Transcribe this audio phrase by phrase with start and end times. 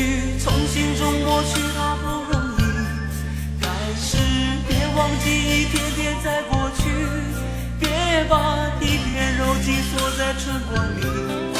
[0.00, 2.60] 许从心中抹去它不容易，
[3.60, 4.16] 但是
[4.66, 6.88] 别忘记一天天在过去，
[7.78, 11.59] 别把一片柔情锁在春光里。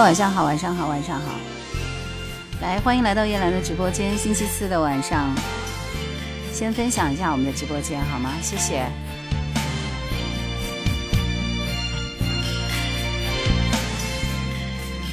[0.00, 1.26] 晚上好，晚上好，晚上好。
[2.60, 4.16] 来，欢迎来到叶兰的直播间。
[4.16, 5.34] 星期四的晚上，
[6.52, 8.32] 先分享一下我们的直播间好吗？
[8.40, 8.86] 谢谢。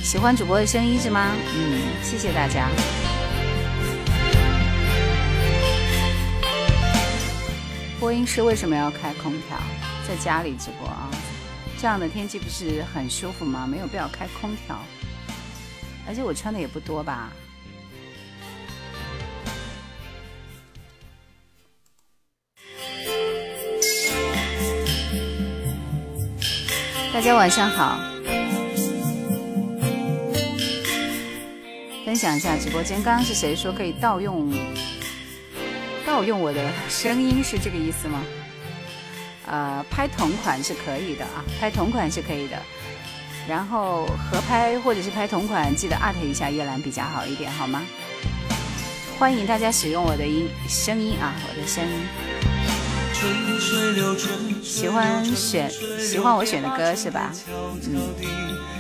[0.04, 1.32] 喜欢主播的声音是吗？
[1.56, 2.70] 嗯，谢谢大家。
[8.00, 9.58] 播音室为什么要开空调？
[10.08, 11.05] 在家里直播啊？
[11.78, 13.68] 这样的天气不是很舒服吗？
[13.68, 14.80] 没有必要开空调，
[16.08, 17.32] 而且我穿的也不多吧。
[27.14, 28.00] 大家晚上好，
[32.04, 33.02] 分享一下直播间。
[33.04, 34.52] 刚刚是谁说可以盗用
[36.06, 37.44] 盗用我的声音？
[37.44, 38.22] 是这个意思吗？
[39.46, 42.58] 呃，拍同款是可以的啊，拍同款是可以的。
[43.48, 47.82] 然后合拍或者是拍同款，记得艾特一下叶兰比较好一点，好吗？
[49.20, 52.08] 欢迎大家使用我的音声音啊，我的声音。
[54.62, 57.32] 喜欢选喜欢我选的歌是吧？
[57.48, 58.75] 嗯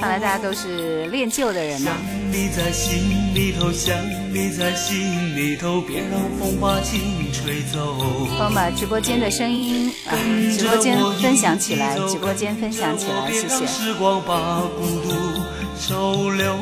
[0.00, 1.90] 看来大家都是恋旧的人呢、
[2.30, 3.92] 你在心里头，想
[4.32, 7.00] 你在心里头，别让风把情
[7.32, 7.96] 吹走。
[8.38, 10.14] 帮我把直播间的声音啊，
[10.56, 13.66] 直播间分享起来，直播间分享起来，谢谢。
[13.66, 15.10] 时光把孤独
[15.76, 16.56] 收留。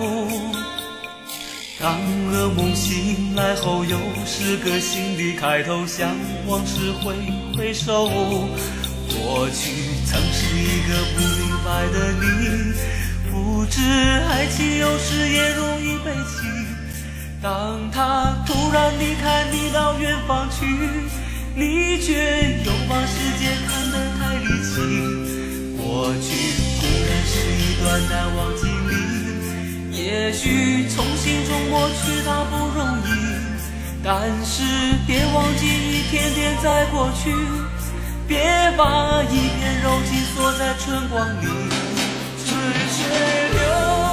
[1.78, 2.00] 当
[2.32, 6.16] 噩梦醒来后，又是个新的开头，向
[6.46, 7.14] 往事挥
[7.58, 8.08] 挥手。
[9.14, 9.70] 过去
[10.06, 12.22] 曾是一个不明白的你，
[13.30, 16.42] 不知爱情有时也容易被欺。
[17.42, 20.64] 当他突然离开你到远方去，
[21.54, 24.74] 你却又把世界看得太离奇。
[25.76, 26.26] 过去
[26.80, 28.92] 固然是一段难忘经历，
[29.96, 33.08] 也许从心中抹去它不容易，
[34.02, 34.12] 但
[34.44, 34.62] 是
[35.06, 37.30] 别忘记一天天在过去，
[38.26, 38.38] 别
[38.76, 41.46] 把一片柔情锁在春光里。
[42.44, 42.58] 春
[42.88, 43.04] 水
[43.52, 44.03] 流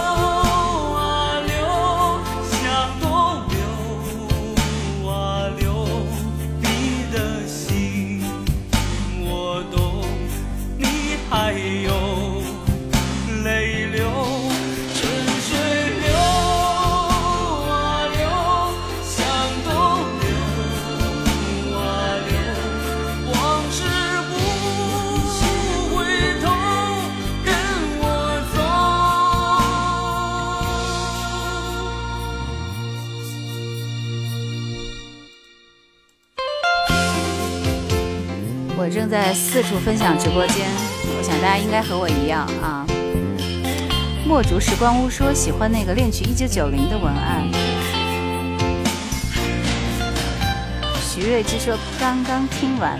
[38.91, 40.67] 正在四处分享直播间，
[41.17, 42.85] 我想大家应该和我一样啊。
[44.27, 47.49] 墨竹时光屋说喜欢那个恋曲一九九零的文案。
[51.01, 52.99] 徐睿之说刚刚听完。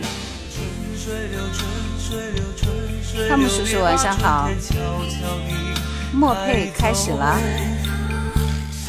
[3.28, 4.50] 汤姆叔叔晚上好。
[6.14, 7.38] 墨佩开始了。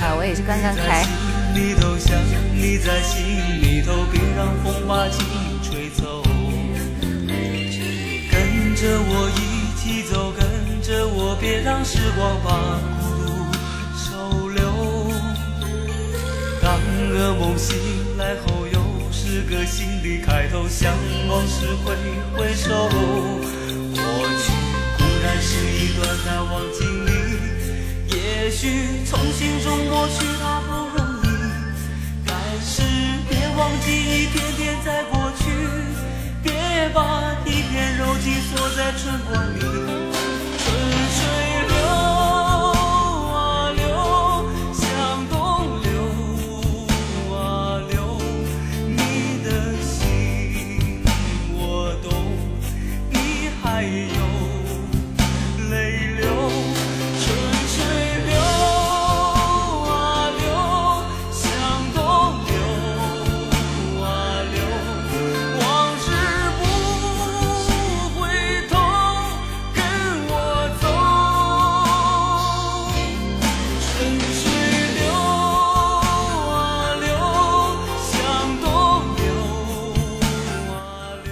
[0.00, 1.04] 啊，我也是刚刚开。
[1.54, 2.16] 你都想
[2.54, 3.26] 你在心
[3.60, 5.24] 里头，别让风把情
[5.62, 6.22] 吹走。
[8.82, 10.42] 跟着我一起走，跟
[10.82, 13.30] 着我，别让时光把孤独
[13.94, 14.60] 收留。
[16.60, 16.80] 当
[17.14, 17.78] 噩梦醒
[18.18, 18.82] 来后，又
[19.12, 20.92] 是个新的开头，向
[21.28, 21.94] 往事挥
[22.34, 22.74] 挥手。
[23.94, 24.02] 过
[24.42, 24.50] 去
[24.98, 27.10] 固然是一段难忘经历，
[28.16, 31.30] 也许从心中抹去它不容易，
[32.26, 32.82] 但是
[33.28, 35.44] 别忘记一天天在过去，
[36.72, 40.21] 别把一片柔情锁在春光里。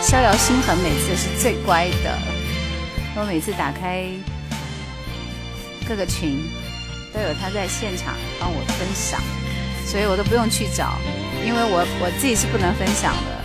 [0.00, 2.18] 逍遥心痕每次是最乖的，
[3.16, 4.08] 我每次打开
[5.86, 6.48] 各个群，
[7.12, 9.20] 都有他在现场帮我分享，
[9.84, 10.98] 所以我都不用去找，
[11.44, 13.44] 因为我我自己是不能分享的，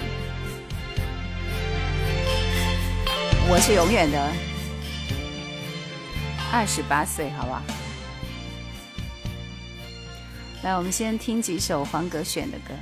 [3.49, 4.31] 我是永远的
[6.51, 7.61] 二十八岁，好不好？
[10.63, 12.73] 来，我们先听几首黄格选的歌。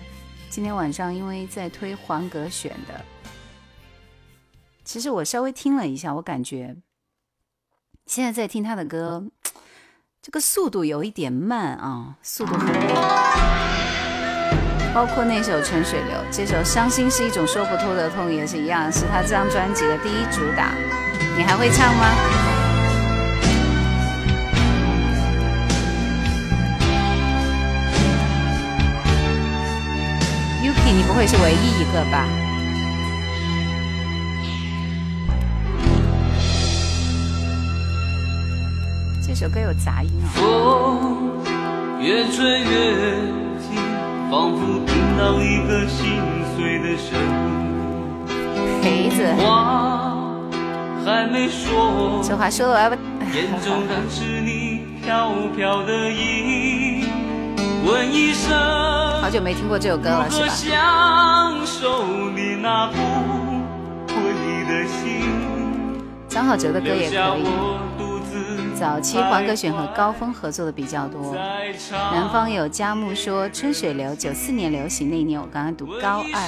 [0.50, 3.04] 今天晚上因为在推黄格选的。
[4.92, 6.76] 其实我稍微听了一下，我感觉
[8.08, 9.24] 现在在听他的歌，
[10.22, 12.76] 这个速度有一点慢啊，速度很慢。
[14.94, 20.76] 包括那首《春水流》，这首《伤心是一种说不出的痛》也是一样，是他这张专辑的第一主打。
[21.38, 22.12] 你还会唱吗
[30.62, 32.28] ？Yuki，你不会是唯一一个吧？
[39.34, 40.28] 这首歌有杂音啊。
[40.36, 41.40] 风
[42.02, 43.16] 越吹越
[43.62, 43.78] 近，
[44.30, 46.20] 仿佛听到一个心
[46.54, 48.28] 碎的声音。
[48.82, 49.34] 陪子。
[49.42, 50.28] 话
[51.06, 52.22] 还没说。
[52.22, 52.98] 这话说的我要不。
[53.34, 57.06] 眼中仍是你飘飘的影。
[57.86, 58.52] 问一声。
[59.22, 60.48] 好久没听过这首歌了，是吧？
[60.50, 62.06] 享受
[62.36, 62.98] 你那不
[64.14, 64.14] 回
[64.68, 65.24] 的心。
[66.28, 67.46] 张浩哲的歌也可以。
[68.82, 71.36] 早期黄格选和高峰合作的比较多。
[71.94, 76.42] 南方有佳木说《春水流》九四年流行那一年，我刚刚读高二。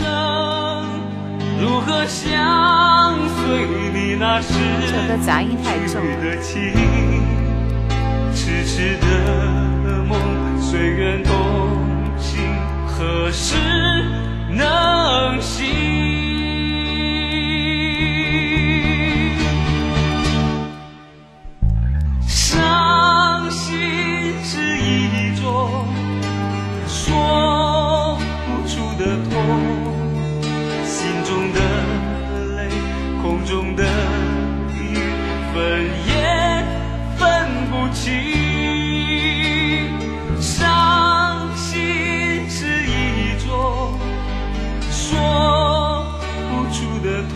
[1.60, 1.68] 这
[4.88, 6.10] 首歌杂音太重了。
[8.34, 9.06] 痴痴的
[10.04, 10.20] 梦，
[10.60, 11.36] 随缘同
[12.18, 12.42] 行，
[12.88, 13.54] 何时
[14.50, 16.13] 能醒？
[22.54, 23.74] 伤心
[24.44, 25.88] 是一种
[26.88, 29.32] 说不出的痛
[30.86, 31.60] 心中的
[32.56, 32.70] 泪
[33.24, 33.84] 空中的
[34.78, 34.94] 雨
[35.52, 35.58] 分
[36.06, 36.12] 也
[37.18, 37.26] 分
[37.72, 38.04] 不清
[40.40, 43.98] 伤心是一种
[44.92, 46.06] 说
[46.52, 47.24] 不出的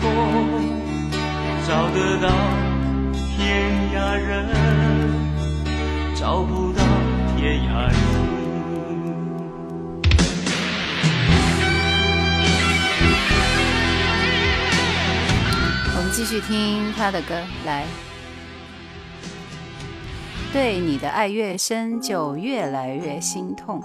[1.66, 2.28] 找得到
[3.36, 4.97] 天涯人。
[6.18, 6.82] 找不到
[7.36, 7.94] 天涯路。
[15.94, 17.84] 我们继续听他的歌，来。
[20.52, 23.80] 对你的爱越深，就越来越心痛。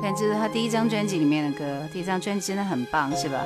[0.00, 3.40] 看，这是他第一张专辑里面的歌，第一张专辑真的很棒，是吧？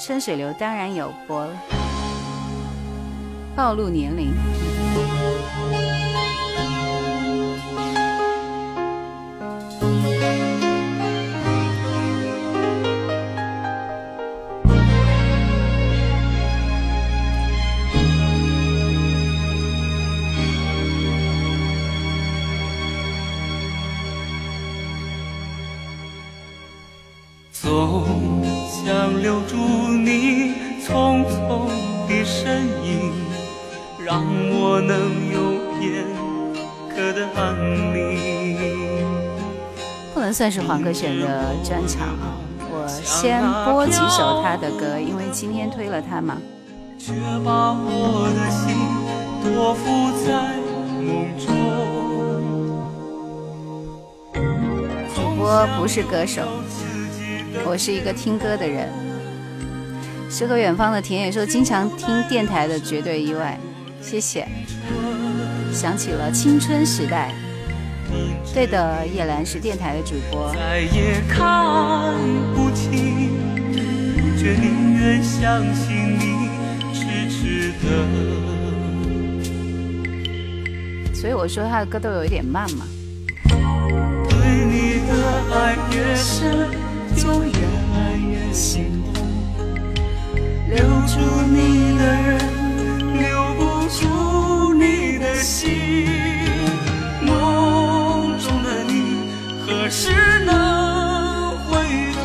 [0.00, 1.52] 春水流当然有播了，
[3.56, 4.32] 暴露年龄。
[40.36, 42.36] 算是黄格选的专场啊，
[42.68, 46.36] 我先播几首他的歌，因为今天推了他嘛。
[46.98, 48.76] 却把我的心
[49.40, 50.60] 托付在
[51.00, 51.56] 梦中。
[55.14, 56.42] 主播不是歌手，
[57.64, 58.90] 我是一个听歌的人。
[60.28, 63.58] 诗和远方的田野说，经常听电台的绝对意外，
[64.02, 64.46] 谢谢。
[65.72, 67.32] 想起了青春时代。
[68.54, 70.52] 对的，叶兰是电台的主播。
[70.54, 72.14] 再也看
[72.54, 73.30] 不清，
[74.38, 76.48] 却宁愿相信你
[76.94, 77.86] 痴痴的。
[81.14, 82.86] 所以我说他的歌都有一点慢嘛。
[83.48, 85.12] 对你的
[85.54, 86.70] 爱越深，
[87.16, 87.50] 就越
[87.92, 89.22] 爱越心痛。
[90.68, 91.18] 留住
[91.50, 92.38] 你的人，
[93.18, 96.35] 留不住你的心。
[99.86, 100.10] 何时
[100.44, 101.78] 能回
[102.12, 102.18] 头，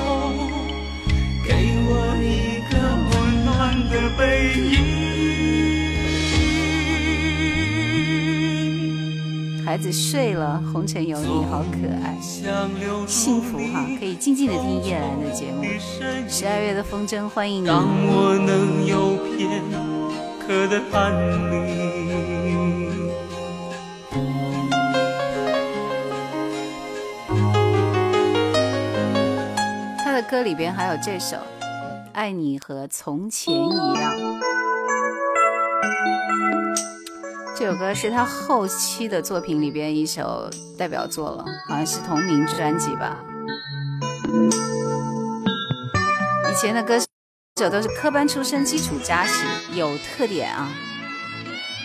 [1.47, 1.53] 给
[1.85, 2.73] 我一个
[3.11, 3.51] 温暖
[3.87, 4.49] 的背
[9.59, 9.61] 影？
[9.63, 12.17] 孩子睡了，红尘有你好可爱，
[13.05, 15.63] 幸福哈，可以静静的听叶兰的节目。
[16.27, 17.67] 十二月的风筝，欢迎你。
[17.67, 19.61] 让我能有片
[20.39, 21.13] 刻的安
[21.51, 22.00] 宁。
[30.31, 31.35] 歌里边还有这首
[32.13, 34.15] 《爱你和从前一样》，
[37.53, 43.17] 这首歌是他后期的作品里边一首代表作了，好像是同名专辑吧。
[46.49, 50.71] 以前的歌手都是科班出身，基础扎实，有特点啊。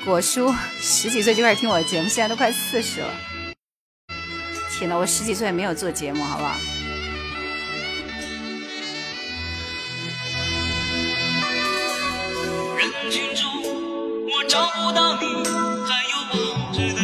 [0.04, 3.08] 果叔十几岁就开始听我的节目，现在都快四十了。
[4.70, 6.54] 天哪，我十几岁没有做节目，好不好？
[13.10, 13.44] 群中，
[14.26, 15.26] 我找不到你，
[15.86, 17.00] 还有往日的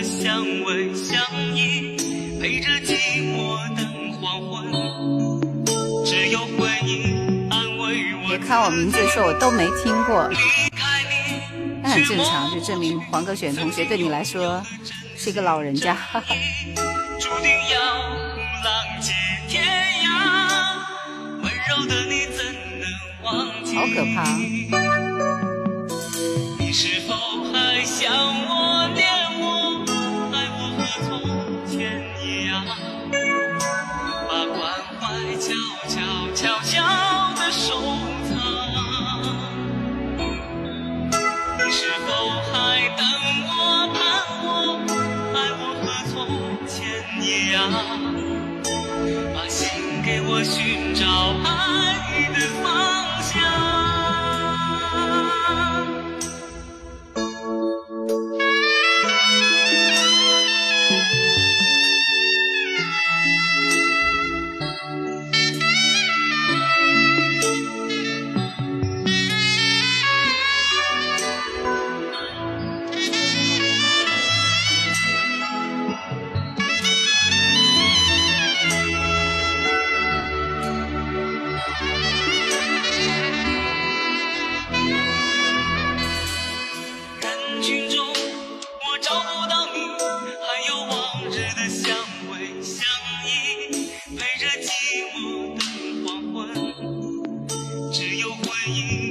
[2.41, 2.91] 陪着寂
[3.23, 3.37] 寞
[3.77, 3.81] 等
[4.21, 4.71] 黄昏，
[6.05, 6.91] 只有回忆
[7.51, 7.83] 安慰
[8.25, 8.29] 我。
[8.29, 10.29] 别看我名字说我都没听过，
[11.83, 14.61] 那很正常，就证明黄格选同学对你来说
[15.17, 15.95] 是一个老人家。
[15.95, 16.35] 哈哈。
[17.21, 17.81] 注定要
[18.65, 19.13] 浪迹
[19.49, 19.65] 天
[20.03, 20.07] 涯，
[21.43, 22.45] 温柔的你怎
[22.81, 22.85] 能
[23.23, 23.77] 忘记？
[23.77, 24.82] 好可怕。
[28.03, 29.07] 想我念
[29.39, 29.47] 我，
[30.35, 31.09] 爱我和从
[31.65, 32.53] 前一样？
[34.27, 34.59] 把关
[34.99, 35.01] 怀
[35.37, 35.55] 悄
[35.87, 35.95] 悄
[36.35, 36.83] 悄悄
[37.37, 37.79] 地收
[38.27, 38.31] 藏。
[40.19, 42.11] 你是否
[42.51, 42.53] 还
[42.99, 43.01] 等
[43.47, 43.55] 我
[43.95, 43.97] 盼
[44.43, 44.51] 我，
[45.37, 46.13] 爱我和从
[46.67, 46.75] 前
[47.23, 47.71] 一样？
[49.33, 51.07] 把心给我寻找
[51.45, 51.49] 爱
[98.65, 99.02] 只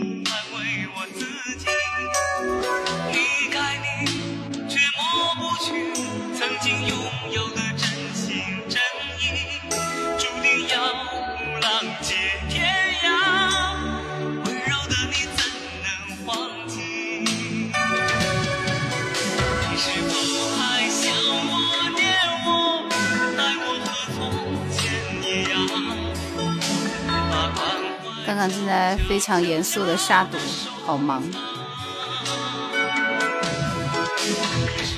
[28.50, 30.38] 正在非常严肃的杀毒，
[30.86, 31.24] 好忙。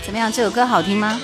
[0.06, 0.32] 怎么样？
[0.32, 1.20] 这首歌好听吗？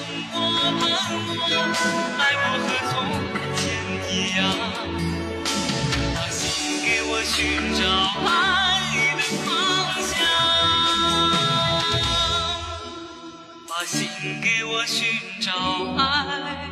[14.44, 15.08] 给我寻
[15.40, 15.50] 找
[15.98, 16.68] 爱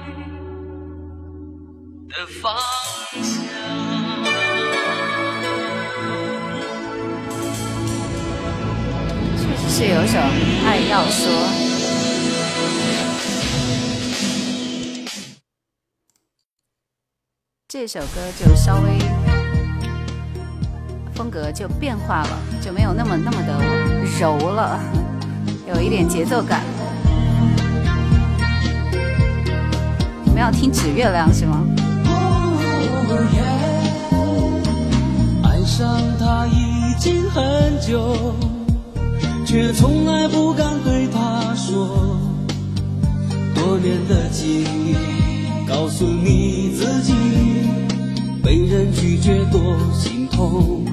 [2.09, 2.53] 的方，
[9.79, 10.17] 是有首
[10.65, 11.31] 《爱要说》，
[17.67, 18.07] 这首歌
[18.39, 18.97] 就稍微
[21.13, 23.63] 风格就变化了，就没有那么那么的
[24.19, 24.79] 柔了，
[25.67, 26.63] 有一点节奏感。
[30.25, 31.63] 我们要听《指月亮》是吗？
[35.43, 38.33] 爱上他已经很久。
[39.47, 42.19] 却从来不敢对他说，
[43.55, 44.93] 多年的记忆
[45.65, 47.13] 告诉你自己，
[48.43, 49.61] 被人拒绝多
[49.93, 50.83] 心痛。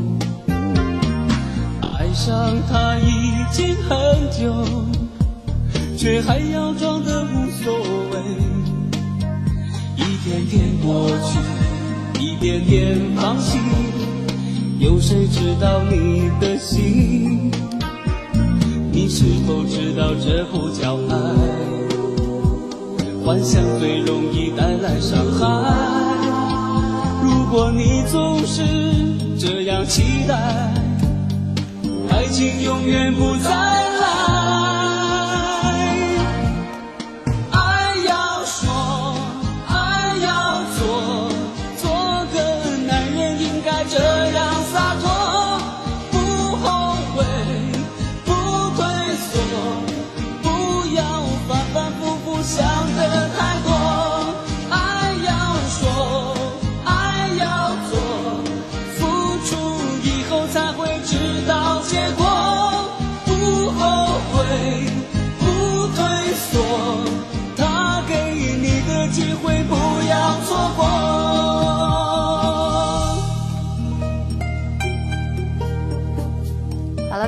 [1.99, 4.65] 爱上他已经很久，
[5.99, 7.75] 却还要装得无所
[8.13, 8.21] 谓。
[9.97, 13.59] 一天天过去，一点点放弃，
[14.79, 17.51] 有谁知道你的心？
[19.17, 21.15] 是否知道这不叫爱，
[23.25, 25.47] 幻想最容易带来伤害。
[27.23, 28.65] 如果你总是
[29.39, 30.35] 这样期待，
[32.11, 33.84] 爱情永远不再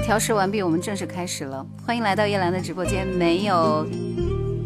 [0.06, 1.66] 调试完毕，我们正式开始了。
[1.84, 3.04] 欢迎来到叶兰的直播间。
[3.04, 3.84] 没有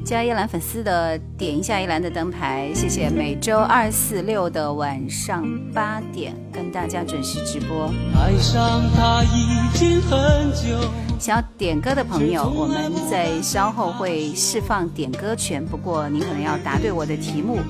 [0.05, 3.09] 加叶兰粉丝的，点一下叶兰的灯牌，谢谢。
[3.09, 7.91] 每周二、四、六的晚上八点，跟大家准时直播。
[8.15, 10.79] 爱上他已经很久。
[11.19, 17.61] 想要点歌的朋友，我们在稍后会释放点歌权，不过您可能要答对我的题目，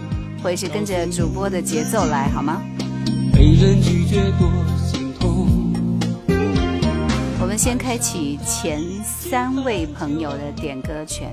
[0.42, 2.60] 或者是跟着主播的节奏来，好吗？
[3.32, 4.76] 被人拒绝多我们
[7.62, 11.30] 先开启前三位朋友的点歌权，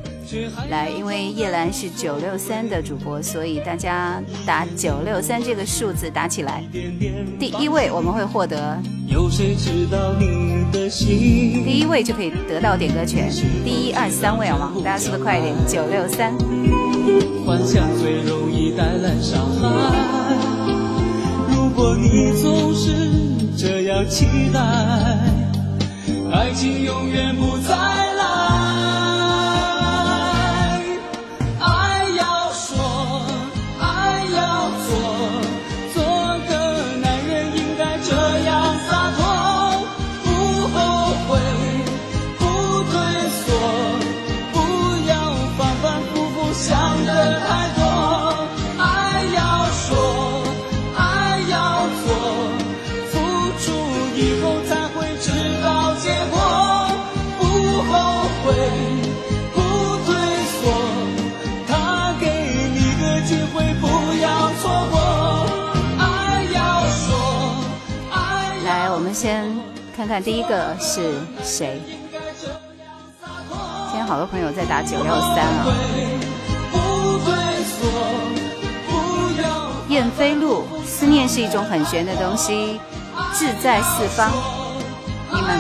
[0.70, 6.62] 来，因为叶兰是九六三的主播，所以大家打九六三这个数字打起来。
[7.40, 8.78] 第一位我们会获得，
[11.64, 13.32] 第一位就可以得到点歌权。
[13.64, 14.74] 第一二三位好吗？
[14.84, 16.34] 大家速度快一点，九六三。
[21.56, 22.92] 如果你总是
[23.56, 25.47] 这样期待。
[26.32, 28.07] 爱情永远不再
[70.08, 71.82] 看第一个是谁？
[72.40, 75.66] 今天好多朋友在打九六三啊。
[79.90, 82.80] 燕飞路，思念是一种很玄的东西，
[83.34, 84.32] 志在四方。
[85.34, 85.60] 你们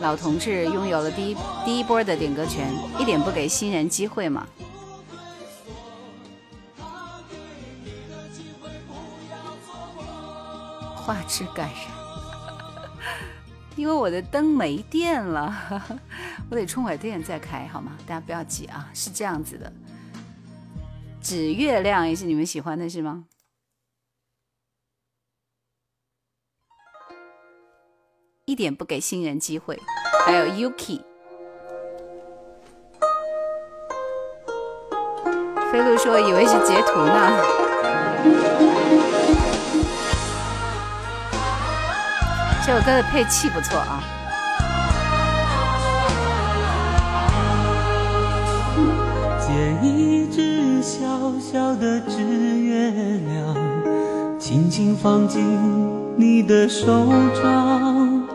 [0.00, 4.46] 老同志拥有了第一第一波的点歌权，一点不给新人机会嘛？
[11.04, 11.78] 画质感人，
[13.76, 15.54] 因为我的灯没电了，
[16.50, 17.92] 我得充会电再开好吗？
[18.06, 19.70] 大家不要急啊，是这样子的。
[21.20, 23.26] 指月亮也是你们喜欢的是吗？
[28.46, 29.78] 一点不给新人机会，
[30.24, 31.02] 还有 Yuki，
[35.70, 38.73] 飞鹿说以为是截图呢。
[42.66, 44.02] 这首歌的配器不错啊。
[49.38, 50.98] 借一只小
[51.38, 52.90] 小的纸月
[53.28, 53.54] 亮，
[54.38, 55.44] 轻轻放进
[56.16, 58.26] 你的手掌，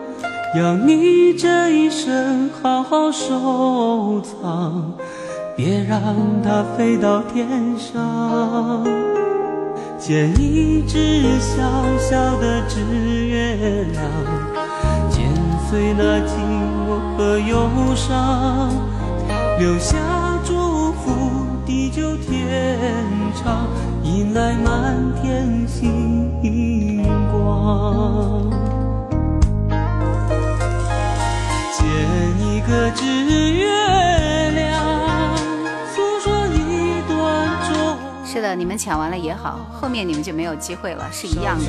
[0.54, 4.92] 让你这一生好好收藏，
[5.56, 5.98] 别让
[6.44, 9.09] 它飞到天上。
[10.00, 11.60] 剪一只小
[11.98, 12.80] 小的纸
[13.26, 14.02] 月亮，
[15.10, 15.30] 剪
[15.68, 16.32] 碎那寂
[16.88, 18.72] 寞和忧伤，
[19.58, 19.98] 留下
[20.42, 22.88] 祝福，地久天
[23.44, 23.68] 长，
[24.02, 26.30] 迎来满天星
[27.30, 28.50] 光。
[31.76, 31.84] 剪
[32.48, 33.04] 一个纸
[33.52, 33.68] 月
[38.40, 41.66] 是的，你们抢完了也好，后面你们就没有机会了，是一样的。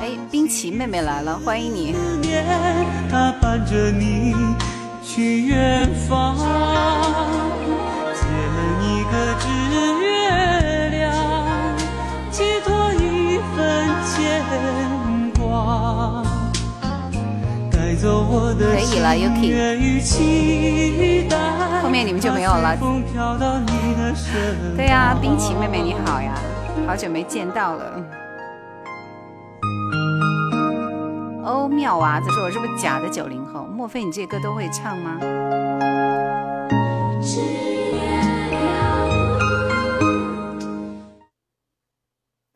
[0.00, 1.96] 哎，冰淇妹妹来了，欢迎你。
[3.10, 4.36] 它伴着你
[5.02, 6.36] 去远方，
[8.14, 8.24] 剪
[8.88, 9.48] 一个指
[10.00, 11.12] 月亮，
[12.30, 14.14] 寄托一份牵
[15.36, 16.23] 挂。
[18.04, 19.54] 可以了，Yuki。
[21.82, 22.76] 后面你们就没有了。
[24.76, 26.34] 对呀，冰淇妹妹你好呀，
[26.86, 28.04] 好久没见到了。
[31.44, 33.66] 欧妙娃子说：“我是不是假的九零后？
[33.74, 35.18] 莫非你这些歌都会唱吗？”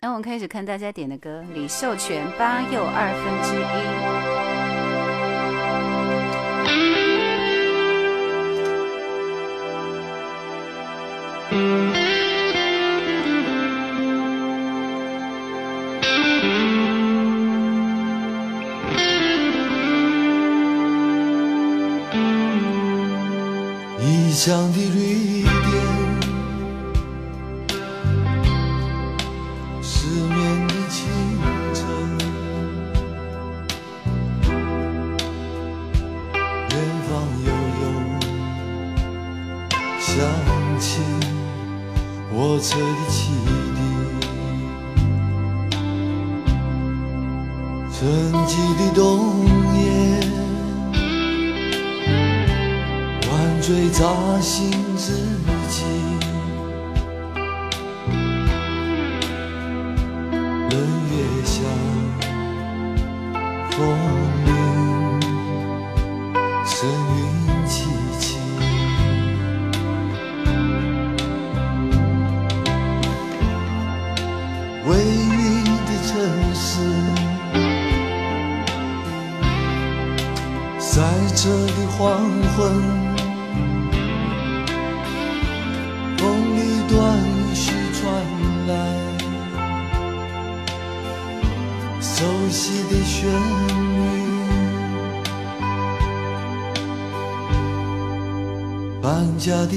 [0.01, 3.63] 那我们开始看大家点的歌，李秀全八又二分之一。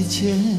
[0.04, 0.51] 前。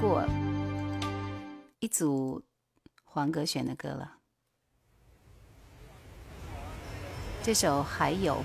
[0.00, 0.24] 过。
[1.80, 2.42] 一组
[3.04, 4.18] 黄格选的歌了，
[7.42, 8.42] 这首还有。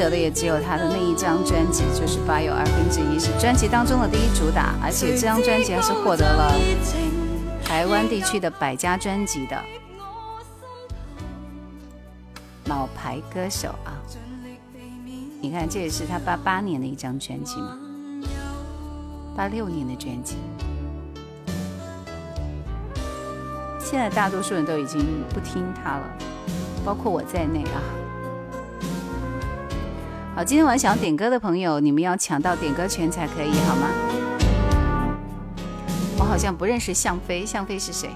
[0.00, 6.54] 得的也只有他的那一张专辑，就是《八有二分之一》是专辑当中的第一主打，而且这张专辑还是获得了
[7.62, 9.62] 台湾地区的百家专辑的
[12.64, 13.92] 老牌歌手啊。
[15.42, 17.78] 你看，这也是他八八年的一张专辑嘛，
[19.36, 20.36] 八六年的专辑。
[23.78, 26.10] 现在大多数人都已经不听他了，
[26.86, 27.82] 包括我在内啊。
[30.40, 33.88] 好，今天晚上想要点歌的朋友，你们要抢到点歌权才可以，好吗？
[36.16, 38.08] 我好像不认识向飞，向飞是谁？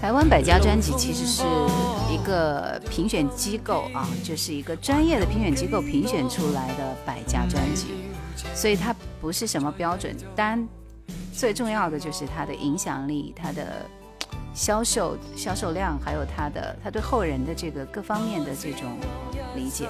[0.00, 1.46] 台湾百家专辑其实是一
[2.28, 7.86] 个评选机构啊，就是一个专业的评选机构评选出来的百家专辑，
[8.54, 10.68] 所以它不是什么标准单，
[11.32, 13.86] 最重要的就是它的影响力、它的
[14.52, 18.82] 销售销售量，还有它的它对后人的这个各方面的这种
[19.56, 19.88] 理解。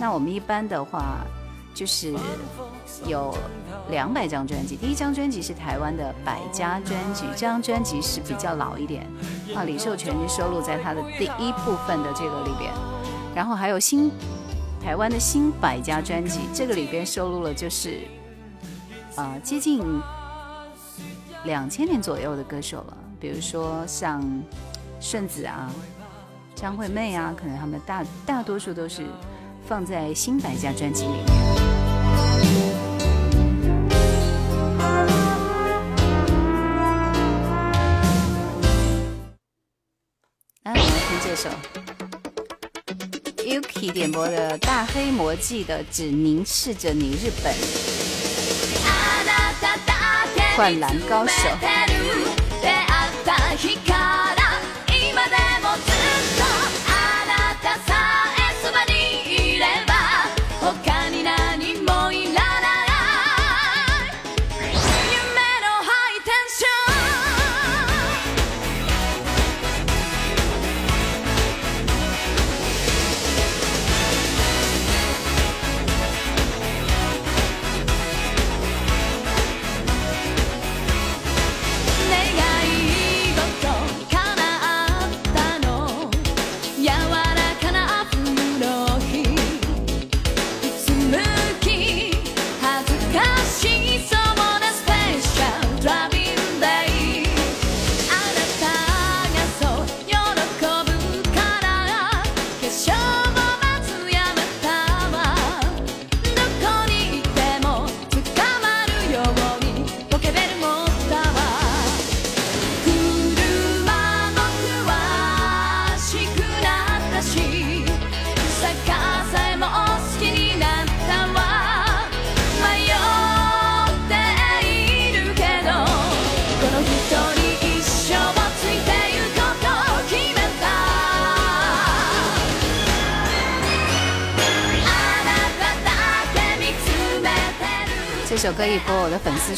[0.00, 1.18] 那我们一般的话。
[1.72, 2.12] 就是
[3.06, 3.36] 有
[3.90, 9.06] 两百张专辑，第一张专辑是台湾的百家专辑，这张专辑是比较老一点
[9.54, 12.72] 啊，李寿全就收录在他的第一部分的这个里边，
[13.34, 14.10] 然后还有新
[14.82, 18.00] 台湾的新百家专辑，这个里边收录了就是
[19.16, 19.82] 啊接近
[21.44, 24.22] 两千年左右的歌手了，比如说像
[25.00, 25.70] 顺子啊、
[26.54, 29.06] 张惠妹啊，可能他们大大多数都是。
[29.66, 31.79] 放在新百家专辑里面。
[41.30, 41.48] 这首
[43.36, 47.54] Yuki 点播的《大黑魔记》的《只凝视着你》，日本。
[50.56, 51.48] 灌篮高手。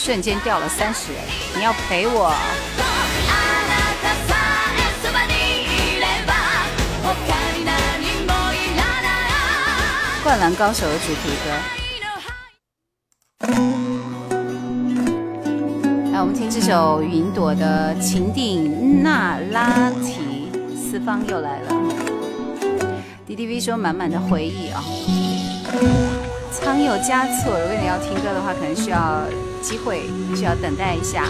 [0.05, 1.23] 瞬间掉了三十人。
[1.55, 2.35] 你要陪我。
[10.25, 11.51] 灌篮高手的主题歌。
[16.11, 21.73] 来，我们听这首云朵的情定那拉提，四方又来了。
[23.25, 24.83] D D V 说满满的回忆啊。
[26.51, 29.23] 仓有加错，如果你要听歌的话，可能需要
[29.63, 31.25] 机会，需要等待一下。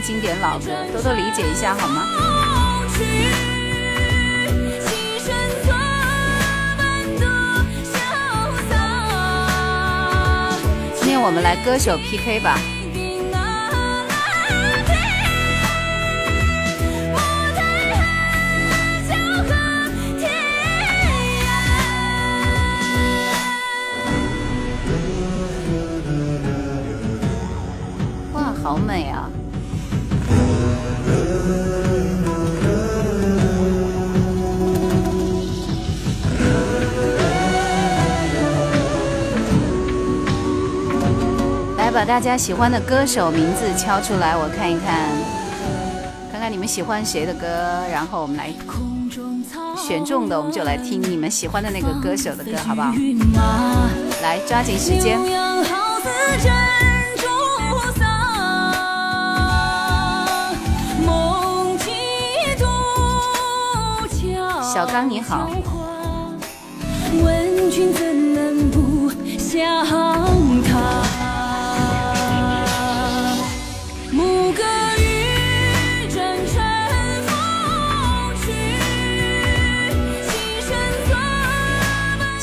[0.00, 2.06] 听经典老歌，多多理解一下好吗？
[10.96, 12.58] 今天我们来歌手 PK 吧。
[42.10, 45.08] 大家喜欢的歌手名字敲出来，我看一看，
[46.32, 47.46] 看看你们喜欢谁的歌，
[47.88, 48.52] 然后我们来
[49.76, 52.92] 选中的，我们就来听你们喜欢的那个歌手的歌，好不好？
[54.22, 55.20] 来，抓紧时间。
[64.74, 65.48] 小刚你好。
[67.22, 71.19] 问君怎能不想他？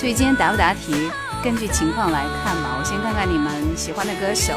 [0.08, 1.12] 所以今天答不答题，
[1.43, 2.78] 根据情况来看吧。
[2.80, 4.54] 我先看看你们喜欢的歌手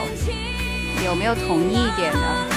[1.04, 2.49] 有没有统一一点的。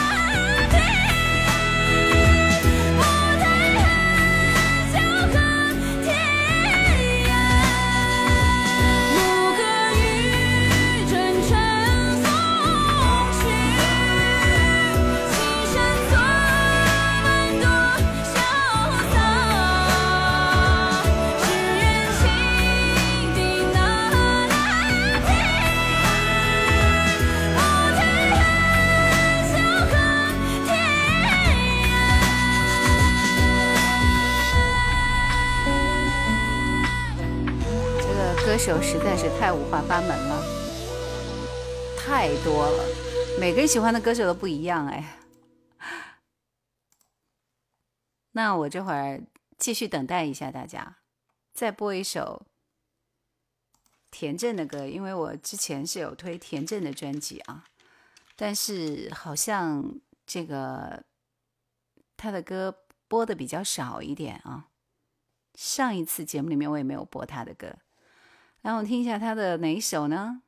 [39.15, 40.43] 在是太五花八门了，
[41.95, 42.83] 太多了，
[43.39, 45.19] 每个人喜欢的歌手都不一样哎。
[48.31, 49.21] 那我这会儿
[49.59, 50.97] 继续等待一下大家，
[51.53, 52.47] 再播一首
[54.09, 57.65] 田震的歌，因为我之前是有推田震的专辑啊，
[58.35, 59.93] 但是好像
[60.25, 61.03] 这个
[62.17, 64.69] 他的歌播的比较少一点啊。
[65.53, 67.75] 上一次节目里面我也没有播他的歌。
[68.63, 70.41] 让我听一下他的哪一首呢？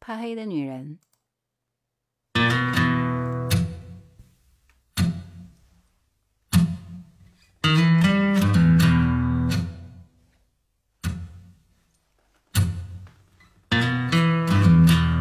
[0.00, 0.98] 怕黑的女人。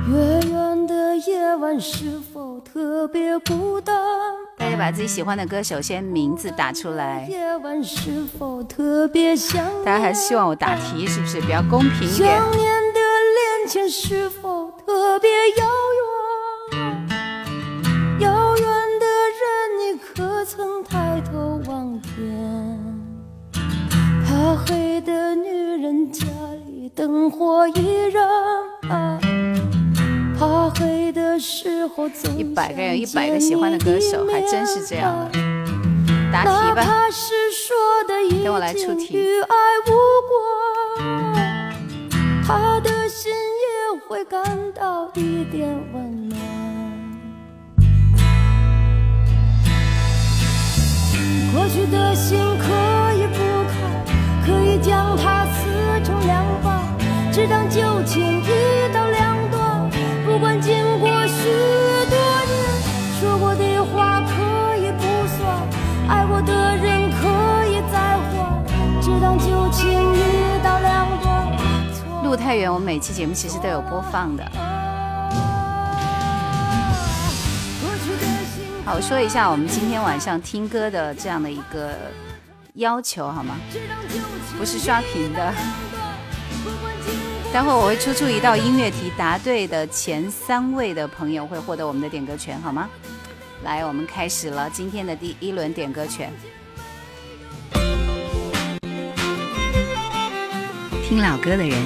[0.10, 4.42] 远远的夜晚是否特别孤单？
[4.75, 7.27] 把自己喜欢的歌手先名字打出来。
[9.83, 12.31] 大家还是希望我答题，是不是比较公平一点？
[12.38, 12.73] 遥远
[18.19, 18.65] 遥远
[18.99, 19.05] 的
[19.39, 19.43] 人，
[19.79, 22.12] 你可曾抬头望天？
[24.25, 25.49] 怕黑的女
[25.81, 26.25] 人，家
[26.67, 28.27] 里灯火依然
[28.89, 29.19] 啊。
[32.38, 35.39] 一百个人，一百个喜欢的歌手，还真是这样的。
[36.32, 36.84] 答题吧，
[38.08, 39.17] 等我来出题。
[42.45, 44.43] 他的心也会感
[44.74, 46.39] 到一点温暖。
[51.53, 52.38] 过去的心
[72.34, 74.43] 路太远，我每期节目其实都有播放的。
[78.84, 81.95] 好，我说一下我们今天晚上听歌的这样的一个
[82.73, 83.55] 要求好吗？
[84.57, 85.53] 不是刷屏的。
[87.53, 92.89] 待会我会出出一道音乐题，答对的前三位的朋友会获得我们的点歌权，好吗？
[93.63, 96.34] 来，我们开始了今天的第一轮点歌权。
[101.07, 101.77] 听老歌的人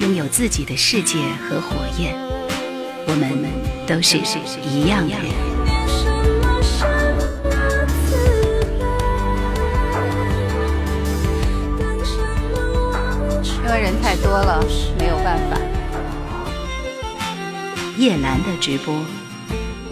[0.00, 1.18] 拥有自己的世界
[1.48, 2.14] 和火焰，
[3.06, 3.44] 我们
[3.86, 4.18] 都是
[4.62, 5.14] 一样的
[13.80, 14.30] 人太多。
[14.30, 14.64] 了，
[14.98, 15.58] 没有办法。
[17.98, 19.04] 叶兰的直播，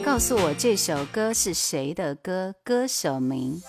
[0.05, 3.63] 告诉我这首歌是谁的歌，歌手名。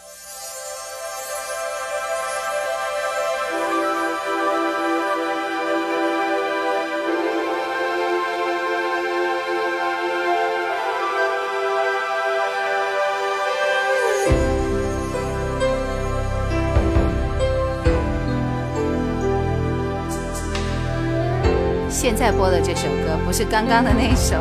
[22.25, 24.35] 在播的这首歌不是刚刚的那首，《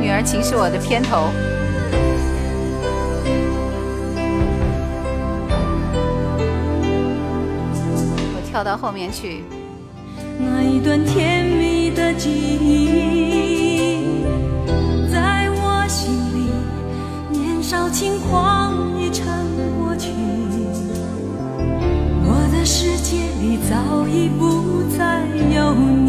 [0.00, 1.32] 女儿情》是我的片头。
[8.36, 9.42] 我跳到后面去。
[10.38, 14.22] 那一段甜蜜的记忆，
[15.10, 16.52] 在我心里，
[17.36, 19.26] 年少轻狂已成
[19.76, 20.12] 过去。
[22.70, 26.07] 世界里早已不再有你，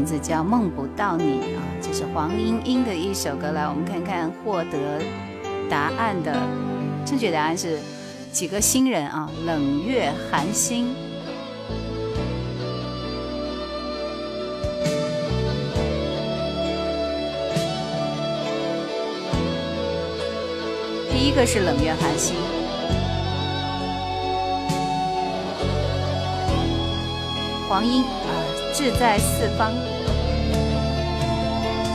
[0.00, 1.24] 名字叫《梦不到你》
[1.54, 3.52] 啊，这是黄莺莺的一首歌。
[3.52, 4.98] 来，我们看看获得
[5.68, 6.40] 答案的
[7.04, 7.78] 正确答案是
[8.32, 9.30] 几个新人啊？
[9.44, 10.94] 冷月寒星。
[21.12, 22.36] 第一个是冷月寒星，
[27.68, 28.02] 黄莺，
[28.80, 29.74] 志在四方。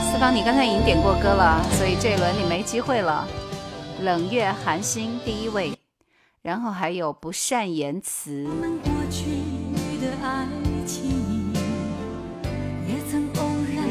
[0.08, 3.26] 四方，你刚才已经点过歌了，所以这一轮你没机会了。
[4.02, 5.72] 冷月寒星第一位，
[6.42, 8.46] 然后还有不善言辞，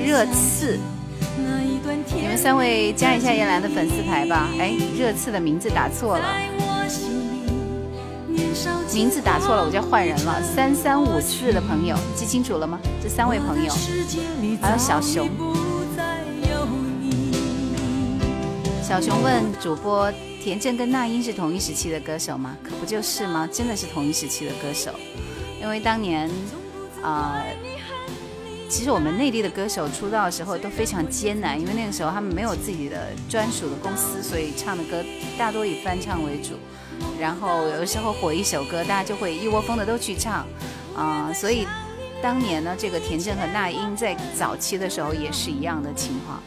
[0.02, 0.80] 热刺。
[2.16, 4.48] 你们三位加一下叶兰的粉丝牌吧。
[4.58, 6.26] 哎，热刺的名字打错了，
[8.94, 10.42] 名字打错了，我就要换人了。
[10.42, 12.80] 三三五四的朋友记清楚了吗？
[13.04, 13.74] 这三位朋友，
[14.62, 15.30] 还有小熊。
[18.82, 20.12] 小熊问主播：
[20.42, 22.56] 田震跟那英是同一时期的歌手吗？
[22.64, 23.50] 可不就是吗？
[23.52, 24.92] 真的是同一时期的歌手，
[25.60, 26.30] 因为当年，
[27.02, 27.42] 啊、
[28.70, 35.04] 其实我们内地的歌手出道的时候都非常艰难，因为那个时候他们没有自己的专属的公司，所以唱的歌
[35.38, 36.52] 大多以翻唱为主。
[37.20, 40.46] 然后有的时候火一首歌，大家就会一窝蜂的都去唱，
[40.96, 41.68] 啊、所以
[42.22, 46.42] 当年呢，这个田震和那英在早期的时候也是一样的情况。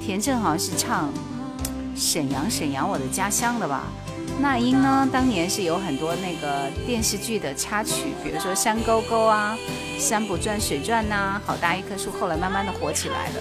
[0.00, 1.12] 田震好像是唱
[1.94, 3.84] 沈阳，沈阳我的家乡的吧。
[4.40, 9.56] 那英呢，当年是有很多那个电视剧的插曲，比如说《山沟沟》啊，
[10.00, 13.34] 《山不转水转》呐，《好大一棵树》，后来慢慢的火起来了。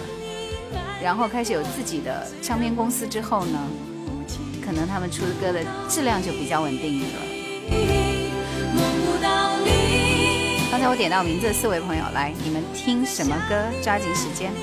[1.02, 3.60] 然后开始有自己的唱片公司之后呢，
[4.70, 7.08] 可能他们出的歌的质量就比较稳定了。
[10.70, 13.56] 刚才我点到名字的四位朋友，来，你们听什么歌？
[13.82, 14.54] 抓紧时间。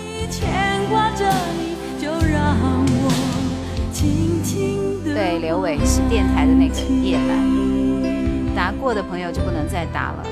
[5.13, 10.25] 对，刘伟是电台的那个叶兰，答过的朋友就不能再答了。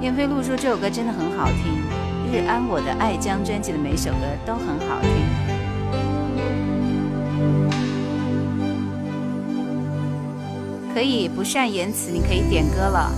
[0.00, 1.84] 燕飞路说这首歌真的很好听，
[2.32, 5.25] 《日安我的爱江》专辑的每首歌都很好听。
[10.96, 13.10] 可以不善言辞，你可以点歌了。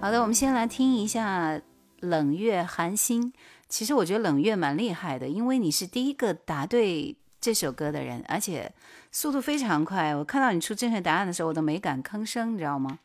[0.00, 1.60] 好的，我们先来听一下
[2.00, 3.32] 冷月寒星。
[3.68, 8.74] 其实我觉得冷月蛮厉害的，因为你是第一个答对这首歌的人，而且
[9.12, 10.12] 速度非常快。
[10.12, 12.98] 我看到你出正确答案的时候，我都没敢吭声，你知道吗？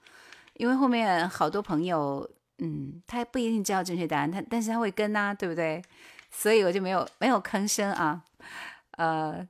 [0.56, 2.28] 因为后面好多朋友，
[2.58, 5.84] 嗯，他不一定知道正确答案，他但是他会跟啊，对不对？
[6.32, 8.24] 所以我就没有没有吭声啊。
[9.00, 9.48] 呃，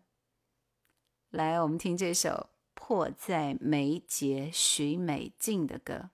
[1.32, 2.30] 来，我们听这首
[2.76, 6.12] 《迫在眉睫》许美静的歌。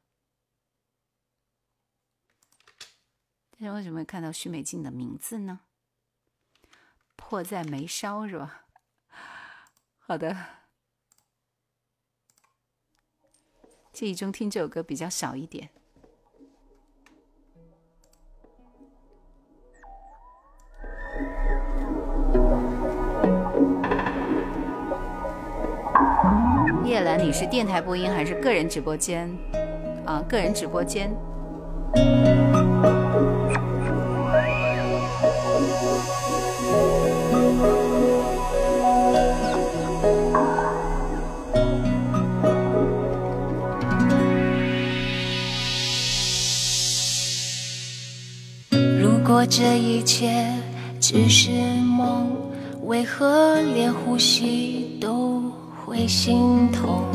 [3.52, 5.60] 但是为什么会看到许美静的名字呢？
[7.18, 8.68] 迫在眉梢是吧？
[10.00, 10.62] 好的，
[13.92, 15.72] 记忆中听这首歌比较少一点。
[26.86, 29.28] 叶兰，你是电台播音还是个人直播间？
[30.06, 31.12] 啊，个人直播间。
[49.00, 50.46] 如果这一切
[51.00, 51.50] 只是
[51.82, 52.32] 梦，
[52.84, 55.52] 为何连呼吸都
[55.96, 57.06] 会心痛？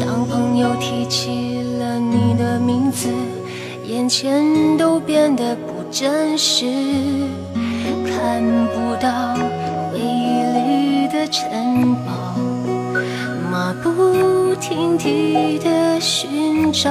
[0.00, 3.08] 当朋友提起了你的名字，
[3.84, 4.42] 眼前
[4.78, 6.64] 都变得不真实，
[8.06, 8.42] 看
[8.74, 9.34] 不到
[9.92, 12.34] 回忆里的城堡，
[13.50, 16.90] 马不停蹄的寻找，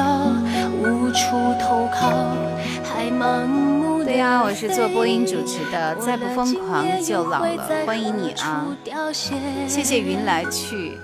[0.79, 2.07] 无处投靠，
[2.83, 3.74] 还盲目
[4.16, 7.86] 呀、我是做播音主持的，再不疯狂就老了。
[7.86, 8.66] 欢迎你啊！
[9.13, 10.97] 谢谢云来去。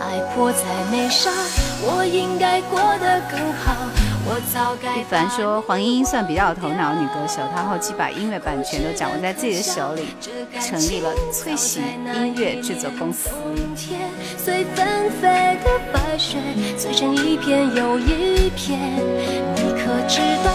[0.00, 0.58] 爱迫在
[0.90, 1.30] 眉梢，
[1.82, 3.74] 我应该过得更好。
[4.30, 10.08] 我早该一凡说黄莺莺算比较有头脑的女歌手，她后期把音乐版权都掌握在自己的手里，
[10.60, 11.80] 成立了翠喜
[12.14, 13.30] 音乐制作公司。
[13.74, 16.36] 天随纷飞的白雪，
[16.76, 18.78] 碎成一片又一片。
[19.56, 20.52] 你可知道，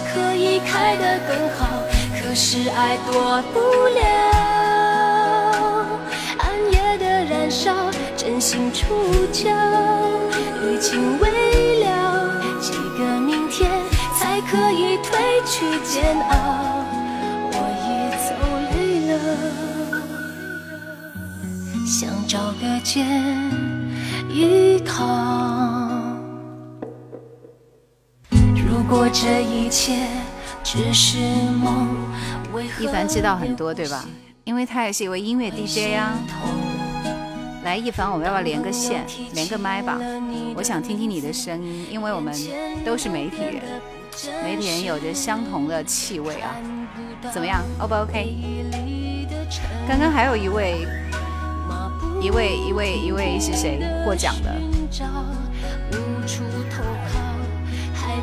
[0.00, 1.66] 可以开得更好，
[2.20, 4.00] 可是爱躲不了
[6.38, 8.84] 暗夜的燃烧，真心触
[9.32, 9.50] 礁，
[10.62, 11.88] 余情未了，
[12.60, 13.70] 几个明天
[14.18, 15.12] 才可以褪
[15.46, 16.32] 去煎熬。
[17.52, 17.86] 我已
[18.24, 18.28] 走
[18.72, 18.74] 累
[19.12, 19.12] 了。
[21.86, 22.94] 想找个肩
[24.28, 25.63] 依靠。
[29.16, 30.08] 这一切
[30.64, 31.18] 只是
[31.62, 31.96] 梦，
[32.52, 34.04] 为何一凡知道很多对吧？
[34.42, 36.18] 因为他也是一位音乐 DJ 啊。
[37.62, 39.96] 来，一凡，我们要不要连个线，连个麦吧？
[40.56, 42.34] 我想听听你的声音，因为我们
[42.84, 43.62] 都是媒体人，
[44.42, 46.50] 媒体人有着相同的气味啊。
[47.32, 48.36] 怎么样？O 不 OK？
[49.86, 50.84] 刚刚还有一位，
[52.20, 54.52] 一位，一位，一位是谁获奖的？
[55.92, 57.20] 无处投靠，
[57.94, 58.16] 还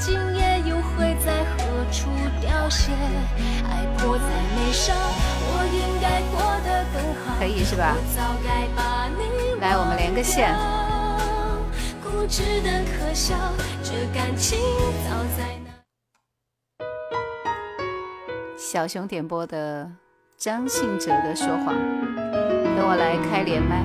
[0.00, 1.58] 今夜，又会在何
[1.92, 2.08] 处
[2.40, 2.90] 凋谢？
[3.68, 4.24] 爱迫在
[4.56, 7.36] 眉梢，我应该过得更好。
[7.38, 7.94] 可以是吧？
[9.60, 10.56] 来，我们连个线。
[12.02, 13.36] 固执的可笑，
[13.82, 14.58] 这感情
[15.04, 15.70] 早在那。
[18.56, 19.86] 小熊点播的
[20.38, 21.74] 张信哲的《说谎》，
[22.74, 23.84] 等我来开连麦。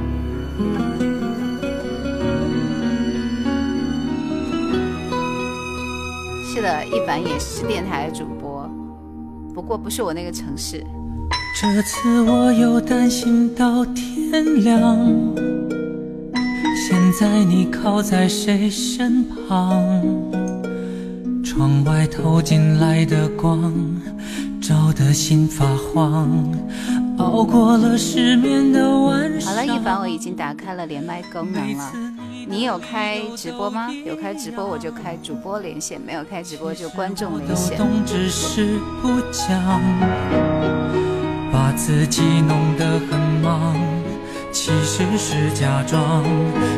[6.56, 8.66] 是的，一凡也是电台主播，
[9.53, 10.82] 不过不是我那个城市。
[11.62, 14.97] 这次我又担心到天亮。
[16.88, 20.01] 现在你靠在谁身旁？
[21.43, 23.74] 窗外透进来的光，
[24.62, 26.30] 照得心发慌。
[27.18, 29.53] 熬过了失眠的晚上。
[29.53, 31.91] 好了，一凡，我已经打开了连麦功能了。
[32.47, 33.89] 你有开直播吗？
[34.05, 37.78] 有开直播我就开主播连线，没有开直播就观众连线。
[38.30, 39.82] 是不讲，
[41.51, 43.76] 把自己弄得很忙，
[44.51, 46.24] 其实是假装。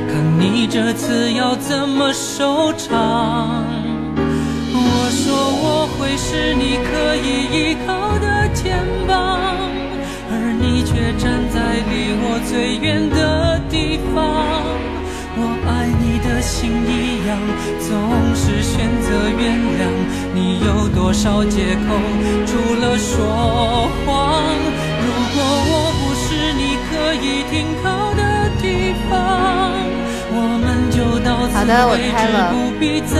[0.07, 3.65] 看你这次要怎么收场。
[4.79, 5.33] 我说
[5.63, 9.66] 我会是你可以依靠的肩膀，而
[10.67, 14.19] 你却站在离我最远的地方。
[15.39, 17.39] 我爱你的心一样，
[17.79, 17.95] 总
[18.35, 19.87] 是选择原谅。
[20.35, 21.95] 你有多少借口？
[22.45, 22.51] 除
[22.83, 24.43] 了说谎。
[24.99, 25.39] 如果
[25.71, 26.27] 我不是
[26.59, 28.21] 你可以停靠的
[28.59, 29.71] 地方，
[30.35, 31.55] 我们就到此
[31.95, 33.15] 为止，不必再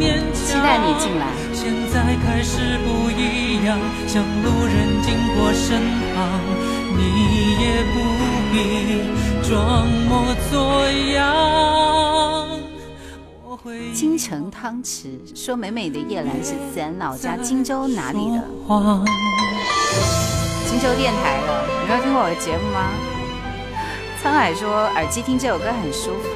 [0.00, 0.40] 勉强。
[0.48, 1.28] 期待你进来。
[1.52, 3.76] 现在开始不一样，
[4.06, 5.76] 像路人经过身
[6.14, 6.16] 旁，
[6.62, 6.75] 你
[7.66, 7.94] 也不
[8.52, 8.54] 必
[9.48, 11.16] 装模作样。
[13.44, 18.44] 我会京城汤池说：“美美的叶兰是咱老家荆州哪里的？
[20.68, 21.66] 荆州电台的。
[21.82, 22.88] 你没有听过我的节目吗？”
[24.22, 26.28] 沧海说：“耳机听这首歌很舒服。”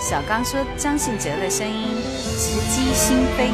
[0.00, 1.86] 小刚说：“张信哲的声音
[2.38, 3.52] 直击心扉。”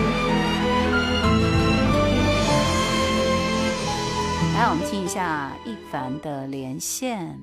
[4.58, 7.40] 来，我们听一下一凡的连线。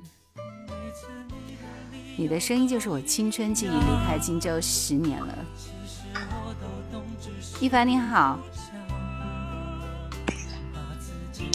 [2.14, 5.34] 你的声音就是我青春记忆，离开荆州十年了。
[7.58, 8.38] 一凡你好，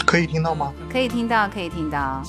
[0.04, 0.74] 可以听到吗？
[0.90, 2.24] 可以听到，可以听到。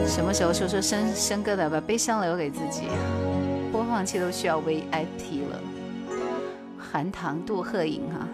[0.07, 1.69] 什么时候说说生生歌的？
[1.69, 2.83] 把悲伤留给自己。
[3.71, 5.59] 播放器都需要 VIP 了。
[6.77, 8.27] 含糖杜鹤影哈，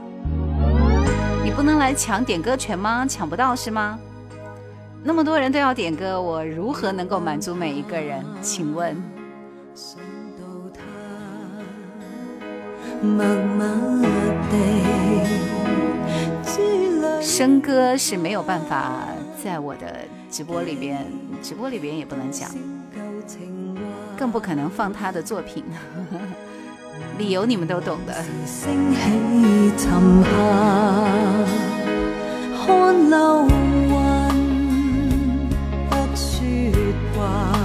[1.43, 3.05] 你不能来抢点歌权吗？
[3.07, 3.99] 抢不到是吗？
[5.03, 8.23] 那么多人都要点歌，我如何能够满足每一个人？
[8.41, 8.95] 请问，
[17.21, 19.03] 生歌是没有办法
[19.43, 21.05] 在我的直播里边，
[21.41, 22.49] 直播里边也不能讲，
[24.17, 25.63] 更不可能放他的作品。
[27.17, 28.13] 理由你们都懂的。
[37.15, 37.56] 我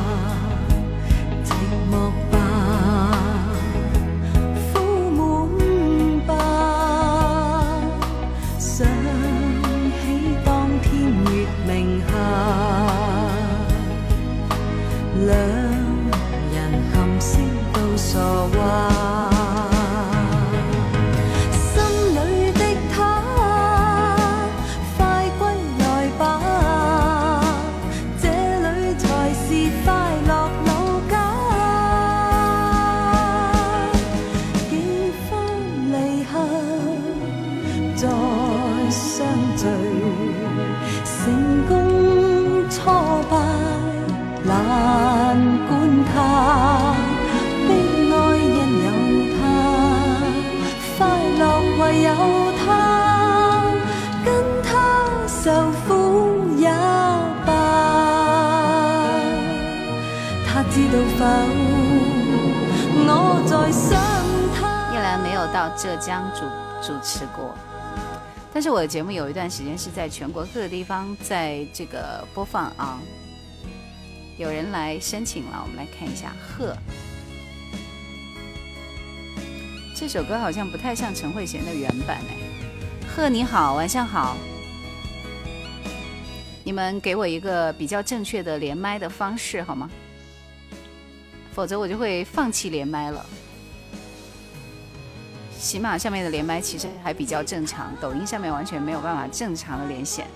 [65.82, 66.42] 浙江主
[66.80, 67.52] 主持过，
[68.54, 73.00] 但是我的节目有一段时间是在全国各个地方在这个播放啊。
[74.38, 76.36] 有人来申请了，我们来看一下。
[76.40, 76.76] 贺，
[79.92, 83.08] 这首歌好像不太像陈慧娴的原版哎。
[83.16, 84.36] 贺你好，晚上好。
[86.62, 89.90] 你们给我一个比较正确的连麦的方式好吗？
[91.52, 93.26] 否则我就会放弃连麦了。
[95.62, 100.26] 起码上面的连麦其实还比较正常，抖音上面完全没有办法正常的连线。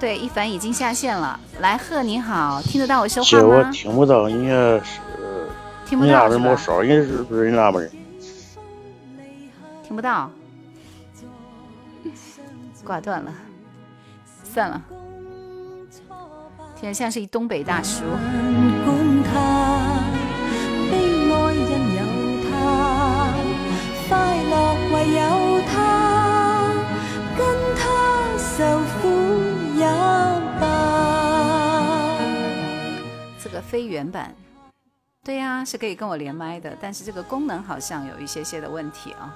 [0.00, 1.38] 对，一凡已经下线了。
[1.60, 3.46] 来贺你好，听得到我说话吗？
[3.46, 4.50] 我听不到，应该
[4.80, 4.98] 是
[5.86, 7.90] 听不到人没是不是人那么人？
[9.84, 10.28] 听不到，
[12.84, 13.32] 挂断了，
[14.42, 14.82] 算了，
[16.74, 18.02] 听着像是一东北大叔。
[25.04, 26.72] 有他，
[27.36, 27.46] 跟
[27.76, 27.82] 他
[28.38, 28.64] 受
[29.00, 29.08] 苦
[29.76, 29.86] 也
[30.60, 30.66] 罢。
[33.42, 34.34] 这个非原版，
[35.24, 39.34] 对呀，是可以跟我连麦的，但是这个功能好像有一些些的问题啊。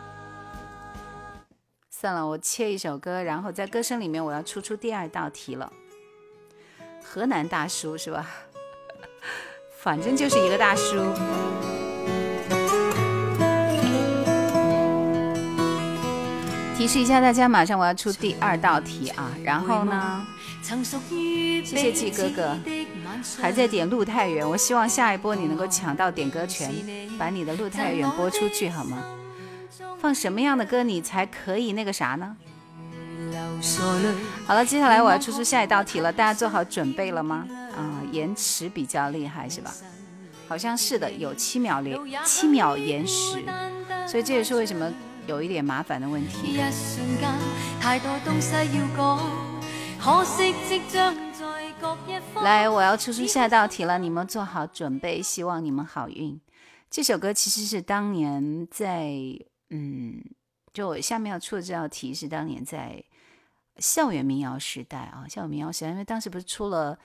[1.90, 5.72] 算了，我切一首歌，然后在歌声里面我要出出第二道题了。
[7.04, 8.26] 河南大叔是吧？
[9.78, 10.96] 反正就是一个大叔。
[16.82, 19.30] 提示一下大家，马上我要出第二道题啊！
[19.44, 20.26] 然后呢，
[20.64, 22.58] 谢谢季哥哥
[23.40, 26.74] 还在点路太远，我希望下一波你能够抢到点歌权，
[27.16, 29.00] 把你的路太远播出去好吗？
[30.00, 32.36] 放什么样的歌你才可以那个啥呢？
[34.44, 37.46] 好了，接下来我要出出下一道题了，大家做好准备了吗？
[37.76, 39.72] 啊，延迟比较厉害是吧？
[40.48, 43.40] 好像是的，有七秒连七秒延时，
[44.08, 44.92] 所以这也是为什么。
[45.26, 46.56] 有一点麻烦的问题。
[52.42, 56.40] 来，我要出出下道题了，你们做好准备，希望你们好运。
[56.90, 59.12] 这首歌其实是当年在，
[59.70, 60.22] 嗯，
[60.72, 63.02] 就我下面要出的这道题是当年在
[63.78, 66.98] 校园民谣时代啊，校园民谣时代，因为当时不是出了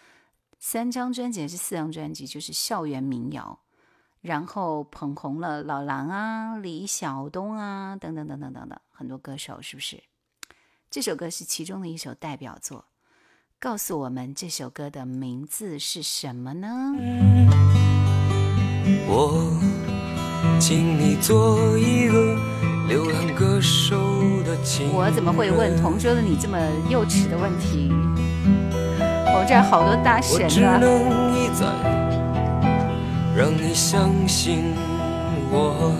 [0.59, 3.59] 三张专辑还是四张专辑，就是校园民谣，
[4.22, 10.03] 然后捧红了老狼啊、李晓东啊等等等等等等很多歌手，是不是？
[10.89, 12.86] 这首歌是其中的一首代表作，
[13.59, 16.68] 告诉我们这首歌的名字是什么呢？
[19.09, 19.51] 我
[20.59, 22.36] 请你做一个
[22.88, 23.97] 流浪歌手
[24.43, 26.57] 的情人我怎么会问同桌的你这么
[26.89, 27.89] 幼稚的问题？
[28.99, 32.07] 我们这儿好多大神啊！
[33.38, 34.74] 让你相信
[35.52, 35.94] 我，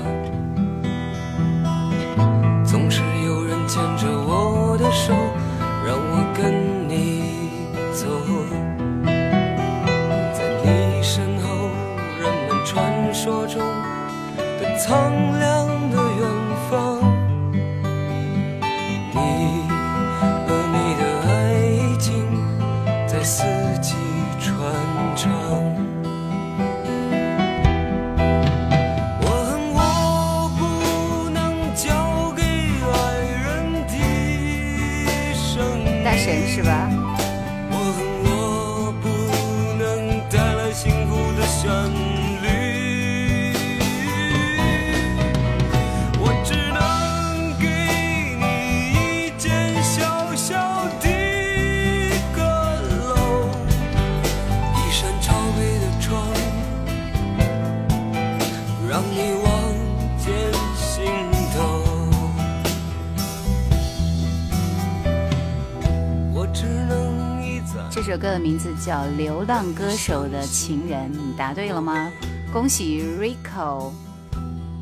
[68.08, 72.10] 这首歌的名字叫《流浪歌手的情人》，你答对了吗？
[72.54, 73.92] 恭喜 Rico。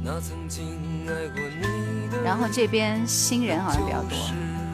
[0.04, 0.64] 那曾经
[1.08, 4.16] 爱过你的然后这边新人好像比较多，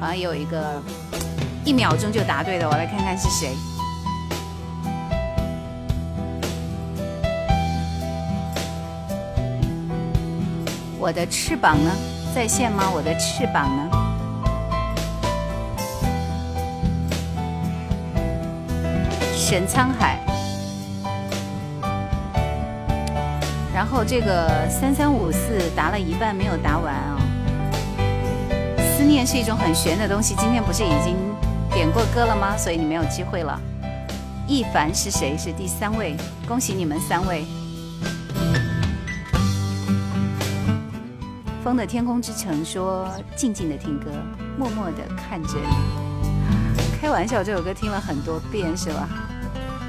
[0.02, 0.84] 好像有一个
[1.64, 3.56] 一秒钟就答对的，我来看看是谁。
[11.00, 11.90] 我的翅膀呢？
[12.36, 12.92] 在线吗？
[12.94, 14.11] 我的翅膀呢？
[19.52, 20.18] 沈沧海。
[23.74, 27.20] 然后这个三三五四答了一半没有答完啊、
[28.80, 31.18] 思念是一种很玄的东西，今天不是已经
[31.74, 32.56] 点过歌了吗？
[32.56, 33.60] 所以你没有机会了。
[34.48, 35.38] 一凡是谁？
[35.38, 36.16] 是第三位，
[36.48, 37.44] 恭喜你们三位。
[41.62, 44.12] 风的天空之城说：静静的听歌，
[44.58, 46.82] 默默的看着你。
[47.02, 49.10] 开玩笑，这首歌听了很多遍是吧？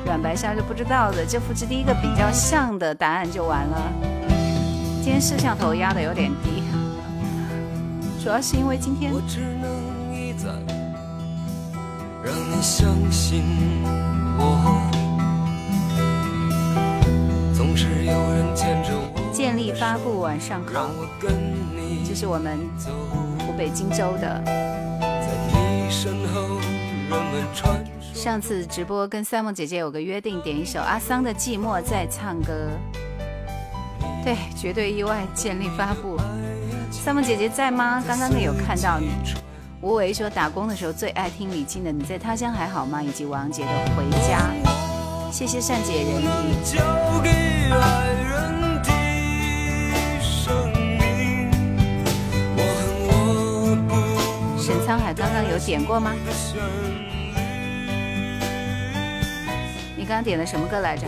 [0.05, 3.92] 软白沙是不知道的，就复制第一个比较像的答案就完了。
[5.03, 6.62] 今天摄像头压的有点低，
[8.22, 10.48] 主要是因为今天我只能一再
[12.24, 13.42] 让你相信
[14.38, 14.80] 我，
[17.55, 20.88] 总是有人牵着我，建立发布晚上好，
[22.05, 22.90] 这是我们走，
[23.40, 24.42] 湖北荆州的。
[24.44, 26.61] 在你身后，
[27.11, 27.91] 人们传说。
[28.22, 32.70] 上次直播跟三梦姐姐有个约定，点一首阿桑的《寂寞》再唱歌。
[34.24, 36.16] 对，绝对意外，建立发布。
[36.92, 38.00] 三梦姐姐在吗？
[38.06, 39.08] 刚刚有看到你。
[39.80, 44.38] 吴为说打工的时候最爱听李静的《你在他乡还好吗》，以及王杰的《回家》。
[45.32, 46.54] 谢谢善解人意。
[54.62, 56.12] 沈沧海刚刚有点过吗？
[60.12, 61.06] 刚刚点的什么歌来着？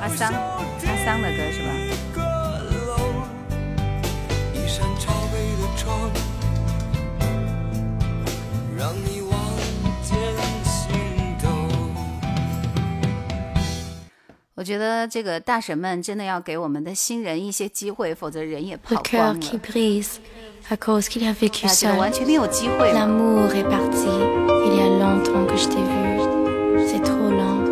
[0.00, 1.68] 阿桑，阿桑的歌是吧？
[14.54, 19.40] 我觉得这个大神们真的要给我们的新人一些机会，否则人也跑光了。
[21.60, 22.90] 大家.完全没有机会
[24.72, 24.78] 了。
[24.78, 24.78] L'amour est parti.
[24.78, 26.20] Il y a longtemps que je t'ai vu.
[26.86, 27.62] C'est trop lent.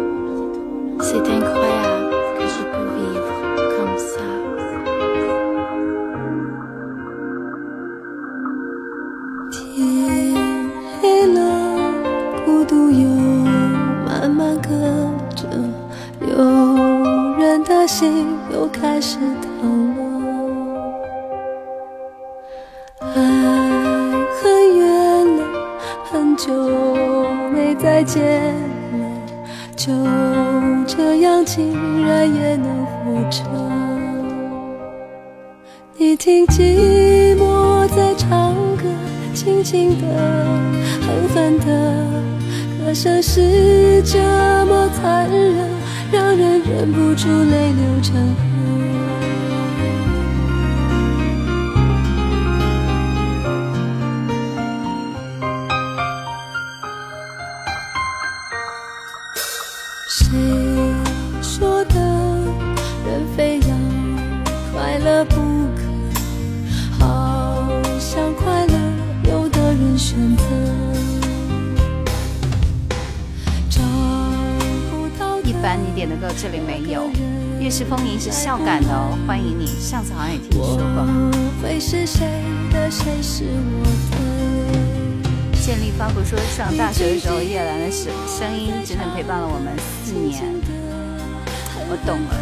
[1.00, 3.32] C'est incroyable que je peux vivre
[3.76, 4.28] comme ça.
[9.50, 9.58] 天
[11.00, 11.38] 黑了，
[12.44, 13.00] 孤独又，
[18.72, 19.99] 开始透
[28.00, 28.98] 再见了，
[29.76, 29.92] 就
[30.86, 31.70] 这样竟
[32.06, 33.42] 然也能活着。
[35.98, 38.84] 你听寂寞在唱歌，
[39.34, 40.06] 轻轻的，
[41.02, 41.66] 狠狠的，
[42.82, 44.18] 歌声是这
[44.64, 45.68] 么残忍，
[46.10, 48.49] 让人忍不住泪流成河。
[60.12, 60.26] 谁
[61.40, 61.94] 说的
[63.06, 63.68] 人非要
[64.72, 65.36] 快乐不
[65.76, 65.84] 可？
[66.98, 67.68] 好
[68.00, 68.74] 像快乐
[69.30, 70.42] 有的人选择
[73.70, 73.80] 找
[74.90, 77.02] 不到一般你点的歌这里没有，
[77.60, 79.66] 《月是风吟》是笑感的哦，欢迎你。
[79.66, 81.06] 上次好像也听说过。
[81.62, 82.26] 会是谁
[82.72, 84.19] 的，谁是我的？
[85.70, 90.42] 建立发布说，上大学的时候，叶兰的声声音整整陪伴了我们四年。
[91.88, 92.34] 我懂了。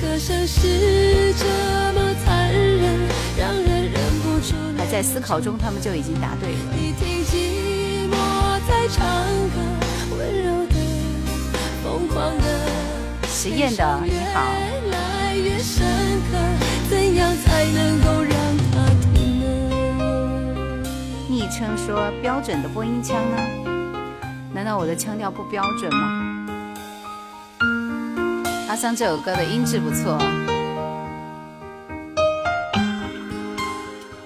[0.00, 1.46] 歌声是这
[1.94, 3.06] 么残忍，
[3.38, 4.56] 让人忍不住。
[4.76, 6.58] 还在思考中，他们就已经答对了。
[6.74, 8.16] 你听寂寞
[8.66, 9.06] 在唱
[9.54, 9.62] 歌，
[10.18, 10.74] 温柔的，
[11.84, 12.42] 疯狂的。
[13.28, 14.42] 实验的，你好。
[21.48, 23.36] 称说标准的播音腔呢？
[24.52, 26.46] 难道我的腔调不标准吗？
[28.68, 30.18] 阿桑这首歌的音质不错。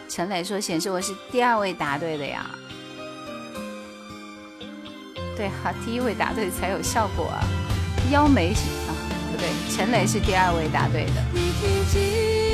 [0.09, 2.47] 陈磊说显示我是第二位答对的呀。
[5.37, 7.41] 对哈，第一位答对才有效果啊。
[8.11, 8.91] 腰眉啊，
[9.31, 12.50] 不对，陈磊是第二位答对的。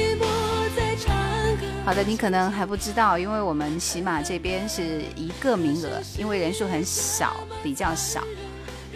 [1.87, 8.24] 好的，你可能还不知道，因为我们喜马这边是一个名额，因为人数很少，比较少。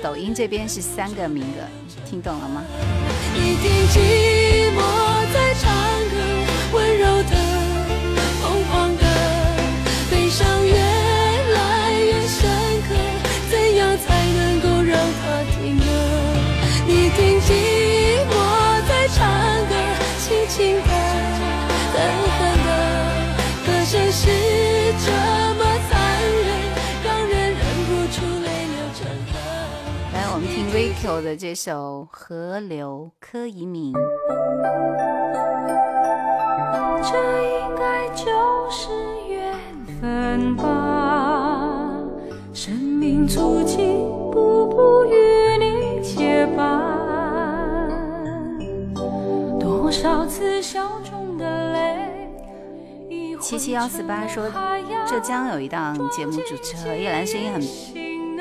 [0.02, 1.62] 抖音这边是三个名额，
[2.04, 2.64] 听懂了吗？
[3.32, 4.80] 一定寂寞
[5.32, 5.89] 在唱
[31.00, 33.94] 们听 Rico 的这首《河流》，柯以敏。
[37.02, 37.16] 这
[37.60, 38.90] 应该就是
[39.28, 39.54] 缘
[40.00, 41.90] 分吧。
[42.52, 43.76] 生命足迹
[44.30, 47.88] 步步与你结伴，
[49.58, 52.30] 多少次笑中的泪。
[53.08, 54.50] 已七七幺四八说，
[55.06, 57.60] 浙江有一档节目主持和叶兰声音很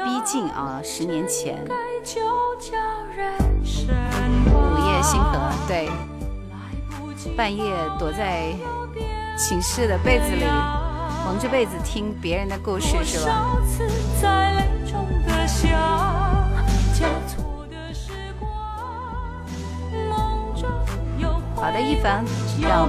[0.03, 1.63] 逼近啊，十年前。
[2.03, 2.21] 就
[2.59, 2.77] 叫
[3.15, 5.89] 人生吧午夜星河，对，
[7.35, 8.53] 半夜躲在
[9.37, 10.45] 寝室的被子里，
[11.25, 13.25] 蒙着被子听别人的故事是吧？
[13.25, 13.87] 多少次
[14.21, 15.67] 在泪中的笑，
[16.93, 18.49] 交错的时光，
[20.09, 20.69] 梦中
[21.17, 22.23] 有好的，一凡
[22.57, 22.87] 又到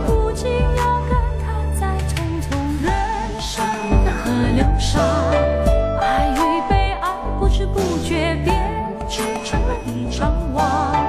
[9.51, 11.00] 成了一张网。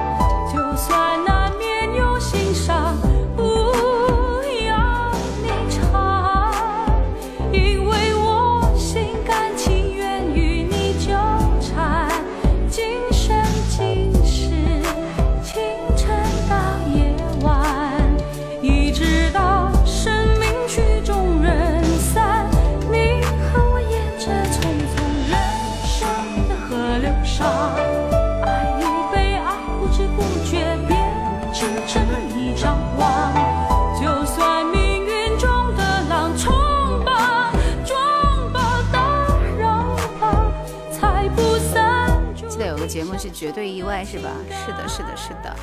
[43.22, 44.30] 是绝对意外是吧？
[44.50, 45.56] 是的，是的，是的。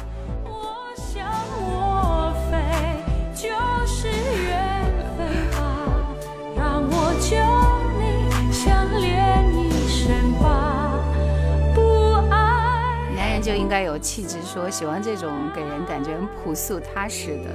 [0.46, 1.30] 我想
[1.60, 2.56] 我非
[3.36, 3.50] 就
[3.86, 4.80] 是缘
[5.18, 5.60] 分吧，
[6.56, 7.36] 让我救
[8.00, 11.04] 你相恋一生吧，
[11.76, 13.14] 不爱。
[13.14, 17.50] 男人就应该有气质，说喜欢这种给人感觉很朴素踏实的。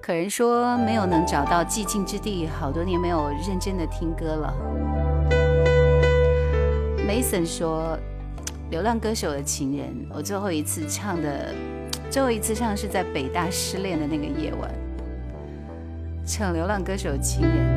[0.00, 4.54] 可人说没有能找到寂静之地，好多年没有认真的听歌了。
[7.06, 7.96] Mason 说，
[8.70, 11.54] 《流浪歌手的情人》，我最后一次唱的，
[12.10, 14.68] 最后一次唱是在北大失恋的那个夜晚，
[16.26, 17.76] 唱《流浪歌手的情人》。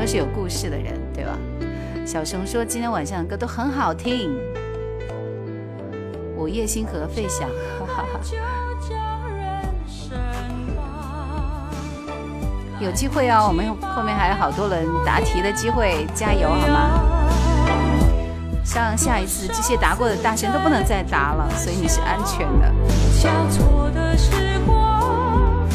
[0.00, 1.38] 都是有故事的人，对吧？
[2.06, 4.34] 小熊说今天晚上的歌都很好听，
[6.38, 7.46] 午夜星河费翔，
[7.78, 8.20] 哈哈哈。
[12.84, 17.00] 有机会哦，我们后面还有好多人答题的机会，加油好吗？
[18.62, 22.70] 像下一次这些答过的大神都不能再答了，所以你是安全的。
[23.12, 25.66] 下错的时光，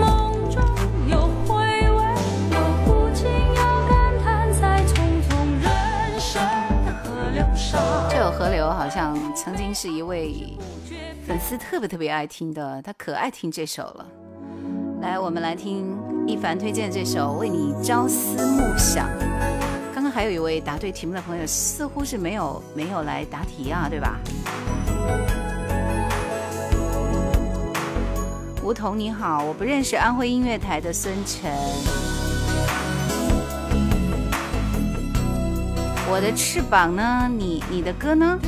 [0.00, 0.60] 梦中
[1.06, 2.04] 有回味，
[2.50, 4.96] 有苦情，有感叹，在匆
[5.28, 5.30] 匆
[5.62, 6.42] 人生
[6.84, 7.80] 的河流上。
[8.10, 10.56] 这首河流好像曾经是一位
[11.26, 14.06] 粉丝特别特别爱听的，他可爱听这首了。
[15.00, 15.96] 来，我们来听
[16.30, 19.08] 一凡推荐这首《为你朝思暮想》。
[19.92, 24.16] 刚刚还有一位答对题目的朋友，似乎是没有没有来答题啊，对吧？
[28.62, 31.50] 梧桐你好，我不认识安徽音乐台的孙晨。
[36.08, 37.28] 我的翅膀呢？
[37.28, 38.38] 你你的歌呢？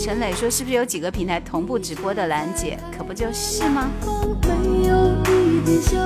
[0.00, 2.26] 陈磊说是不是有几个平台同步直播的？
[2.26, 3.88] 兰姐，可不就是吗？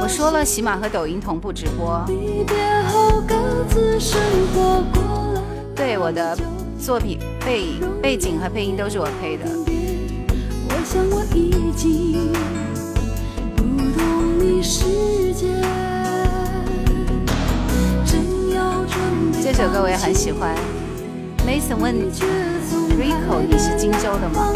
[0.02, 2.05] 我说了，喜马和抖音同步直播。
[2.09, 2.55] 离别
[2.88, 3.34] 后各
[3.68, 4.20] 自生
[4.52, 5.02] 活过
[5.32, 5.42] 了。
[5.74, 6.36] 对，我的
[6.78, 9.44] 作品背背景和配音都是我配的。
[10.68, 12.32] 我想我已经
[13.57, 13.62] 不
[13.96, 15.46] 懂你世界，
[18.05, 19.00] 正要准
[19.32, 20.55] 备这首歌我也很喜欢。
[21.46, 21.94] Mason 问
[22.98, 24.52] Rico 你是荆州的吗？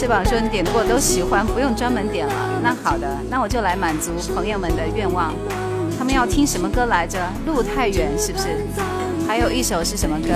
[0.00, 2.32] 翅膀说你点过都喜欢，不用专门点了。
[2.62, 5.34] 那好的，那我就来满足朋友们的愿望。
[5.98, 7.18] 他们要听什么歌来着？
[7.44, 8.46] 路太远是不是？
[9.28, 10.28] 还有一首是什么歌？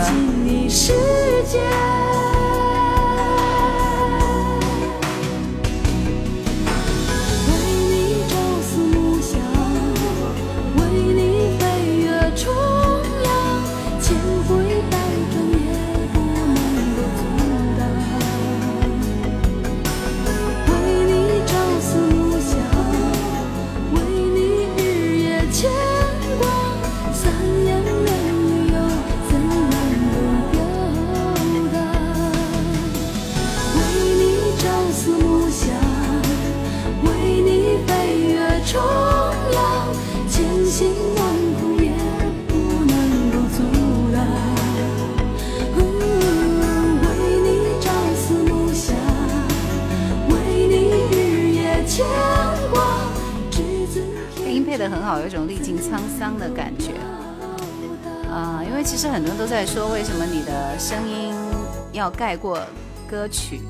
[62.17, 62.61] 盖过
[63.09, 63.61] 歌曲？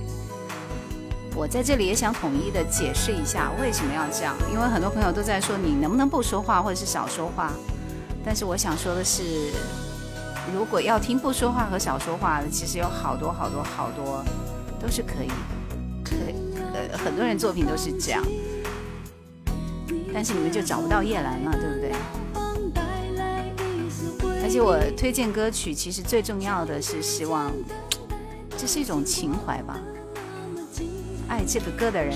[1.37, 7.53] 我在这里也想统一的解释一下为什么要这样，因为很多朋友都在说你能不能不说话，或者是少说话。
[8.25, 9.51] 但是我想说的是，
[10.55, 14.25] 如果要听不说话和少说话的，其实有好多好多好多
[14.81, 15.29] 都是可以，
[16.05, 16.15] 可
[16.73, 18.23] 呃很多人作品都是这样。
[20.13, 21.93] 但是你们就找不到叶兰了，对不对？
[24.45, 27.51] 而且我推荐歌曲，其实最重要的是希望，
[28.65, 29.79] 这是一种情怀吧。
[31.29, 32.15] 爱这个歌的人，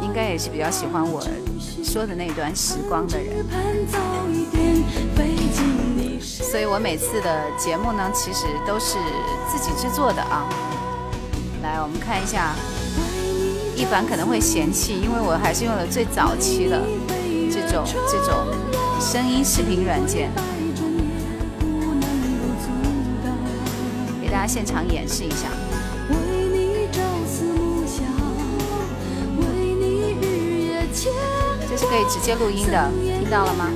[0.00, 1.22] 应该也是比较喜欢我
[1.84, 3.44] 说的那段时光的人。
[6.22, 8.96] 所以我每次的节目呢，其实都是
[9.46, 10.48] 自己制作的啊。
[11.62, 12.54] 来，我们看一下，
[13.76, 16.80] 一凡可能会嫌弃，因为我还是用了最早期的
[17.52, 18.46] 这种这种
[18.98, 20.30] 声音视频软件，
[24.22, 25.50] 给大家现场演示一下。
[31.94, 33.70] 可以直接录音的，听到了吗？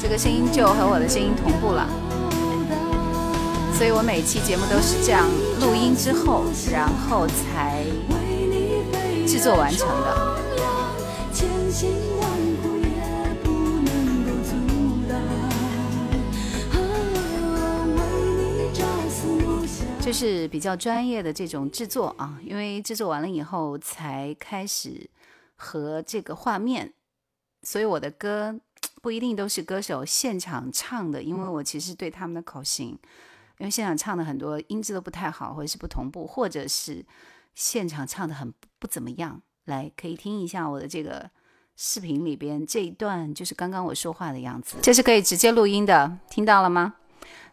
[0.00, 1.84] 这个声音就和我的声音同步了，
[3.76, 5.26] 所以我每期节目都是这样
[5.58, 7.84] 录音之后，然后才
[9.26, 10.38] 制作完成的。
[11.32, 11.90] 千辛
[12.20, 12.30] 万
[12.62, 13.50] 苦也不
[13.82, 14.54] 能够阻
[15.10, 15.18] 挡。
[17.96, 17.98] 为
[18.62, 19.84] 你朝思暮想。
[20.00, 25.10] 这是比较专业的这种制作啊，因为制作完了以后才开始
[25.56, 26.92] 和这个画面，
[27.62, 28.58] 所以我的歌
[29.02, 32.98] 不一定都是歌手现场唱的，因为我其实对他们的口型，
[33.58, 37.04] 因为现场唱的很多音质都不太好，或者是不同步，或者是
[37.54, 39.42] 现场唱的很不不怎么样。
[39.66, 41.30] 来，可以听一下我的这个
[41.76, 46.94] 视频里边这一段，就是刚刚我说话的样子，这是可以直接录音的，听到了吗？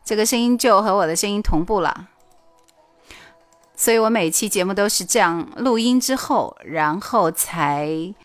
[0.04, 2.10] 这个声音就和我的声音同步了。
[3.76, 8.16] 所以我每期节目都是这样录音之后，然后才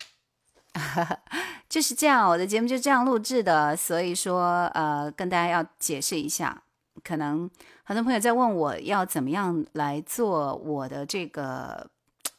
[1.73, 3.75] 就是这样，我的节目就这样录制的。
[3.75, 6.61] 所以说，呃，跟大家要解释一下，
[7.03, 7.49] 可能
[7.83, 11.89] 很多朋友在问我要怎么样来做我的这个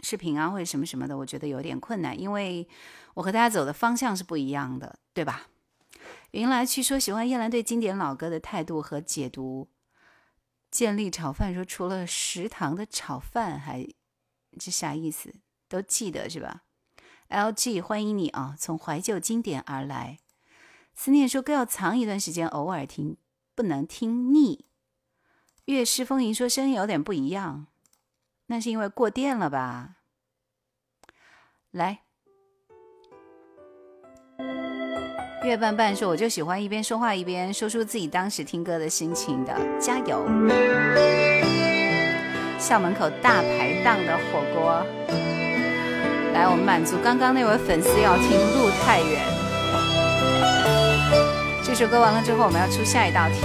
[0.03, 2.68] 视频啊，或者什么什么的，我觉得有点困难，因为
[3.14, 5.49] 我和大家走的方向是不一样的，对吧？
[6.30, 9.68] 云来去说喜欢叶兰对经典老歌的态度和解读。
[10.70, 13.85] 建立炒饭说除了食堂的炒饭，还
[14.57, 15.35] 这啥意思？
[15.68, 16.62] 都记得是吧
[17.28, 20.18] ？LG 欢迎你啊，从怀旧经典而来。
[20.94, 23.16] 思念说歌要藏一段时间，偶尔听，
[23.54, 24.66] 不能听腻。
[25.66, 27.66] 月诗风吟说声音有点不一样，
[28.46, 29.96] 那是因为过电了吧？
[31.70, 32.00] 来。
[35.42, 40.24] 月半半说：“我就喜欢一边说话一边说出自己当时听歌的心情的，加油！”
[42.58, 44.82] 校门口大排档的火锅，
[46.35, 48.26] 来，我们满足刚刚那位粉丝要听
[48.59, 49.22] 《路太远》
[51.62, 53.37] 这首歌完了之后，我们要出下一道题。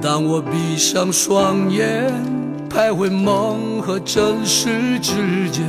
[0.00, 2.12] 当我闭上双眼，
[2.70, 5.66] 徘徊梦和真实之间，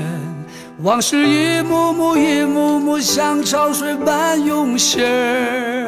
[0.84, 5.81] 往事一幕幕、一幕幕像潮水般涌现。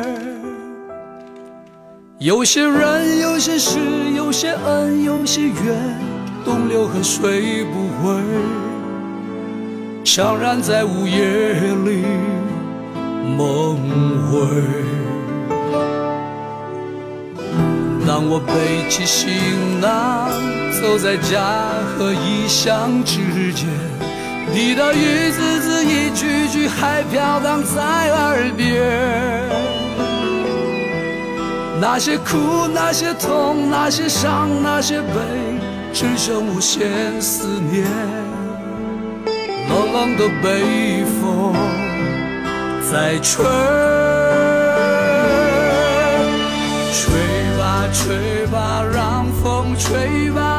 [2.19, 3.79] 有些人，有些事，
[4.15, 5.99] 有些恩，有些怨，
[6.45, 8.21] 东流河水不回，
[10.05, 11.53] 怅然在午夜
[11.83, 12.05] 里
[13.35, 13.77] 梦
[14.29, 14.47] 回。
[18.05, 20.29] 当我背起行囊，
[20.79, 21.41] 走在家
[21.97, 23.17] 和异乡之
[23.53, 23.67] 间，
[24.53, 29.72] 你的一字字、一句句还飘荡在耳边。
[31.81, 35.19] 那些苦，那些痛，那些伤，那些悲，
[35.91, 36.89] 只剩无限
[37.21, 37.85] 思念。
[39.69, 41.53] 冷冷的北风
[42.91, 43.43] 在吹。
[46.93, 47.11] 吹
[47.57, 50.52] 吧吹吧，让风吹吧，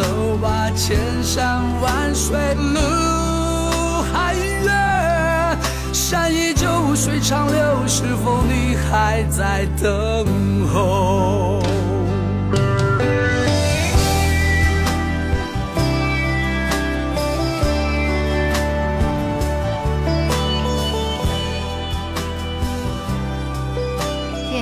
[0.00, 2.80] 走吧，千山万水路
[4.10, 5.58] 还远，
[5.92, 11.60] 山依旧，水长流，是否你还在等候？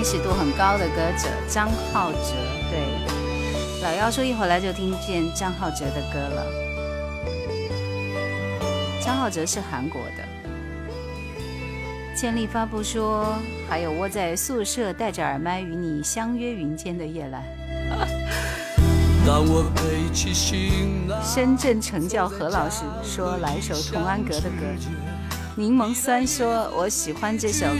[0.04, 2.32] 识度很高的歌者张浩哲，
[3.80, 6.44] 老妖说一回来就听见张浩哲的歌了。
[9.00, 10.24] 张浩哲是韩国的。
[12.14, 13.38] 建立发布说，
[13.68, 17.40] 还有窝在宿舍戴着耳麦与你相约云间的夜兰。
[21.22, 24.66] 深圳成教何老师说来首童安格的歌。
[25.54, 27.74] 柠檬酸说：“我喜欢这首歌。”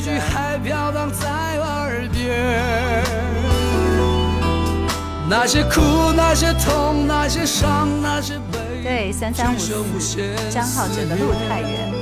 [8.83, 10.17] 对，三三五四，
[10.51, 11.93] 张浩哲的路太远。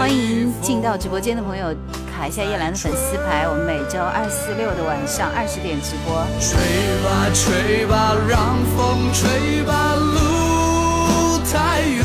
[0.00, 1.72] 欢迎进到直播间的朋友，
[2.12, 3.46] 卡一下叶兰的粉丝牌。
[3.48, 6.26] 我们每周二、四、六的晚上二十点直播。
[6.40, 6.58] 吹
[7.04, 12.02] 吧吹吧，让风吹吧，路太远。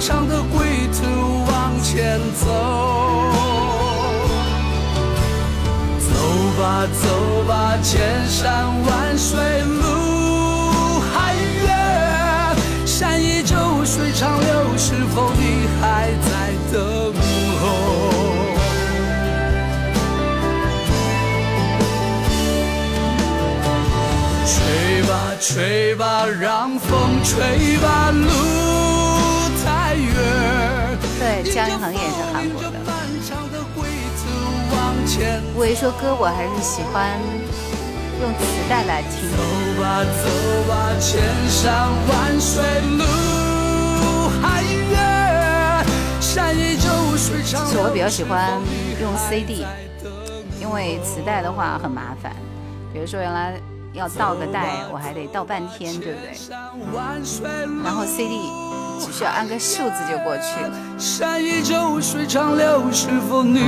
[0.00, 2.46] 长的归途往前走，
[6.58, 11.32] 吧走吧，千山万水路还
[11.64, 13.54] 远，山依旧
[13.84, 17.14] 水长流，是否你还在等
[17.60, 17.64] 候？
[24.44, 25.10] 吹吧
[25.40, 28.26] 吹吧，让风吹吧路
[29.64, 30.98] 太远。
[31.20, 32.77] 对，姜育恒也是韩国的。
[35.56, 37.18] 我一说歌，我还是喜欢
[38.20, 39.24] 用磁带来听。
[47.40, 48.60] 其实我比较喜欢
[49.00, 49.64] 用 CD，
[50.60, 52.30] 因为磁带的话很麻烦。
[52.92, 53.54] 比如说原来
[53.94, 56.32] 要倒个带，我还得倒半天，对不对？
[57.82, 58.38] 然后 CD。
[59.00, 60.70] 只需要按个数字就过去了。
[60.98, 63.60] 山依旧，水长流，是否你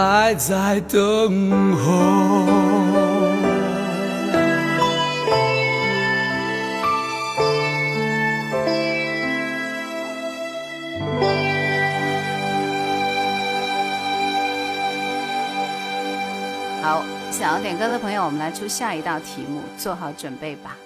[0.00, 2.46] 还在等候？
[16.80, 17.02] 好，
[17.32, 20.76] 想要点歌的朋友，我们来出下一道题目，做好准备吧。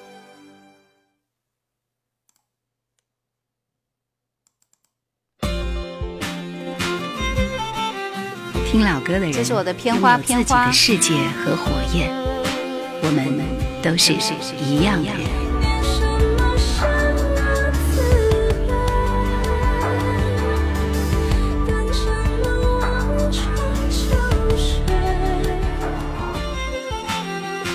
[9.03, 11.15] 歌的人，这是我的片花拥有自己片花的世界
[11.45, 12.11] 和火焰，
[13.03, 13.41] 我们
[13.83, 14.13] 都是
[14.65, 15.43] 一样的人。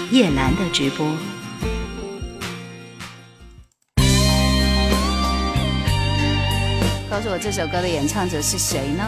[0.09, 1.05] 叶兰的直播，
[7.11, 9.03] 告诉我这首歌的演唱者是谁呢？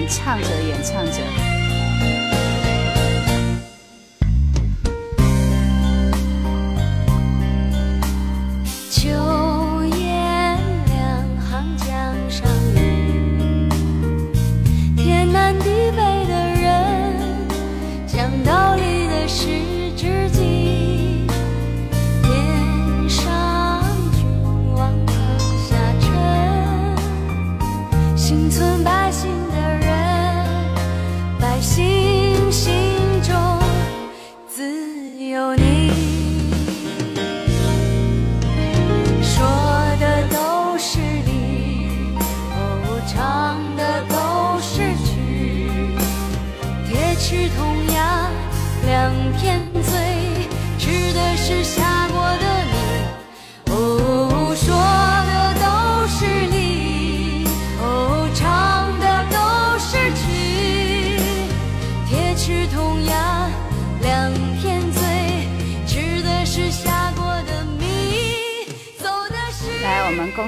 [0.00, 1.39] 演唱着，演唱着。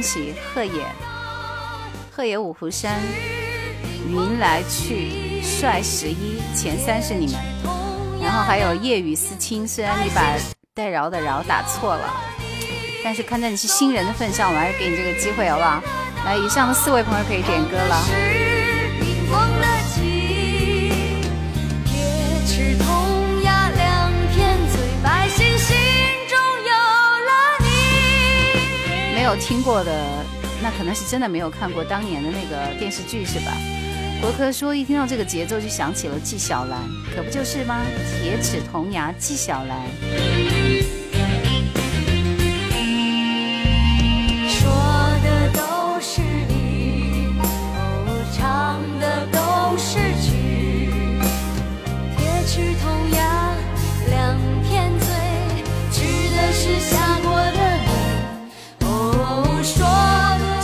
[0.03, 0.85] 喜贺野，
[2.11, 3.01] 贺野五湖山，
[4.09, 7.37] 云来去，帅十一，前三是你们。
[8.21, 10.35] 然后还有夜雨思亲，虽然你把
[10.75, 12.13] 带饶的饶打错了，
[13.05, 15.83] 但是看在你是新人的份上，我还是给你这个机会，好不好？
[16.25, 19.72] 来，以上的四位朋友可以点歌了。
[29.23, 29.93] 没有听过的，
[30.61, 33.53] 那可能是真的没有看过当年的那个电视剧，是吧？
[34.21, 36.77] 国科说一听到这个节奏就想起了纪晓岚，
[37.15, 37.83] 可不就是吗？
[38.21, 40.42] 铁齿铜牙纪晓岚。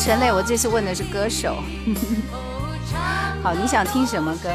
[0.09, 1.57] 陈磊，我这次问的是歌手。
[3.45, 4.49] 好，你想听什么歌？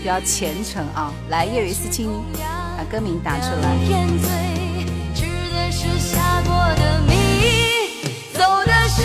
[0.00, 1.12] 比较虔诚啊！
[1.30, 2.08] 来，业余思青，
[2.76, 3.74] 把歌名打出来。
[5.72, 9.02] 是下过的米，走的是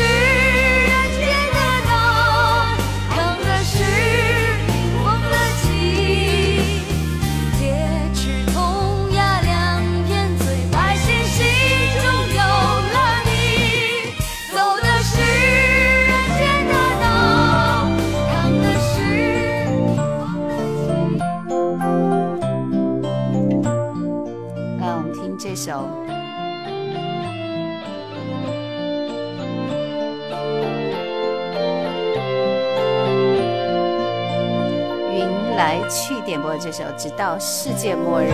[35.93, 38.25] 去点播这首《直到世界末日》。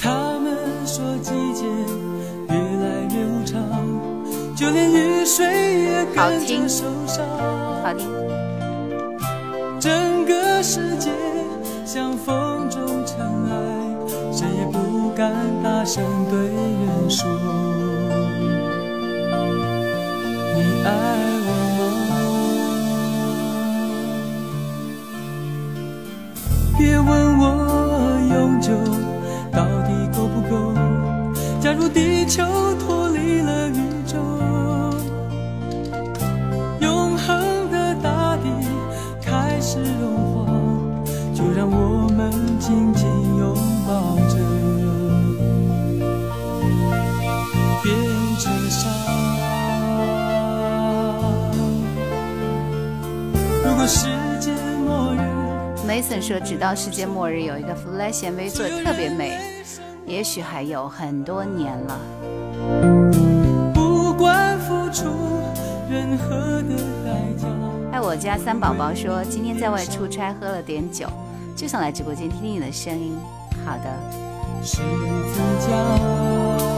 [0.00, 0.56] 他们
[0.86, 1.64] 说季节
[2.48, 3.58] 越来越无常，
[4.56, 5.44] 就连雨水
[5.82, 7.26] 也跟着受伤。
[7.82, 8.08] 好听。
[9.80, 11.10] 整个世界
[11.84, 13.18] 像风中尘
[13.50, 13.56] 埃，
[14.32, 15.34] 谁也不敢
[15.64, 17.28] 大声对人说。
[20.54, 20.88] 你爱
[21.46, 21.47] 我
[26.78, 28.70] 别问我永久
[29.50, 30.72] 到底够不够。
[31.60, 32.44] 假如地球
[56.00, 59.38] 说，直到世界末日有一个 Flash MV 做的特别美，
[60.06, 61.98] 也许还有很多年了。
[63.74, 65.04] 不管付出
[65.90, 67.46] 任何的代价。
[67.92, 71.06] 爱我家三宝宝说，今天在外出差喝了点酒，
[71.56, 73.16] 就想来直播间听听你的声音。
[73.64, 73.84] 好的。
[74.62, 76.77] 十字架。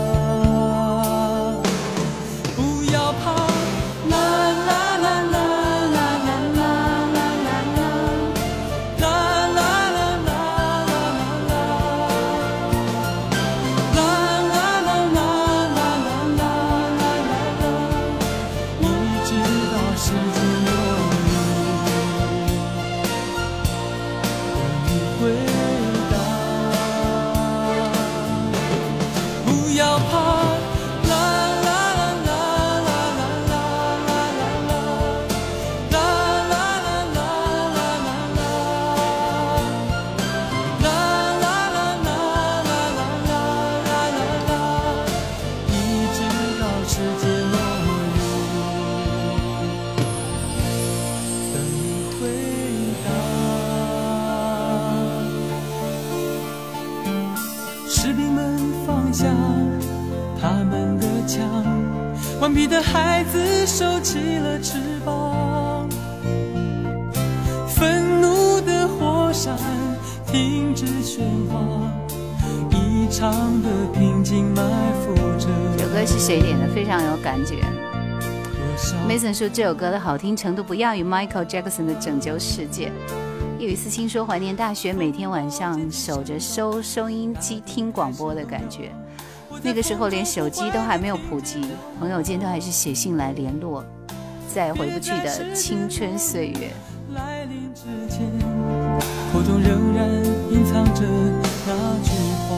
[64.02, 65.88] 起了翅膀，
[67.68, 69.56] 愤怒的火山
[70.26, 71.20] 停止喧
[71.50, 71.60] 哗，
[72.70, 73.30] 异常
[73.62, 74.62] 的平静埋
[75.04, 75.48] 伏着。
[75.76, 76.66] 这首歌是谁点的？
[76.74, 77.56] 非常有感觉。
[79.06, 82.88] Mason 说这首歌的好听程度不亚于 Michael Jackson 的《拯救世界》。
[83.58, 88.90] 叶雨思清说怀念大学每天晚上守着收收音机听广播的感觉。
[89.62, 91.62] 那个时候连手机都还没有普及，
[91.98, 93.84] 朋友间都还是写信来联络，
[94.52, 96.70] 再也回不去的青春岁月。
[99.32, 100.08] 口中仍然
[100.50, 101.02] 隐藏着
[101.66, 101.72] 那
[102.02, 102.10] 句
[102.48, 102.56] 话。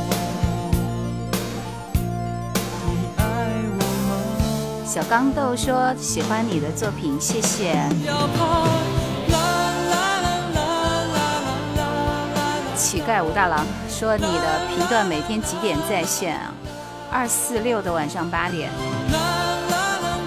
[2.86, 3.22] 你爱
[3.78, 4.12] 我吗？
[4.86, 7.74] 小钢豆说喜欢你的作品，谢谢。
[12.76, 16.52] 乞丐武大郎说你的频段每天几点在线啊？
[17.12, 18.70] 二四六的晚上八点。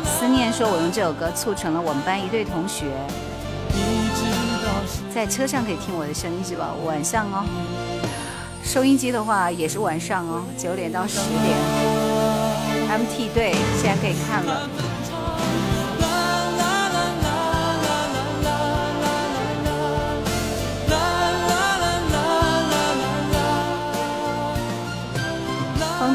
[0.06, 2.86] 思念说，我用这首歌促成了我们班一对同学
[5.14, 6.70] 在车上可以听我的声音是吧？
[6.86, 7.44] 晚上哦，
[8.64, 11.58] 收音机的话也是晚上哦，九点到十点。
[12.88, 14.70] MT 队现在可以看了。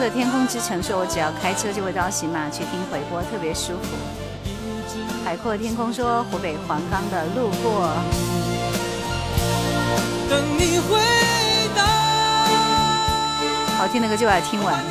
[0.01, 3.97] 的天空之城说，我只要开车就会到喜马去听回播，特别舒服。
[5.23, 7.93] 海阔天空说，湖北黄冈的路过。
[10.31, 10.99] 等你回
[11.77, 11.85] 答。
[13.77, 14.83] 好听的歌就把它听完。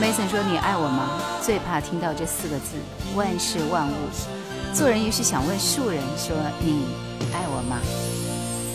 [0.00, 0.97] Mason 说：“你爱我吗？”
[1.48, 2.76] 最怕听到这四个字。
[3.16, 3.92] 万事万物，
[4.74, 6.84] 做人也许想问树人说：“你
[7.32, 7.80] 爱我吗？”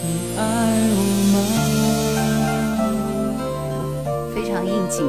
[0.01, 0.41] 你爱
[0.89, 0.97] 我
[1.29, 1.37] 吗？
[4.33, 5.05] 非常应景。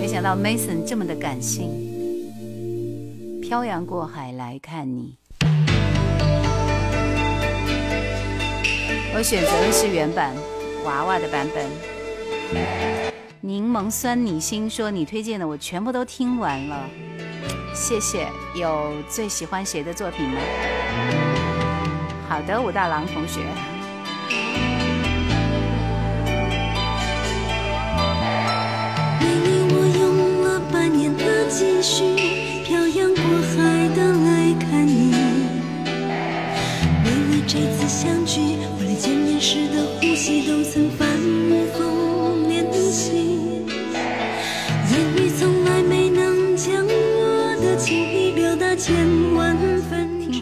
[0.00, 1.70] 没想到 Mason 这么的感性。
[3.40, 5.16] 漂洋过海来看你。
[9.14, 10.34] 我选择的是原版
[10.84, 11.99] 娃娃的版本。
[13.42, 16.88] 柠檬酸你心说你推荐的我全部都听完了，
[17.74, 18.28] 谢谢。
[18.54, 20.40] 有最喜欢谁的作品吗？
[22.28, 23.40] 好的，武大郎同学。
[29.20, 32.04] 为你我用了半年的积蓄，
[32.64, 35.12] 漂洋过海的来看你。
[37.04, 41.08] 为了这次相聚，我连见面时的呼吸都曾反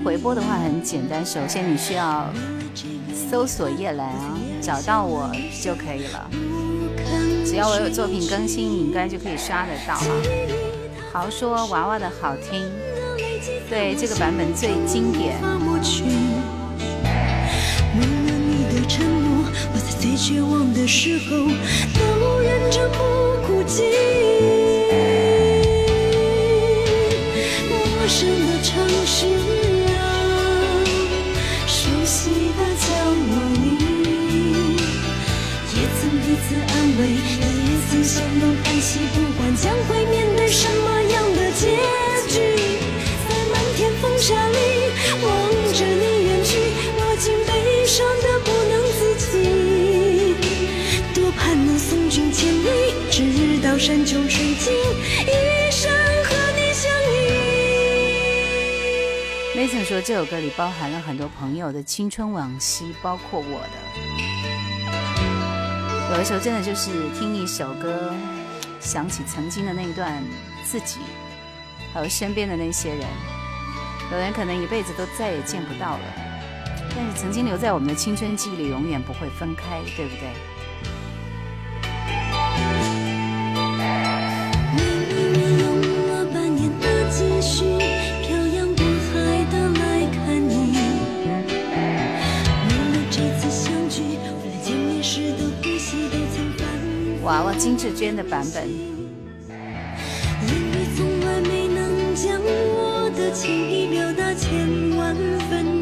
[0.08, 2.32] 回播的话很简单，首先你需要
[3.30, 5.30] 搜索叶兰啊，找到我
[5.62, 6.30] 就可以了。
[7.44, 10.06] 只要我有作品更新，你应该就可以刷得到哈。
[11.12, 12.64] 豪说娃娃的好听，
[13.68, 15.36] 对这个版本最经典。
[20.00, 22.98] 最绝望的时候都忍着不
[23.46, 23.82] 哭泣。
[27.68, 29.37] 陌生的城市
[38.88, 41.76] 起，不管将会面对什么样的结
[42.26, 42.40] 局，
[43.28, 44.56] 在漫天风沙里
[45.22, 45.28] 望
[45.74, 46.56] 着你远去，
[46.96, 49.28] 我竟悲伤的不能自己。
[51.14, 52.66] 多盼能送君千里，
[53.10, 55.92] 直到山穷水尽，一生
[56.24, 57.14] 和你相依。
[59.54, 63.68] Mason 说，这首歌里包含了很多朋友的青春往昔，包括我的。
[66.10, 66.88] 有的时候真的就是
[67.18, 68.14] 听一首歌，
[68.88, 70.24] 想起曾经的那段
[70.64, 71.00] 自己，
[71.92, 73.06] 还有身边的那些人。
[74.10, 76.04] 有人可能一辈子都再也见不到了，
[76.96, 80.32] 但是曾经留在我们的青春记忆里，永远不会分开，对不对？
[97.28, 98.66] 娃娃金志娟的版本。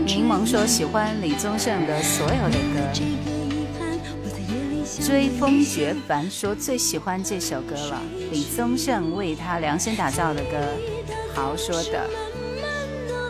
[0.05, 2.81] 柠檬说喜欢李宗盛的所有的歌。
[5.01, 8.03] 追风绝凡说最喜欢这首歌了，
[8.33, 10.59] 李宗盛为他量身打造的歌。
[11.33, 12.11] 好说的，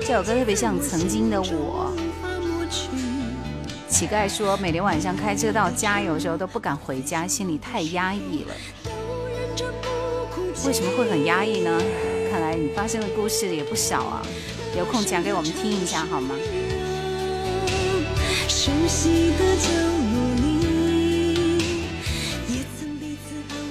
[0.01, 1.94] 这首歌特别像曾经的我。
[3.98, 8.55] 乞丐说每天晚上开车到家，有时候都不敢回家，心里太压抑了。
[10.66, 11.81] 为什么会很压抑呢？
[12.31, 14.23] 看来你发生的故事也不少啊，
[14.77, 16.35] 有空讲给我们听一下好吗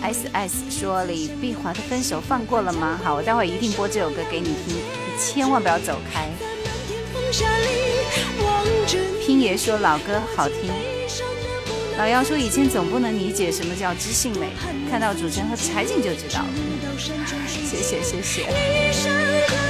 [0.01, 2.99] ？S S 说李碧华的分手放过了吗？
[3.03, 6.31] 好，我待会一定播这首歌给你听，你千万不要走开。
[9.21, 10.71] 拼爷说老歌好听，
[11.97, 14.49] 老姚说以前总不能理解什么叫知性美，
[14.89, 16.49] 看到主持人和柴静就知道了。
[17.47, 19.64] 谢谢谢谢。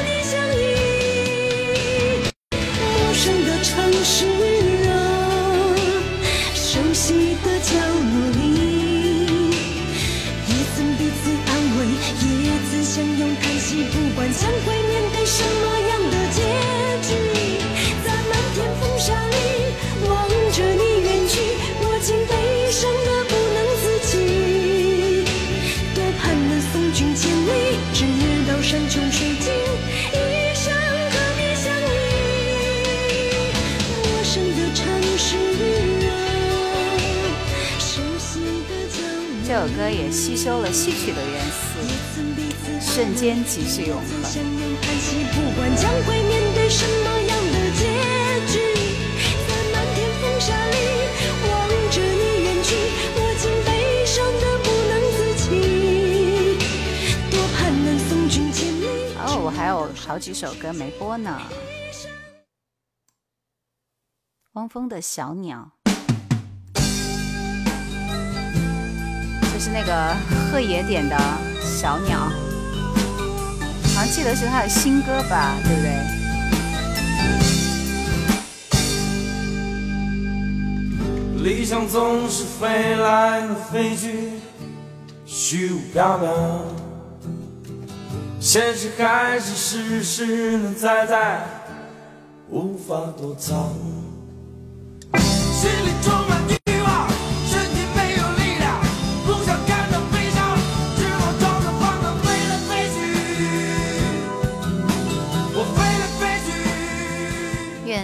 [39.92, 41.80] 也吸收了戏曲的元素，
[42.80, 44.06] 瞬间即是永恒。
[59.18, 61.42] 哦，我还有好几首歌没播呢。
[64.54, 65.72] 汪峰的小鸟。
[69.56, 70.14] 就是那个
[70.52, 71.18] 贺野点的
[71.64, 72.20] 小鸟，
[73.96, 75.96] 好像记得是他的新歌吧，对不对？
[81.42, 84.32] 理想总是飞来飞去，
[85.26, 86.60] 虚无缥缈；
[88.42, 91.46] 现实还是实实在在，
[92.50, 93.74] 无法躲藏。
[95.18, 95.95] 心里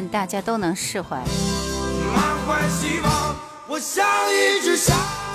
[0.07, 1.23] 大家都能释怀，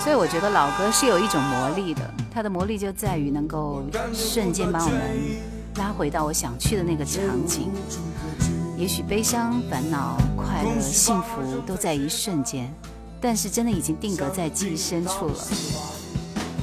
[0.03, 2.03] 所以我觉得老歌是有一种魔力的，
[2.33, 3.83] 它的魔力就在于能够
[4.13, 5.01] 瞬间把我们
[5.77, 7.71] 拉回到我想去的那个场景。
[8.77, 12.71] 也许悲伤、烦恼、快乐、幸福都在一瞬间，
[13.21, 15.35] 但是真的已经定格在记忆深处了。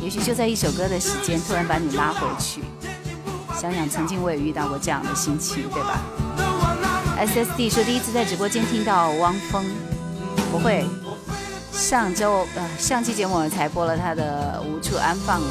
[0.01, 2.61] 也许就在一首歌的时间，突然把你拉回去。
[3.55, 6.01] 想想曾经我也遇到过这样的心情，对吧
[7.17, 9.63] ？S S D 说第一次在直播间听到汪峰，
[10.51, 10.85] 不会，
[11.71, 15.47] 上周呃上期节目才播了他的无处安放嘛。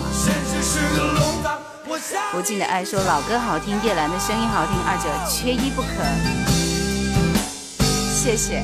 [2.36, 5.89] 无尽的爱说老歌好听，叶兰的声音好听，二者缺一不可。
[8.14, 8.62] 谢谢。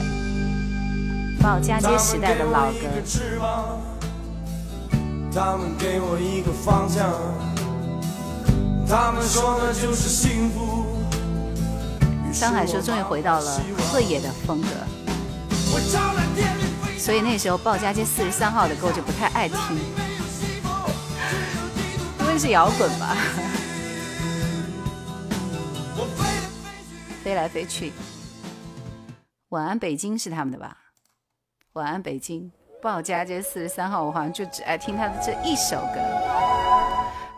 [1.41, 2.89] 报家街时代的老歌。
[5.33, 7.13] 他们给我一个方向，
[8.89, 10.88] 他们说的就是幸福。
[12.39, 13.61] 上海说终于回到了
[13.91, 14.69] 鹤野的风格，
[16.97, 19.59] 所以那时候报家街四十三号的歌我就不太爱听，
[22.21, 23.17] 因为是摇滚吧。
[27.25, 27.93] 飞来飞去，
[29.49, 30.77] 晚安北京是他们的吧？
[31.73, 36.01] 晚安北京，报家街四十三号，我好像就只爱听他的这一首歌。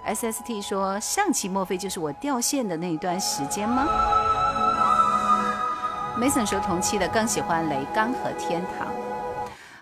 [0.04, 3.86] S S T 说上期莫非就是我掉线的那一段时间吗？
[6.20, 8.86] Mason 说同期的更喜欢雷刚和天堂。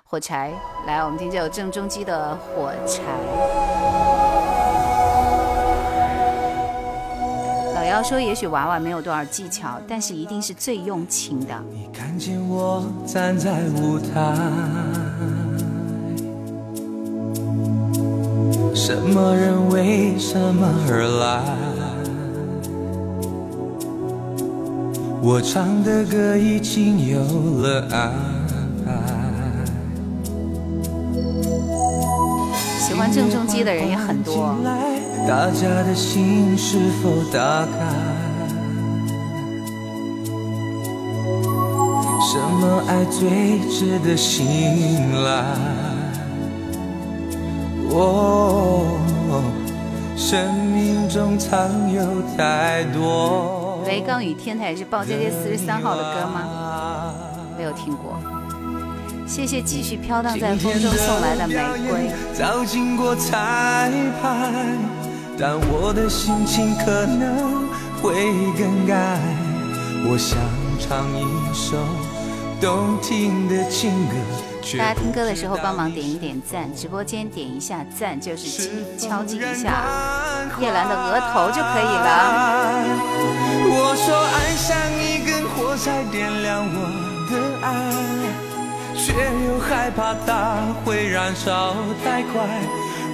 [0.05, 0.53] 火柴，
[0.87, 3.03] 来，我们听这首郑中基的《火柴》。
[7.75, 11.53] 老姚说，也许娃娃没有多少技巧，但是一定是最用情的。
[11.73, 14.37] 你看见我站在舞台，
[18.77, 21.43] 什么人为什么而来？
[25.31, 27.21] 我唱的歌已经有
[27.61, 28.11] 了安
[28.83, 28.91] 排。
[32.79, 34.57] 喜欢郑中基的人也很多。
[35.29, 37.71] 大家的心是否打开？
[42.33, 45.45] 什么爱最值得信赖？
[47.91, 48.87] 哦，
[50.17, 52.03] 生命中藏有
[52.35, 53.58] 太多。
[53.89, 57.15] 雷刚与天台是报街街四十三号的歌吗？
[57.57, 58.21] 没有听过。
[59.27, 61.55] 谢谢继续飘荡在风中送来的玫
[61.89, 62.11] 瑰。
[62.35, 63.91] 早经过彩
[64.21, 64.53] 排，
[65.39, 67.67] 但我的心情可能
[68.03, 68.13] 会
[68.59, 69.19] 更改。
[70.11, 70.39] 我想
[70.79, 71.25] 唱一
[71.55, 71.79] 首
[72.61, 74.48] 动听的情歌。
[74.77, 79.85] 大家听歌的时候帮忙点一点赞，直播间点一下赞就是敲击一下
[80.61, 82.85] 叶兰的额头就可以了。
[83.71, 86.77] 我说爱像一根火柴，点亮我
[87.31, 87.71] 的爱，
[88.95, 89.15] 却
[89.47, 91.75] 又害怕它会燃烧
[92.05, 92.47] 太快。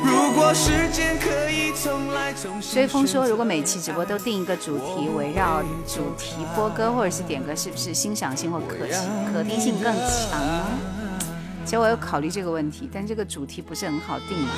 [0.03, 8.77] 如果时间可以重来，重新追风说，如果每期直播都定一个主题，围绕主题播歌或者是点歌，是不是欣赏性或可
[9.33, 10.65] 可听性更强呢？
[11.65, 14.51] 其实我有考虑这个问题，但这个主题不是很好定嘛。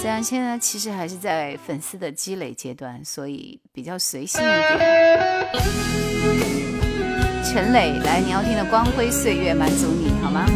[0.00, 4.78] 这样现在其实还是在粉丝的积累阶段，所以比较随性一点。
[7.44, 10.46] 陈磊，来，你要听的《光辉岁月》满足你好吗？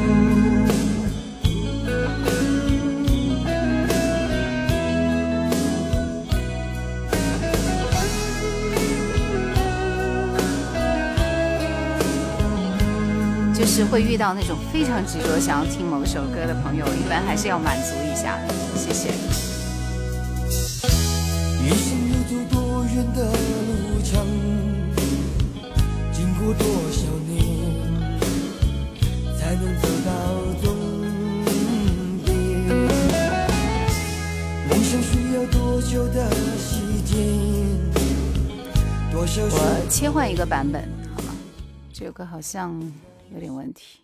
[13.65, 18.53] 就是会遇到那种非常执着想要听某首歌的朋友，一般还是要满足一下的。
[18.77, 19.09] 谢谢。
[22.29, 24.27] 走多远的路程，
[26.13, 27.33] 经过多少年，
[29.39, 30.13] 才能走到
[30.63, 30.67] 终
[32.23, 32.37] 点？
[34.69, 37.17] 梦想需要多久的时间？
[39.11, 40.87] 多少我切换一个版本
[41.17, 41.33] 好吗？
[41.95, 42.79] 这首歌好像。
[43.33, 44.01] 有点问题。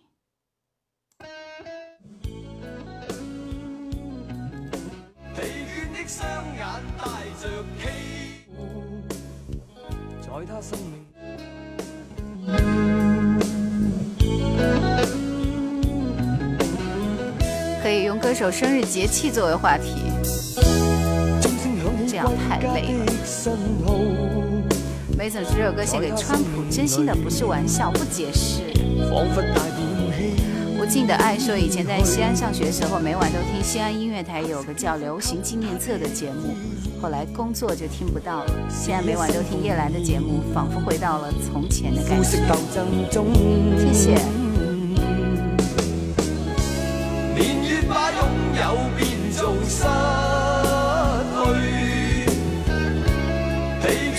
[17.81, 20.11] 可以用歌手生日节气作为话题，
[22.07, 23.05] 这样太累了。
[25.21, 28.63] 梅总这首歌献给川普，真心的不是玩笑，不解释。
[30.79, 36.55] 无尽的爱说，以前在西安上学的时候，每晚都听西安音乐台有个叫《流行纪念册》的节目，
[36.99, 38.51] 后来工作就听不到了。
[38.67, 42.23] 现在每晚都听叶兰的节目，仿佛回到了从前的感觉。
[43.77, 44.17] 谢谢。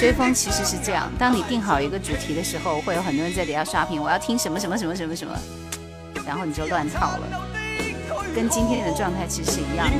[0.02, 5.32] 追风其实是这样，当你定好一个主题的时候，会有很多人在底下刷屏，我要听什么什么什么什么什么，
[6.26, 7.48] 然后你就乱套了，
[8.34, 9.94] 跟今天的状态其实是一样的。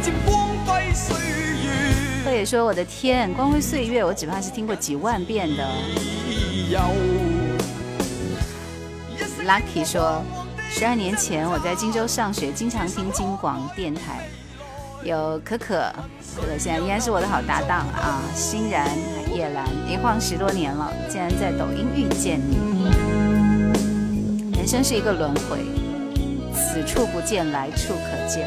[2.25, 5.69] 贺野说：“我的天，光辉岁月，我只怕是听过几万遍的。
[9.47, 10.21] ”Lucky 说
[10.69, 14.29] ：“十二年前我在荆州上学，经常听京广电台。”
[15.05, 15.93] 有可可，
[16.37, 18.23] 可可现在依然是我的好搭档啊！
[18.35, 18.89] 欣然、
[19.35, 22.57] 叶兰，一晃十多年了，竟然在抖音遇见你。
[24.57, 25.59] 人生是一个轮回，
[26.55, 28.47] 此处不见，来处可见。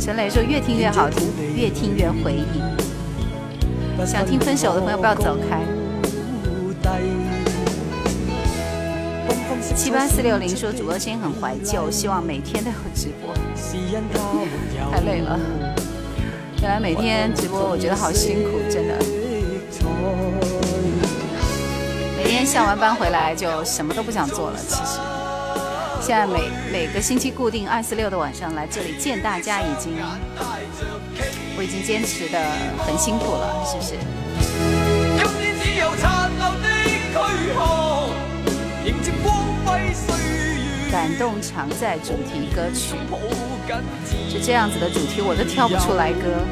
[0.00, 2.62] 陈磊说：“越听越好听，越听越回忆。”
[4.06, 5.60] 想听分手的朋友不要走开。
[9.76, 13.34] 七八四六零说主播声音很怀旧，希望每天都有直播。
[14.92, 15.38] 太累了，
[16.60, 18.94] 原来每天直播我觉得好辛苦，真的。
[22.16, 24.58] 每天下完班回来就什么都不想做了。
[24.68, 25.00] 其实，
[26.00, 29.92] 现在每每个星期固定二四六的晚上来这里见大家，已经
[31.56, 32.38] 我已经坚持的
[32.84, 33.94] 很辛苦了，是不是？
[40.90, 42.96] 感动常在主题歌曲，
[44.28, 46.44] 就这样子的主题我都跳不出来歌。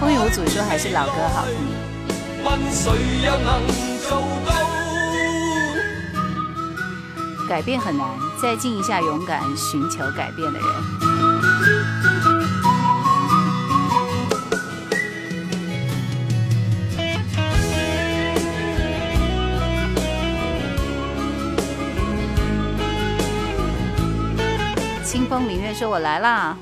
[0.00, 1.54] 风雨无阻说还是老歌好听。
[7.48, 8.08] 改变很难，
[8.40, 10.68] 再静一下，勇敢寻求改变的人。
[25.32, 26.54] 风明月说：“我来啦！”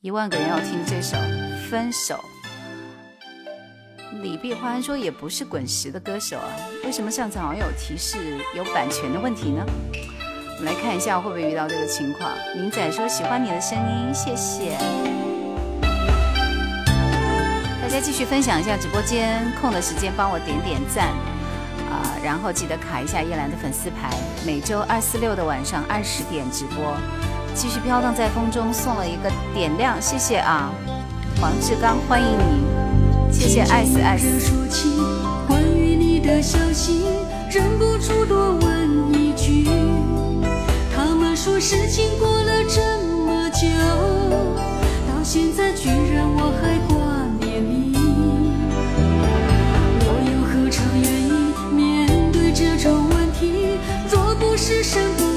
[0.00, 1.18] 一万个人要听这首
[1.68, 2.18] 《分手》。
[4.22, 6.48] 李碧欢说：“也不是滚石的歌手啊，
[6.84, 9.62] 为什么上次好像有提示有版权的问题呢？”
[10.56, 12.32] 我们来看一下会不会遇到这个情况。
[12.56, 14.78] 明仔说：“喜欢你的声音，谢谢。”
[17.82, 21.12] 大家继续分享一下直播间，空的时间帮我点点赞。
[21.94, 24.10] 啊，然后记得卡一下叶兰的粉丝牌，
[24.44, 26.96] 每周二、四、六的晚上二十点直播，
[27.54, 30.72] 继续飘荡在风中，送了一个点亮，谢谢啊，
[31.40, 34.26] 黄志刚，欢迎你，谢谢爱死爱死。
[35.46, 37.04] 关于你的消息，
[37.48, 39.68] 忍不住多问一句，
[40.96, 42.80] 他们说事情过了这
[43.24, 43.68] 么久，
[45.06, 47.03] 到现在居然我还挂
[53.52, 53.78] 题，
[54.10, 55.33] 若不是身不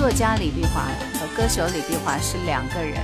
[0.00, 0.86] 作家李碧华
[1.20, 2.98] 和歌手李碧华是两个人。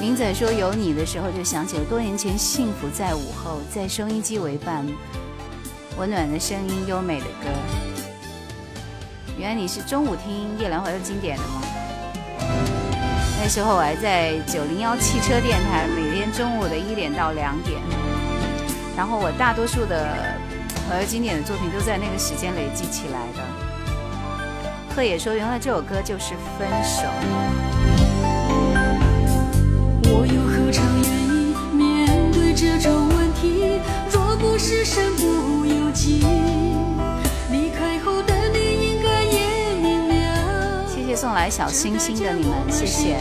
[0.00, 4.86] 明仔说有你的时候，就想起了多年前幸福在午后，在收音机为伴，
[5.98, 7.48] 温暖的声音，优美的歌。
[9.36, 11.60] 原来你是中午听夜兰怀的经典的吗？
[13.42, 17.80] 那时候我还在九零幺汽车电台，每天中午的一点到两点。
[18.96, 20.16] 然后我大多数的
[20.88, 23.42] 呃经典的作品都在那个时间累积起来的。
[24.94, 27.04] 贺野说：“原来这首歌就是分手。”
[30.04, 33.80] 我又何尝愿意面对这种问题？
[34.10, 36.26] 若不是身不由己，
[37.50, 38.58] 离开后的你
[38.90, 40.86] 应该也明了。
[40.86, 43.16] 谢谢送来小星星的你们，谢谢。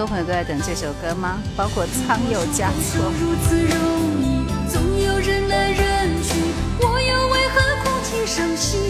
[0.00, 1.42] 多朋友都在等这首歌吗？
[1.54, 3.12] 包括苍佑加措。
[3.20, 3.76] 如此容
[4.22, 6.40] 易，总有人来人去，
[6.80, 8.80] 我又为何哭泣伤心？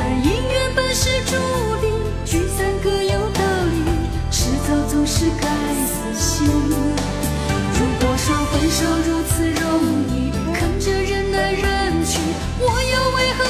[0.00, 1.36] 而姻缘本是注
[1.76, 1.92] 定，
[2.24, 3.84] 聚散各有道理，
[4.30, 5.44] 迟早总是该
[5.84, 6.48] 死心。
[6.48, 9.68] 如果说分手如此容
[10.08, 12.18] 易，看着人来人去，
[12.58, 13.44] 我又为何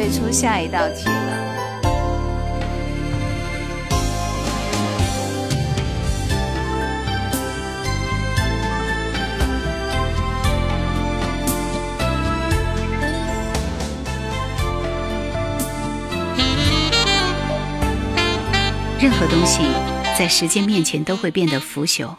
[0.00, 1.60] 会出下一道题了。
[18.98, 19.60] 任何东西
[20.18, 22.16] 在时间面前都会变得腐朽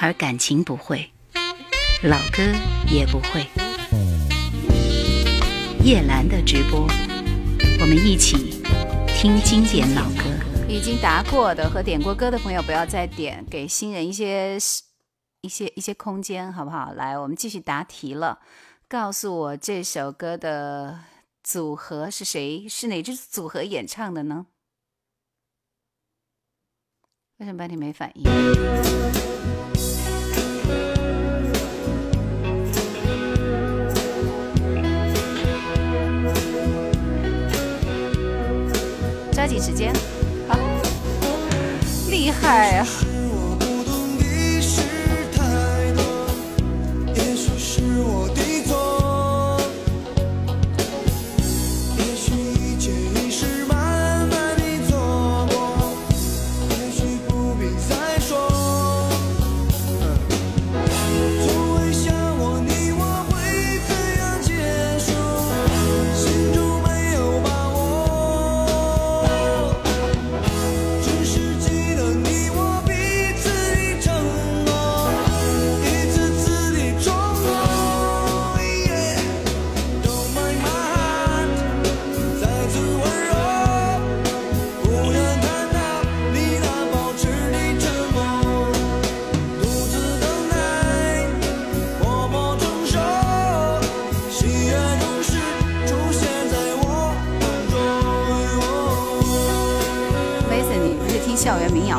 [0.00, 1.10] 而感情不会
[2.02, 2.42] 老歌
[2.90, 3.63] 也不会。
[5.84, 6.86] 叶兰的直播，
[7.78, 8.58] 我们一起
[9.06, 10.24] 听经典老歌。
[10.66, 14.56] 已经答过的和点过歌的朋友，不要再点，给新人一些
[15.42, 16.94] 一些一些空间，好不好？
[16.94, 18.40] 来，我们继续答题了。
[18.88, 21.00] 告诉我这首歌的
[21.42, 22.66] 组合是谁？
[22.66, 24.46] 是哪支组合演唱的呢？
[27.36, 28.24] 为什么半天没反应？
[39.64, 39.94] 时间，
[40.46, 40.58] 好，
[42.10, 42.86] 厉害啊！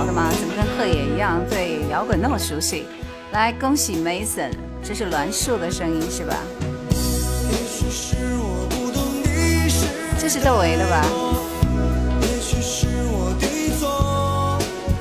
[0.06, 0.30] 的吗？
[0.40, 2.86] 怎么跟鹤野一样对摇滚那么熟悉？
[3.32, 4.52] 来，恭喜 Mason，
[4.84, 6.36] 这是栾树的声音是吧？
[10.18, 11.06] 这是窦唯的吧？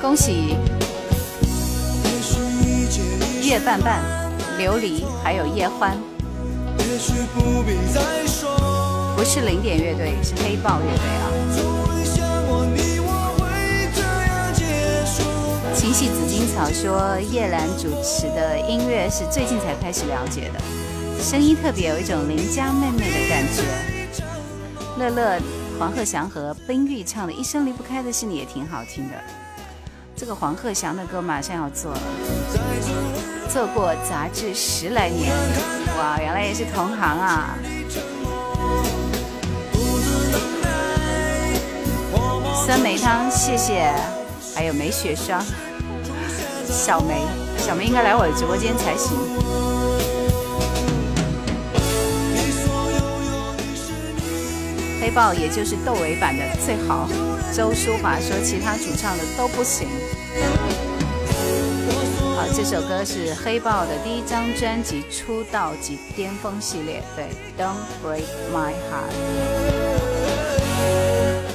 [0.01, 0.55] 恭喜
[2.03, 3.01] 也许一切
[3.41, 4.03] 已月半半、
[4.59, 5.97] 琉璃还有叶欢，
[9.17, 11.25] 不是零点乐队，是黑豹乐队啊。
[15.97, 20.59] 戏紫荆草说，叶兰主持的音乐是最近才开始了解的，
[21.23, 23.63] 声音特别有一种邻家妹妹的感觉。
[24.99, 25.41] 乐乐、
[25.79, 29.13] 黄鹤翔和冰玉唱的《一生离不开的是你》也挺好听的。
[30.17, 32.01] 这个黄鹤翔的歌马上要做了，
[33.47, 35.31] 做过杂志十来年，
[35.97, 37.55] 哇，原来也是同行啊！
[42.65, 43.89] 酸梅汤，谢谢，
[44.53, 45.41] 还有梅雪霜，
[46.65, 47.21] 小梅，
[47.57, 49.17] 小梅应该来我的直播间才行。
[55.01, 57.07] 黑豹也就是窦唯版的最好。
[57.53, 59.87] 周淑华说其他主唱的都不行。
[62.35, 67.27] 好，这首歌是黑豹的第一张专辑出道及巅峰系列，对
[67.57, 69.13] ，Don't Break My Heart。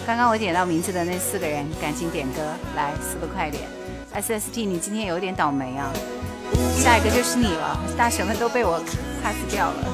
[0.07, 2.41] 刚刚我点到名字的那四个人，赶紧点歌，
[2.77, 3.80] 来，四个快点。
[4.15, 5.91] SST，你今天有点倒霉啊，
[6.77, 8.83] 下一个就是你了，大神们都被我
[9.23, 9.85] pass 掉了。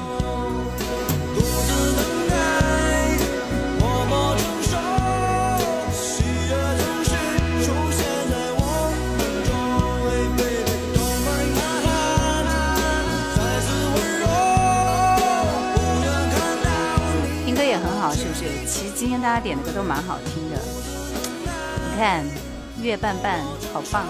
[17.45, 18.45] 听歌也很好，是不是？
[18.67, 20.57] 其实今天大家点的歌都蛮好听的。
[21.91, 22.25] 你看，
[22.81, 23.41] 月半半，
[23.73, 24.05] 好棒！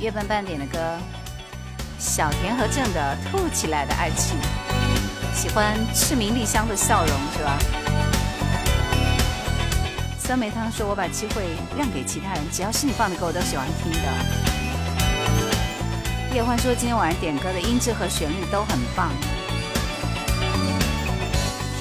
[0.00, 0.98] 月半半点的歌，
[2.14, 4.36] 小田和正的《兔起来的爱情》，
[5.34, 7.58] 喜欢赤名丽香的笑容是吧？
[10.18, 13.98] 酸梅汤说：“我把机会让给其他人，只要是你放的歌，我都喜欢听的。”
[16.36, 19.10] 叶欢说：“今天晚上点歌的音质和旋律都很棒。”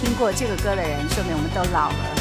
[0.01, 2.20] 听过这个歌的人，说明我们都老了。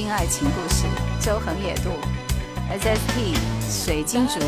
[0.00, 0.86] 京爱情故事》，
[1.22, 1.90] 周恒野渡，
[2.70, 3.36] S.S.T.
[3.68, 4.40] 水晶竹，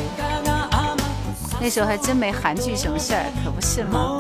[1.61, 4.17] 那时候还真没韩剧什么事儿，可不是吗？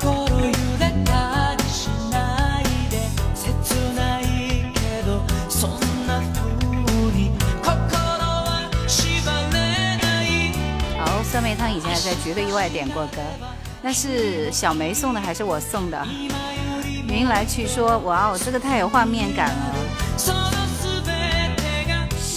[0.00, 5.20] 心揺れたりしないで切ないけど
[5.50, 5.76] そん
[6.06, 7.30] な風に
[7.62, 7.76] 心
[8.24, 10.56] は縛れない
[10.98, 13.20] 好，酸梅汤以前还在绝对意外点过歌，
[13.82, 16.02] 那是小梅送的还是我送的？
[17.08, 19.69] 云来去说，哇哦，这个太有画面感了。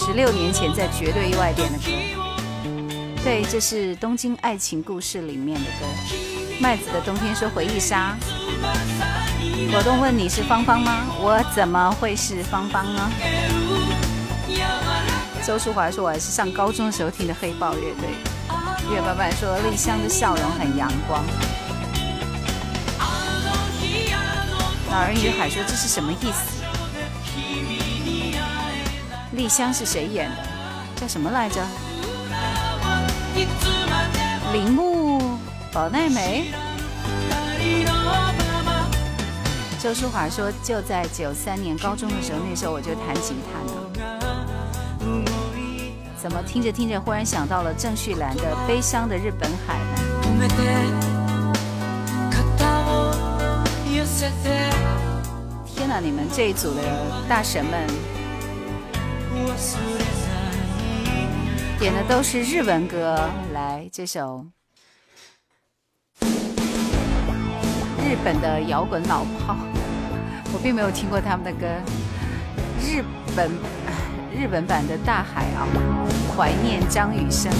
[0.04, 1.91] その全てが十六年前在绝对意外点的歌，
[3.24, 5.86] 对，这是《东京爱情故事》里面的歌。
[6.60, 8.16] 麦子的冬天说回忆杀，
[9.72, 11.06] 果冻问你是芳芳吗？
[11.22, 13.10] 我怎么会是芳芳呢？
[15.46, 18.10] 周淑华说我还是上高中的时候听的黑豹乐队。
[18.91, 21.24] 月半半说丽香的笑容很阳光。
[24.91, 26.60] 老人与海说这是什么意思？
[29.34, 30.38] 丽香是谁演的？
[30.96, 31.62] 叫什么来着？
[34.52, 35.38] 铃木
[35.72, 36.52] 保奈美。
[39.82, 43.74] 周淑华说，就在九三年高中的时候，那时候我就弹吉他呢。
[46.22, 50.02] 怎么听着听着，忽然想到了郑绪岚的《悲伤的日本海》呢？
[50.22, 50.54] 止めて
[52.58, 53.14] 肩を
[53.86, 54.70] 寄せて
[55.66, 56.82] 天哪，你们这一组的
[57.30, 58.12] 大神们忘れない
[61.79, 63.19] 点的都是日文歌，
[63.53, 64.47] 来这首
[67.99, 69.57] 日本的摇滚老炮，
[70.53, 71.67] 我并没有听过他们的歌，
[72.81, 73.05] 日
[73.37, 73.51] 本
[74.33, 75.67] 日本版的《大海》啊，
[76.35, 77.53] 怀念张雨生。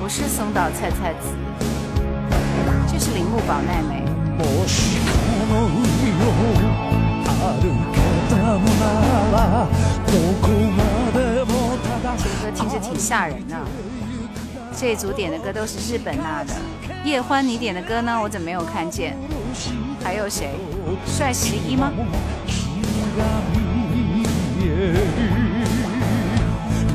[0.00, 1.28] 不是松岛菜菜子，
[2.88, 4.15] 这是铃木保奈美。
[4.37, 5.09] もしこ
[5.53, 5.79] の海
[6.21, 6.27] を
[7.25, 7.95] 歩け
[8.29, 8.81] たのな
[9.31, 9.35] ら
[10.05, 10.79] どこま
[11.11, 13.55] でもただ这个歌听着挺吓人的。
[14.73, 16.53] 这一组点的歌都是日本那的。
[17.03, 18.19] 叶欢，你点的歌呢？
[18.21, 19.17] 我怎么没有看见？
[20.03, 20.51] 还有谁？
[21.05, 21.91] 帅十一吗？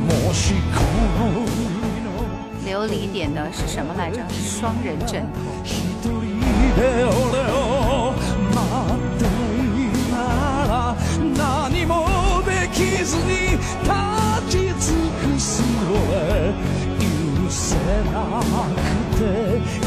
[0.07, 0.81] もしこ
[1.19, 2.09] の海の
[2.65, 4.21] 琉璃点的是什么来着？
[4.31, 5.23] 双人枕
[6.03, 6.20] 头。
[6.84, 8.14] 俺を
[8.54, 8.58] 待
[8.98, 10.16] っているな
[10.68, 10.98] ら
[11.38, 11.94] 何も
[12.44, 13.30] できずに
[13.84, 13.92] 立
[14.50, 16.54] ち尽くすのへ
[17.00, 17.76] 許せ
[18.12, 18.16] な
[19.12, 19.81] くて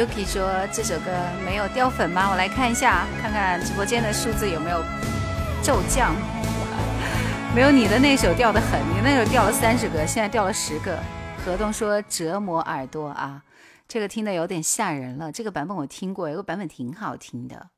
[0.00, 1.10] Yuki 说这首歌
[1.44, 2.30] 没有掉粉吗？
[2.30, 4.82] 我来看一下，看看直播间的数字有没有
[5.62, 6.16] 骤降。
[7.54, 10.98] 没有你的那首掉的很，你那首掉了三十个，现在掉了十个。
[11.44, 13.42] 河东说折磨耳朵啊，
[13.86, 15.30] 这个听的有点吓人了。
[15.30, 17.68] 这个版本我听过，有个版本挺好听的。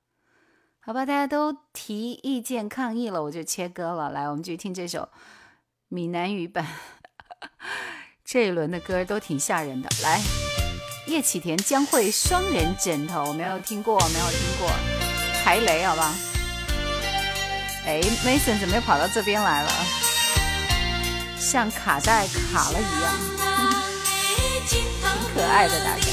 [0.79, 4.11] 好吧，大家都提意见抗议了，我就切歌了。
[4.11, 5.09] 来，我们继续听这首
[5.89, 6.65] 闽南语版。
[8.25, 9.89] 这一轮的歌都挺吓人的。
[10.05, 10.21] 来，
[11.07, 14.71] 叶启田、将会双人枕头，没有听过，没有听过。
[15.43, 16.15] 排雷，好吧。
[17.85, 19.73] 哎，Mason 怎么又跑到这边来了？
[21.41, 23.13] 像卡带卡了一样，
[24.69, 24.81] 挺
[25.35, 26.07] 可爱的，大家。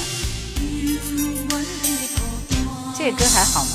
[2.98, 3.72] 这歌还好吗？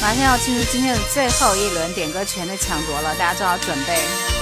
[0.00, 4.33] 马上要进入今天的最后一轮点歌权的抢夺了，大家做好准备。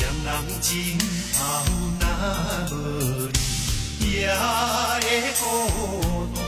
[0.00, 0.26] 双人
[0.62, 0.66] 枕
[1.36, 1.38] 头
[2.00, 2.02] 若
[2.70, 2.74] 无
[3.98, 5.04] 你，也会
[5.38, 5.42] 孤
[6.34, 6.38] 单。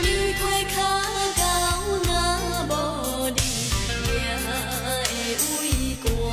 [0.00, 0.74] 你过脚
[1.36, 1.38] 到
[2.06, 2.08] 若
[2.70, 2.72] 无
[3.28, 3.38] 你，
[4.08, 4.16] 也
[5.36, 5.68] 会畏
[6.08, 6.32] 寒。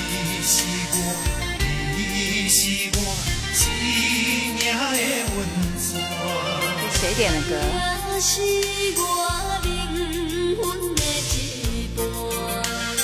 [0.42, 0.48] 是
[0.94, 0.96] 我，
[1.98, 2.56] 你是
[2.94, 2.98] 我，
[3.52, 4.60] 生命的
[5.36, 5.38] 温
[5.76, 5.80] 泉。
[6.94, 7.52] 谁点的歌？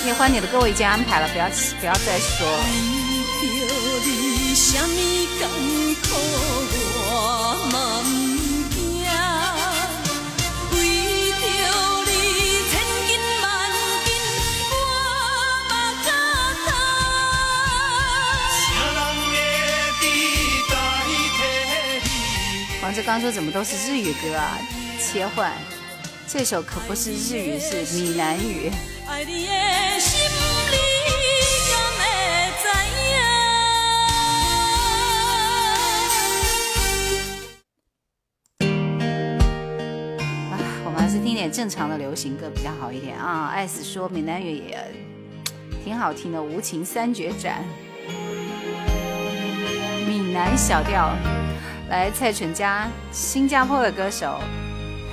[0.08, 1.46] 喜欢，你的歌我已经安排了，不要
[1.80, 2.48] 不要再说。
[22.80, 24.58] 王志刚说怎么都是日语歌啊？
[24.98, 25.52] 切换，
[26.26, 28.72] 这首可不是日语，是闽南语。
[29.10, 29.52] 爱你的
[29.98, 30.76] 心里
[31.70, 32.04] 敢会
[32.60, 32.94] 知影？
[40.52, 40.54] 啊，
[40.84, 43.46] 我们还是听点正常的流行歌比较好一点啊。
[43.46, 44.78] 艾斯说闽南语也
[45.82, 47.64] 挺好听的，《无情三绝斩》，
[50.06, 51.16] 闽南小调。
[51.88, 54.38] 来，蔡淳佳，新加坡的歌手，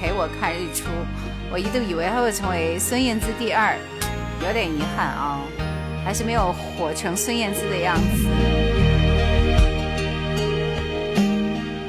[0.01, 0.83] 陪我看日出。
[1.55, 3.77] 我一度以为他会成为孙燕姿第二，
[4.45, 5.39] 有点遗憾啊，
[6.03, 8.27] 还是没有火成孙燕姿的样子。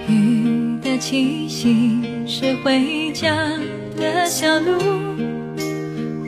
[0.06, 3.34] 雨的气息是回家
[3.96, 4.78] 的小路，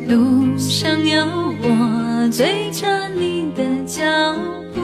[0.08, 1.24] 路上有
[1.62, 4.02] 我追着你的脚
[4.74, 4.80] 步，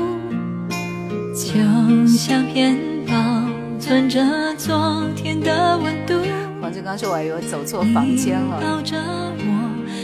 [1.35, 3.15] 就像片保
[3.81, 4.23] 存着
[4.57, 6.15] 昨天的温度。
[6.75, 8.83] 黄志刚说：“我以为走错房间了。”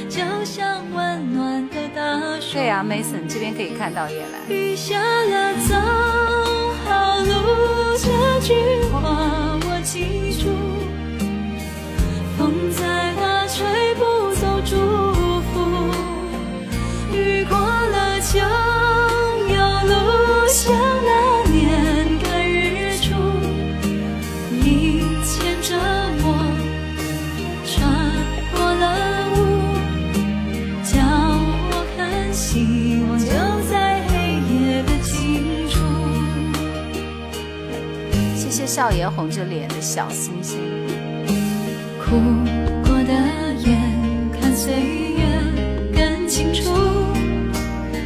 [0.08, 2.52] 就像温暖的大树。
[2.54, 4.48] 对啊，Mason 这边可以看到叶兰。
[4.48, 5.74] 雨下了，走
[6.86, 7.32] 好路，
[7.98, 8.08] 这
[8.46, 8.54] 句
[8.92, 9.00] 话
[9.62, 10.46] 我记住。
[12.38, 13.66] 风再大，吹
[13.96, 14.76] 不走祝
[15.50, 15.90] 福。
[17.12, 18.38] 雨过了，就
[38.80, 40.58] 谢谢少爷红着脸的小星星。
[42.02, 42.16] 哭
[42.82, 43.12] 过的
[43.58, 43.78] 眼，
[44.32, 45.22] 看岁月
[45.94, 46.72] 更清楚。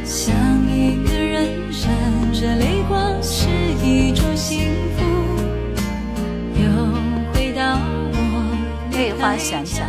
[0.03, 0.35] 像
[0.67, 1.89] 一个人闪
[2.33, 3.47] 着泪光，是
[3.81, 5.05] 一种幸福。
[6.59, 6.67] 又
[7.31, 7.79] 回到
[8.11, 9.87] 我泪花闪闪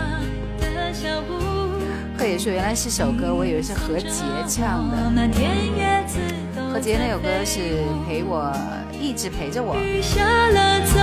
[0.60, 1.34] 的小步。
[2.16, 5.10] 贺野说：“原来是首歌，我以为是何洁唱的。
[6.76, 7.58] 满天那首歌是
[8.06, 8.52] 陪我，
[9.00, 9.76] 一直陪着我。
[9.76, 11.00] 雨下了，走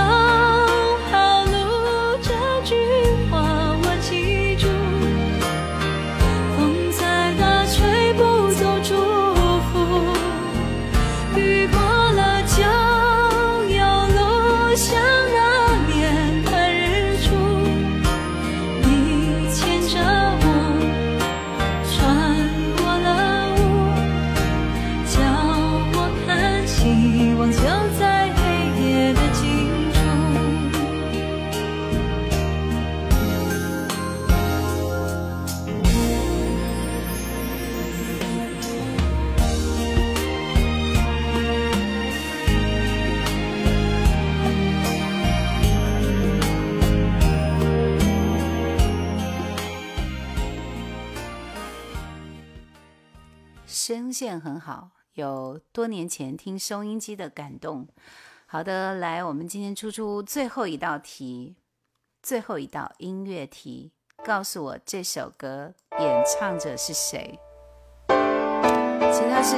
[1.10, 2.30] 好路，这
[2.64, 2.76] 句
[3.28, 3.53] 话
[54.24, 57.86] 线很好，有多年前听收音机的感动。
[58.46, 61.56] 好的，来，我们今天出出最后一道题，
[62.22, 63.92] 最后一道音乐题，
[64.24, 67.38] 告诉我这首歌演唱者是谁？
[68.08, 69.56] 其实他是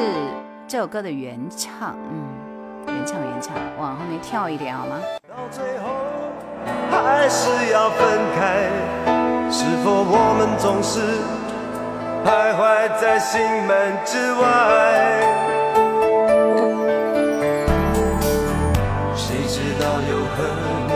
[0.66, 2.26] 这首歌的原唱，嗯，
[2.88, 5.00] 原唱原唱，往后面跳一点好吗？
[5.28, 5.86] 到最后
[6.90, 8.68] 还是要分开，
[9.48, 11.22] 是否我们总是
[12.26, 14.42] 徘徊在心门之外？
[19.14, 20.42] 谁知道又和
[20.88, 20.92] 你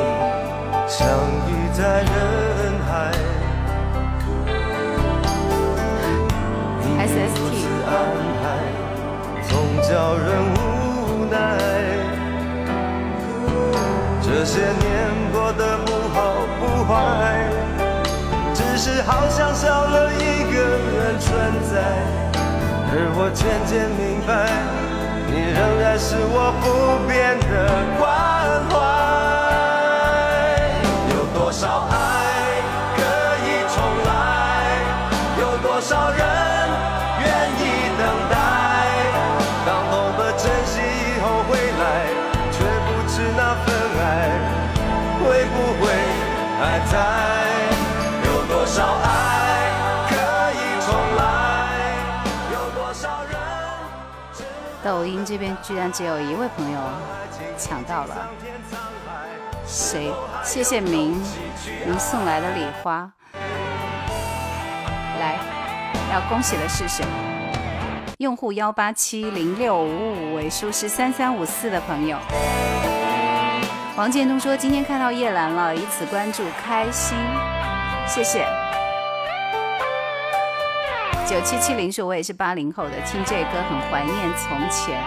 [0.88, 1.06] 相
[1.46, 2.10] 遇在人
[2.84, 2.90] 海？
[6.82, 7.88] 命运如此安
[8.42, 8.42] 排，
[9.48, 9.50] 总
[9.88, 10.26] 叫人
[10.56, 10.58] 无
[11.30, 11.36] 奈。
[14.20, 14.84] 这些年
[15.32, 16.18] 过得不好
[16.58, 16.60] 不
[16.92, 16.92] 坏，
[18.52, 21.28] 只是好像少了一个人存
[21.70, 21.74] 在。
[22.92, 24.50] 而我渐渐明白，
[25.30, 26.66] 你仍然是我不
[27.06, 27.52] 变的
[27.98, 28.02] 关
[28.68, 28.74] 怀。
[31.14, 31.94] 有多少爱
[32.98, 33.00] 可
[33.46, 34.10] 以重来？
[35.38, 36.18] 有多少人
[37.22, 37.26] 愿
[37.62, 38.34] 意等待？
[39.64, 42.10] 当懂得珍惜以后回来，
[42.50, 43.70] 却不知那份
[44.02, 44.02] 爱
[45.22, 45.86] 会不会
[46.58, 46.60] 还
[46.90, 47.39] 在？
[54.90, 56.80] 抖音这边居然只有一位朋友
[57.56, 58.28] 抢到了，
[59.64, 60.12] 谁？
[60.42, 61.22] 谢谢明
[61.86, 63.08] 您送来的礼花。
[65.20, 65.38] 来，
[66.12, 67.04] 要恭喜的是谁？
[68.18, 72.18] 用户幺八七零六五五尾数是三三五四的朋友。
[73.96, 77.16] 王建东说今天看到叶兰了，以此关注，开心，
[78.08, 78.44] 谢谢。
[81.30, 85.00] 九七七零说我也是八零后的，听这歌很怀念从前。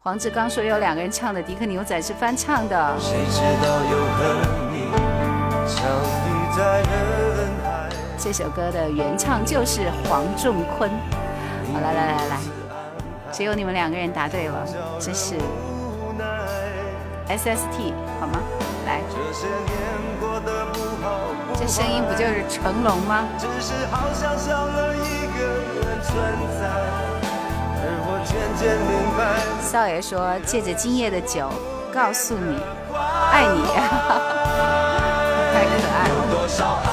[0.00, 2.94] 黄志刚说有两个人唱的《迪克牛仔》是翻唱的。
[3.00, 4.34] 谁知道又和
[4.70, 4.92] 你
[5.66, 5.80] 相
[6.28, 7.88] 遇在人海？
[8.18, 10.90] 这首歌的原唱就是黄仲坤。
[11.72, 12.36] 好，来来来来来，
[13.32, 14.62] 只有你们两个人答对了，
[15.00, 15.36] 真是
[17.30, 18.42] SST 好吗？
[18.84, 19.72] 来，这些年
[20.20, 20.73] 过得不好不
[21.56, 23.24] 这声音不就是成龙吗？
[23.38, 25.44] 只是好像少了一个
[25.80, 26.12] 人存
[26.58, 26.66] 在，
[27.80, 29.20] 而我渐渐明白。
[29.62, 31.48] 少爷说借着今夜的酒，
[31.92, 32.60] 告诉你
[33.30, 33.62] 爱你，
[35.54, 36.12] 太可爱了。
[36.30, 36.86] 多少爱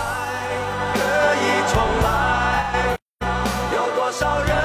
[0.93, 0.99] 可
[1.35, 1.73] 以重
[2.03, 2.05] 来？
[3.73, 4.55] 有多少人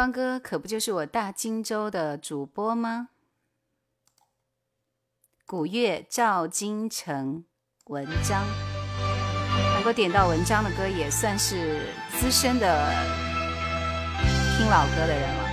[0.00, 3.10] 方哥可不就是我大荆州的主播吗？
[5.44, 7.44] 古月、赵金城、
[7.84, 8.42] 文章，
[9.74, 11.82] 能够点到文章的歌，也算是
[12.18, 12.90] 资深的
[14.56, 15.44] 听老歌的人了。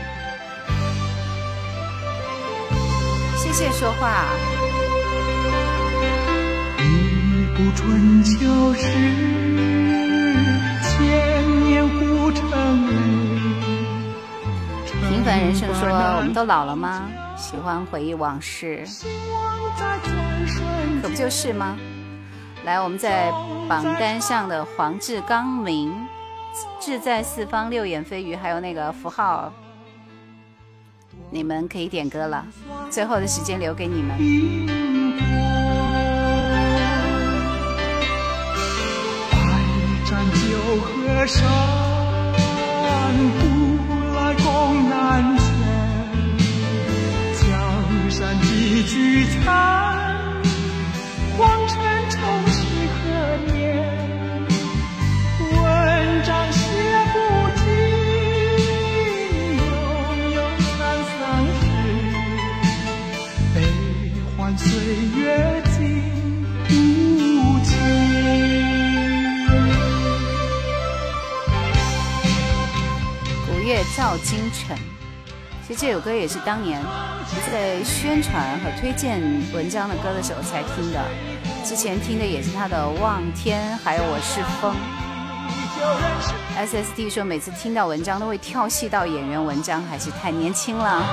[3.36, 4.30] 谢谢说话。
[6.80, 8.94] 一部春秋时，
[10.82, 13.16] 千年古城。
[15.09, 17.09] 平凡人生说：“我们都老了吗？
[17.38, 18.85] 喜欢回忆往事，
[21.01, 21.77] 可不就是吗？”
[22.65, 23.31] 来，我们在
[23.69, 25.93] 榜单上的黄志刚明、
[26.79, 29.53] 志在四方、六眼飞鱼，还有那个符号，
[31.29, 32.45] 你们可以点歌了。
[32.89, 34.17] 最后的时间留给你们。
[39.31, 39.38] 百
[40.05, 40.41] 战九
[40.81, 41.47] 河山，
[45.07, 45.47] 宫南前，
[47.39, 47.47] 江
[48.11, 49.47] 山几聚餐，
[51.38, 51.79] 皇城
[52.09, 52.19] 重
[52.51, 52.57] 拾
[52.91, 52.99] 何
[53.53, 53.55] 年？
[55.39, 55.63] 文
[56.25, 56.59] 章写
[57.13, 57.15] 不
[57.55, 57.65] 尽，
[59.55, 59.61] 悠
[60.35, 60.38] 悠
[60.77, 60.77] 三
[61.15, 61.17] 三
[61.55, 61.63] 十，
[63.55, 63.55] 悲
[64.35, 64.67] 欢岁
[65.15, 65.19] 月
[65.77, 65.77] 经
[66.67, 66.69] 不
[67.63, 67.69] 起。
[73.45, 74.77] 古月照京城，
[75.68, 76.81] 其实这首歌也是当年
[77.52, 79.22] 在宣传和推荐
[79.53, 81.03] 文章的歌的时候才听的。
[81.65, 84.73] 之前听的也是他的《望天》，还有《我是风》。
[86.65, 91.03] SSD 说每次听到文章都会跳戏到演员文章，还是太年轻了。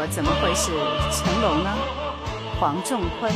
[0.00, 0.70] 我怎么会是
[1.10, 1.70] 成龙呢？
[2.60, 3.32] 黄仲坤。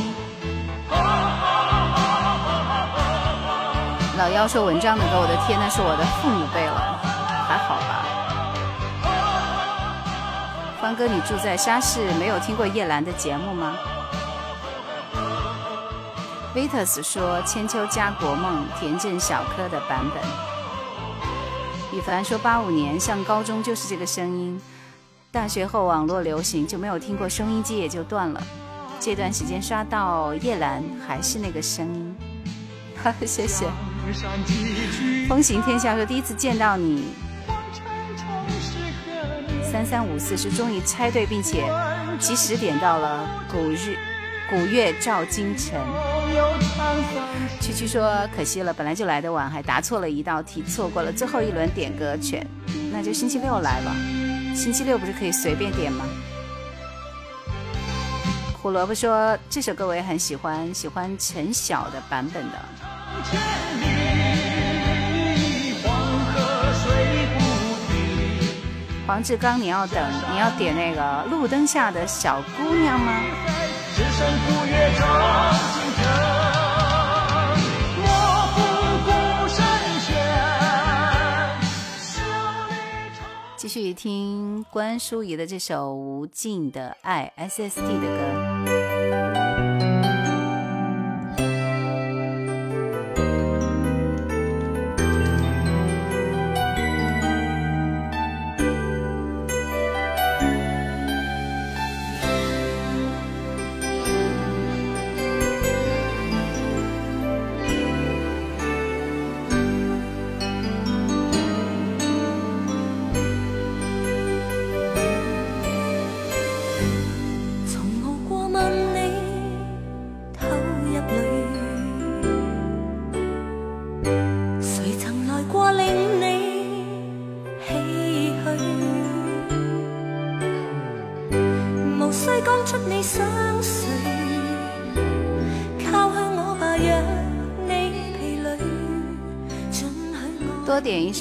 [4.17, 6.97] 老妖说文章的歌，我的天，那是我的父母辈了，
[7.49, 8.05] 还好吧？
[10.81, 13.75] 方哥，你住在沙市，没有听过叶兰的节目吗
[16.55, 20.23] ？Vitus 说《千秋家国梦》田震小柯的版本。
[21.91, 24.61] 羽凡说八五年上高中就是这个声音，
[25.33, 28.39] 大学后网络流行就没有听过，收音机也就断了。
[28.99, 32.15] 这段时间刷到叶兰还是那个声音，
[33.03, 33.65] 哈哈，谢谢。
[35.27, 37.05] 风行天下说第一次见到你，
[39.63, 41.67] 三三五四是终于猜对，并且
[42.19, 43.97] 及时点到了古日
[44.51, 45.81] 古月照京城。
[47.59, 52.45] 区区说可惜了，本来就来得晚，还答错了一道题，错过了最后一轮点歌权，
[52.91, 53.95] 那就星期六来吧。
[54.55, 56.05] 星期六不是可以随便点吗？
[58.61, 62.57] 胡萝卜说这首歌我也很喜欢，喜欢陈晓的版本的。
[69.05, 70.01] 黄志刚，你要等，
[70.31, 73.21] 你要点那个路灯下的小姑娘吗？
[83.63, 89.52] 继续听关淑怡的这首《无尽的爱》，S S D 的歌。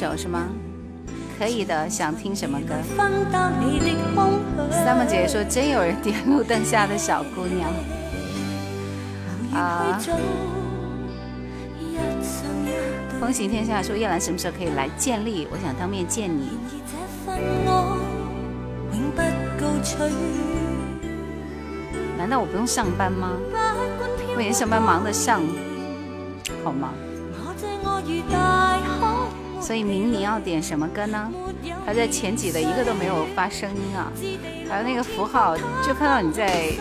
[0.02, 0.48] 首是吗？
[1.38, 2.74] 可以的，想听什么歌？
[4.72, 7.70] 三木姐姐说：“真有人点路灯下的小姑娘
[9.54, 9.96] 啊！”
[13.20, 15.46] 风行天下说叶兰什么时候可以来建立？
[15.52, 16.58] 我想当面见你。
[17.24, 17.40] 份愛
[18.92, 19.22] 永不
[19.56, 20.10] 告吹。”
[22.18, 23.30] 難道我不用上班吗？
[23.54, 25.40] 我每天上班忙得上，
[26.64, 26.92] 好嗎？
[29.62, 31.30] 所以明你要点什么歌呢？
[31.86, 34.10] 他在前几的一个都没有发声音啊，
[34.68, 36.72] 还有那个符号，就看到你在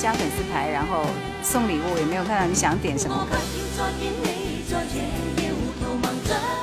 [0.00, 1.04] 加粉丝牌，然后
[1.42, 3.36] 送礼物，也没有看到你想点什么歌。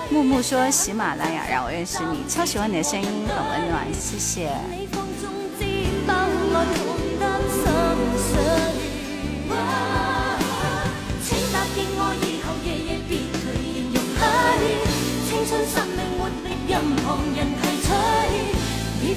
[0.10, 4.50] 木木说喜马拉雅让我认识你，超喜欢你的声音，很温暖，谢谢。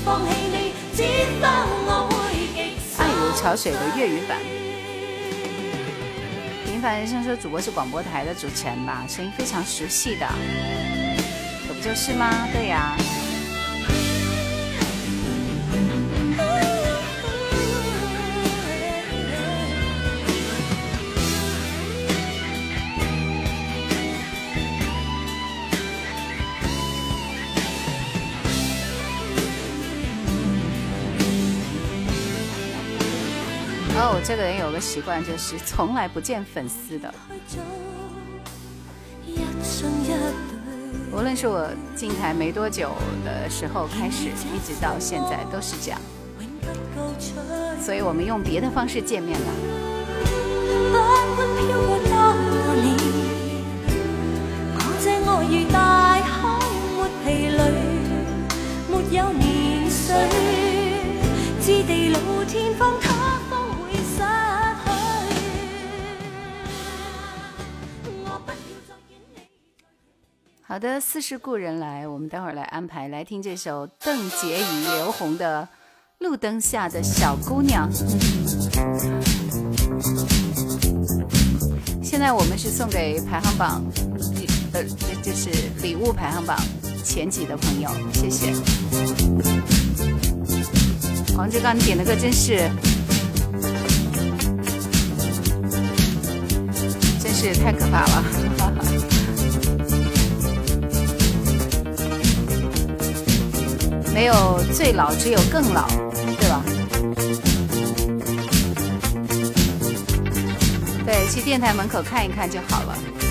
[0.05, 1.03] 放弃你，知
[1.41, 1.47] 否
[1.87, 4.39] 我會極愛如潮水的粤语版。
[6.65, 10.27] 平凡人生说主播是广播台的主持人吧，声音非常熟悉的，
[11.69, 12.49] 可不就是吗？
[12.53, 12.97] 对呀。
[34.25, 37.13] 这个人有个习惯，就是从来不见粉丝的。
[41.13, 42.93] 无论是我进台没多久
[43.25, 46.01] 的时候开始，一直到现在都是这样。
[47.81, 49.47] 所以我们用别的方式见面吧。
[70.73, 75.69] 好的，似是故人来，我们待会儿来安排来听这首邓婕儀、劉鴻的
[76.25, 77.93] 《路灯下的小姑娘》。
[82.03, 83.85] 现在我们是送给排行榜，
[84.73, 84.83] 呃，
[85.23, 85.51] 就是
[85.83, 86.59] 礼物排行榜
[87.05, 88.55] 前几的朋友，谢谢。
[91.37, 92.71] 黄志刚，你点的歌真是，
[97.21, 99.12] 真是太可怕了。
[104.13, 105.89] 没有最老，只有更老，
[106.39, 106.63] 对吧？
[111.05, 113.22] 对，去电台门口看一看就好了。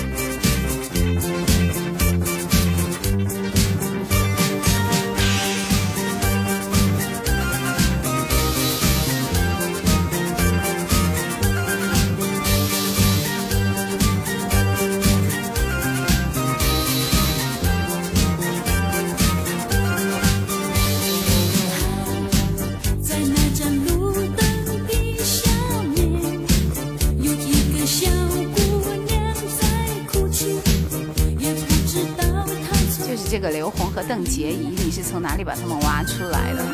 [34.32, 36.64] 鴻和鄧婕儀，你是从哪里把他们挖出来的？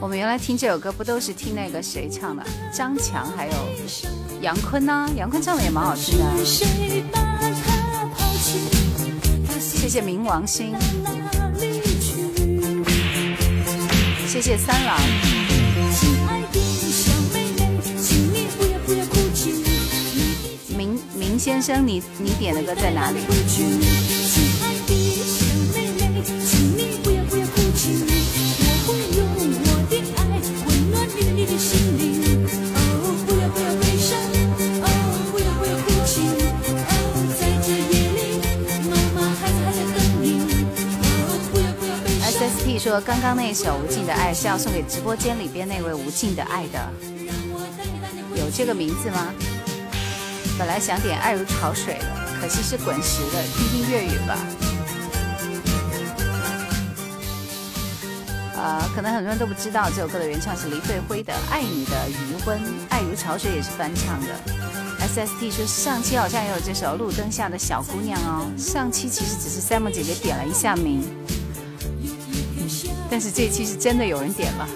[0.00, 2.44] 我们原来听这首歌不都是听那个谁唱的？
[2.72, 3.52] 张强还有
[4.40, 6.44] 杨坤呢、杨坤唱的也蛮好听的。
[9.58, 10.74] 谢谢，冥王星。
[14.26, 14.98] 谢谢三郎。
[20.76, 23.18] 明明先生，你你点的歌在哪里？
[43.00, 46.92] 刚刚那首《无尽的爱》是要送给直播间里边那位无尽的爱的，
[48.36, 49.32] 有这个名字吗？
[50.58, 52.04] 本来想点《爱如潮水》的，
[52.40, 54.38] 可惜是滚石的，听听粤语吧。
[58.56, 62.58] 呃，可能很多人都不知道这首歌的原唱是黎慧辉的《爱你的余温》，
[62.88, 64.28] 《爱如潮水》也是翻唱的。
[65.06, 71.02] SST 说上期好像也有这首《路灯下的小姑娘》哦，上期其实只是 Sam 姐姐点了一下名。
[73.16, 74.68] 但是这一期是真的有人点了。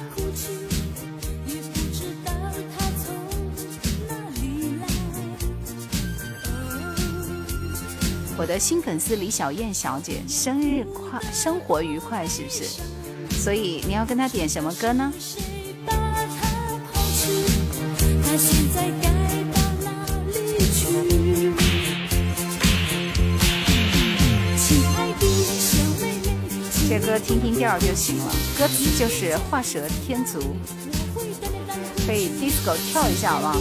[8.36, 12.80] 我的新粉丝李小燕小姐生日快，生活愉快，是不是？
[13.32, 15.12] 所以你要跟她点什么歌呢？
[27.08, 30.38] 歌听听调就行了，歌词就是画蛇添足，
[32.06, 33.56] 可以 disco 跳一下好不好？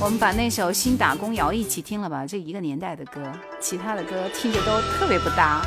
[0.00, 3.20] 我们把那首《新打工谣》一起听了吧，这一个年代的歌，
[3.60, 5.62] 其他的歌听着都特别不搭。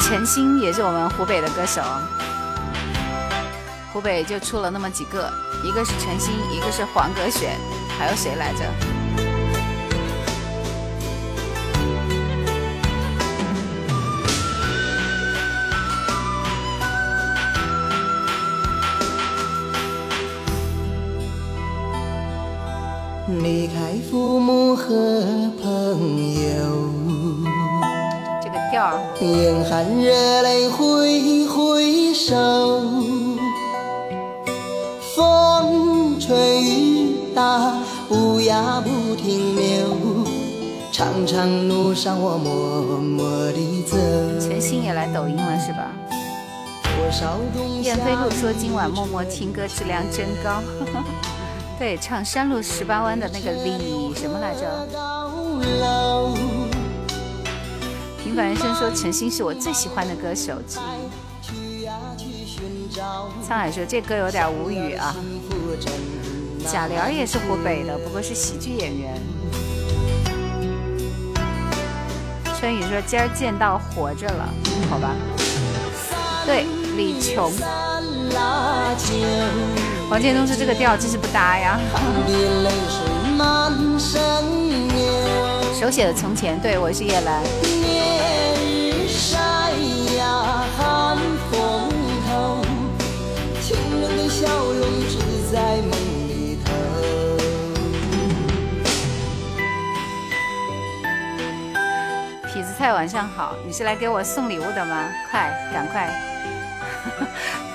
[0.00, 1.82] 陈星也是我们湖北的歌手，
[3.92, 5.30] 湖北就出了那么几个，
[5.62, 7.58] 一个是陈星，一个是黄格选，
[7.98, 8.95] 还有谁来着？
[24.16, 24.86] 父母和
[25.62, 26.90] 朋友，
[28.42, 32.80] 这个调儿，眼含热泪挥挥手，
[35.14, 37.78] 风吹雨打
[38.08, 40.24] 不呀不停留，
[40.90, 43.98] 长长路上我默默地走。
[44.40, 45.92] 陈星也来抖音了是吧？
[47.82, 50.62] 燕飞路说今晚默默听歌质量真高。
[51.78, 54.88] 对，唱山路十八弯的那个李什么来着？
[58.22, 61.86] 平凡人生说陈星是我最喜欢的歌手之一。
[63.46, 65.14] 沧海说这歌有点无语啊。
[66.66, 69.20] 贾玲儿也是湖北的，不过是喜剧演员。
[72.58, 74.48] 春雨说今儿见到活着了，
[74.90, 75.14] 好吧。
[76.46, 76.64] 对，
[76.96, 77.52] 李琼。
[80.08, 81.80] 王建东说这个调真是不搭呀。
[85.78, 87.42] 手写的从前，对我是叶兰。
[102.54, 105.08] 痞子菜晚上好，你是来给我送礼物的吗？
[105.30, 106.08] 快，赶快。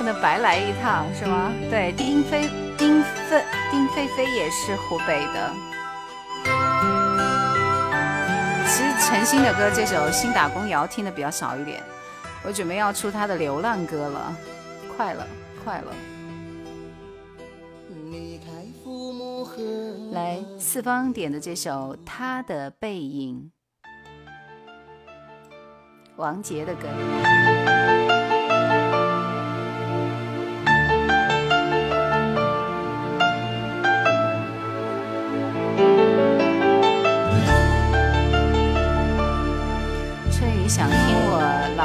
[0.01, 1.53] 不能白来一趟是吗？
[1.69, 5.53] 对，丁飞、丁飞、丁飞飞也是湖北的。
[8.65, 11.83] 其实陈星的歌这首《新打工谣》听的比较少一点，
[12.43, 14.35] 我准备要出他的流浪歌了，
[14.97, 15.27] 快了，
[15.63, 15.93] 快了。
[20.13, 23.51] 来，四方点的这首《他的背影》，
[26.15, 26.87] 王杰的歌。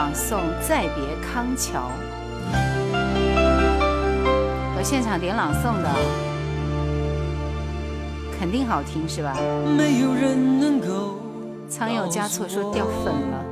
[0.06, 0.36] 朗诵
[0.68, 1.80] 《再别康桥》，
[4.76, 5.88] 我现场点朗诵的，
[8.38, 9.36] 肯定好听是吧？
[9.76, 11.16] 没有人能够。
[11.68, 13.44] 仓右加错说掉粉了。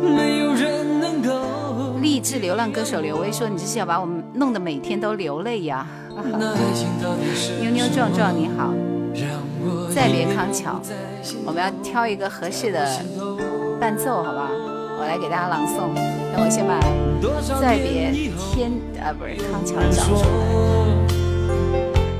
[0.00, 1.98] 没有人能够。
[2.00, 5.86] 励志流浪歌手刘威说：“你这是要把我们弄得每天都流泪呀！”
[7.60, 8.72] 妞妞壮壮你好。
[9.94, 10.80] 再别康桥，
[11.44, 12.88] 我们要挑一个合适的
[13.80, 14.50] 伴奏好吧？
[15.00, 15.94] 我来给大家朗诵
[16.34, 16.80] 等我先把
[17.60, 18.10] 再别
[18.52, 20.28] 天啊不是康桥找出来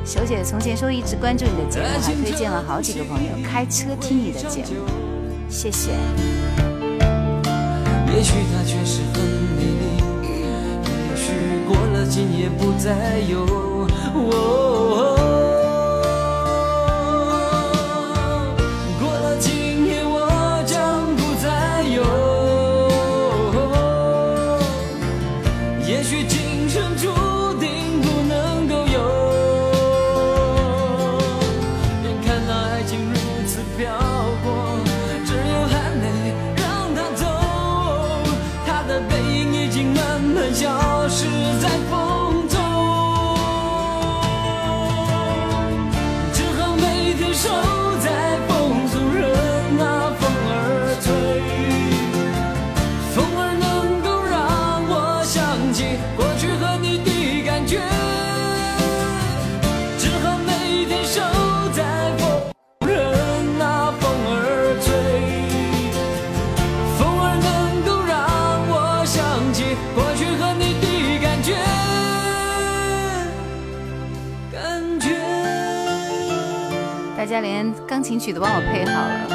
[0.05, 4.87] 小姐从前说一直关注你的节目还推荐了好几个朋友开车听你的节目。
[5.49, 5.91] 谢谢。
[8.15, 9.21] 也许他确实很
[9.57, 11.33] 美丽也许
[11.67, 13.41] 过了今夜不再有
[14.15, 14.78] 哦。
[77.29, 79.29] 家连钢琴曲都帮我配好了。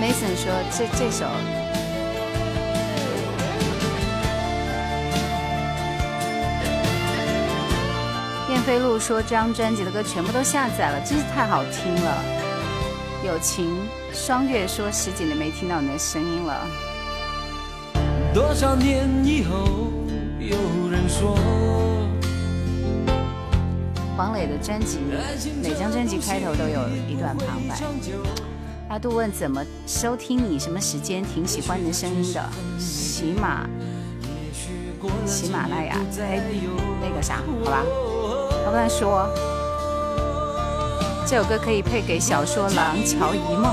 [0.00, 1.26] Mason 说这这首
[8.68, 12.22] 飞路说这张专辑的歌全部都下载了，真是太好听了。
[13.24, 13.74] 友情
[14.12, 16.68] 双月说十几年没听到你的声音了。
[18.34, 19.90] 多少年以后，
[20.38, 21.34] 有人说，
[24.14, 24.98] 黄磊的专辑
[25.62, 27.80] 每张专辑开头都有一段旁白。
[28.90, 31.24] 阿杜问怎么收听你，什么时间？
[31.24, 32.44] 挺喜欢你的声音的，
[32.78, 33.66] 喜马
[35.24, 36.42] 喜马拉雅，哎，
[37.00, 37.82] 那个啥，好吧，
[38.68, 39.26] 要不然说
[41.26, 43.64] 这首歌可以配给小说《廊桥遗梦》。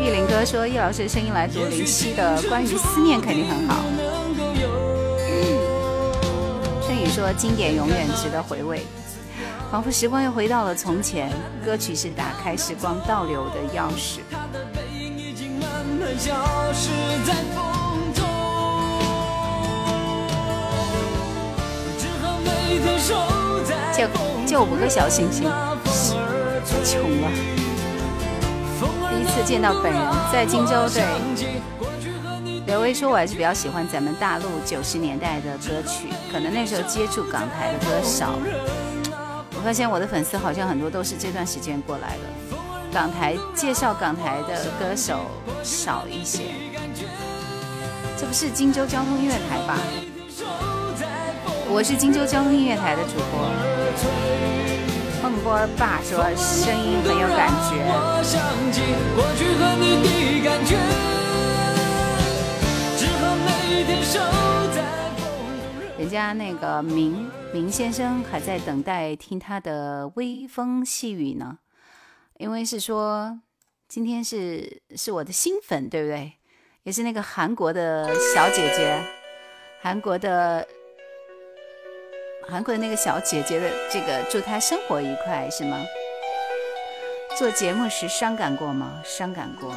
[0.00, 3.82] 玉林哥说叶老师的声音来读林夕的《关于思念》肯定很好。
[6.80, 8.86] 春雨说经典永远值得回味。
[9.70, 11.30] 仿佛时光又回到了从前，
[11.62, 14.20] 歌曲是打开时光倒流的钥匙。
[23.96, 24.08] 就
[24.46, 27.30] 就五个小星星，太穷了。
[29.10, 30.00] 第一次见到本人，
[30.32, 30.88] 在荆州。
[30.88, 31.02] 对，
[32.66, 38.34] 刘威说，我还是比较喜欢咱们大陆九十年代的歌曲，可能那时候接触港台的歌少。
[39.56, 42.56] 我发现我的粉丝好像很多都是这段时间过来的，
[42.92, 45.20] 港台介绍港台的歌手
[45.62, 46.42] 少一些。
[48.18, 49.78] 这不是荆州交通音乐台吧？
[51.76, 53.50] 我是荆州交通音乐台的主播。
[55.20, 57.74] 孟波爸说声音很有感觉。
[65.98, 71.58] 人家那个明明先生还在等待听他的微风细雨呢，
[72.38, 73.40] 因为是说
[73.88, 76.34] 今天是是我的新粉，对不对？
[76.84, 79.02] 也是那个韩国的小姐姐，
[79.82, 80.64] 韩国的
[82.46, 85.78] 韩国的那个小姐姐的这个，祝她生活愉快，是吗？
[87.38, 89.00] 做节目时伤感过吗？
[89.02, 89.74] 伤感过。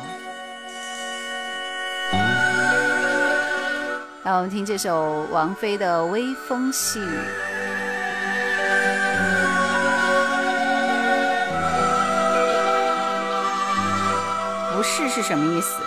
[4.23, 7.03] 让我们听这首王菲的《微风细雨》。
[14.76, 15.81] 不是是什么意思？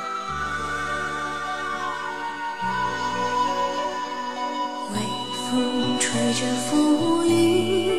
[6.32, 7.90] 着浮云，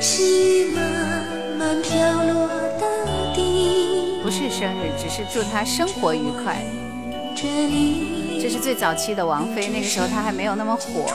[0.00, 0.82] 细雨慢
[1.58, 1.90] 慢飘
[2.24, 2.48] 落
[2.80, 2.86] 大
[3.34, 4.20] 地。
[4.22, 6.56] 不是生日，只是祝他生活愉快。
[7.34, 11.12] 这是最早期的王菲，那个时候她还没有那么火，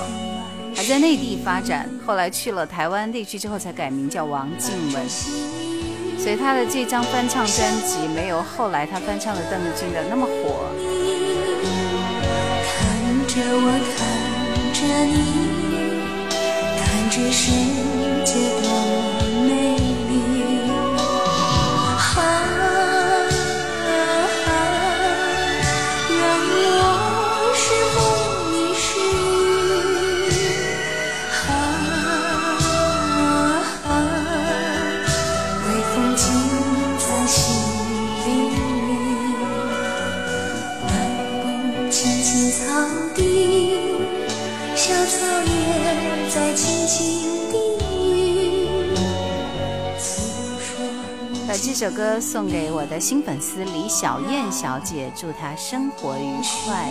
[0.73, 1.89] 还在内地发展。
[2.05, 5.01] 后来去了台湾地区之后，才改名叫王静雯。
[6.17, 10.69] 所以她的这张翻唱专辑没有后来她翻唱的邓丽君的那么火。
[12.65, 13.67] 看着我，
[13.97, 14.07] 看
[14.73, 15.42] 着你，
[17.33, 18.12] 是
[51.83, 56.33] 这首歌送给我的新粉丝李小燕小姐，祝她生活愉
[56.63, 56.89] 快。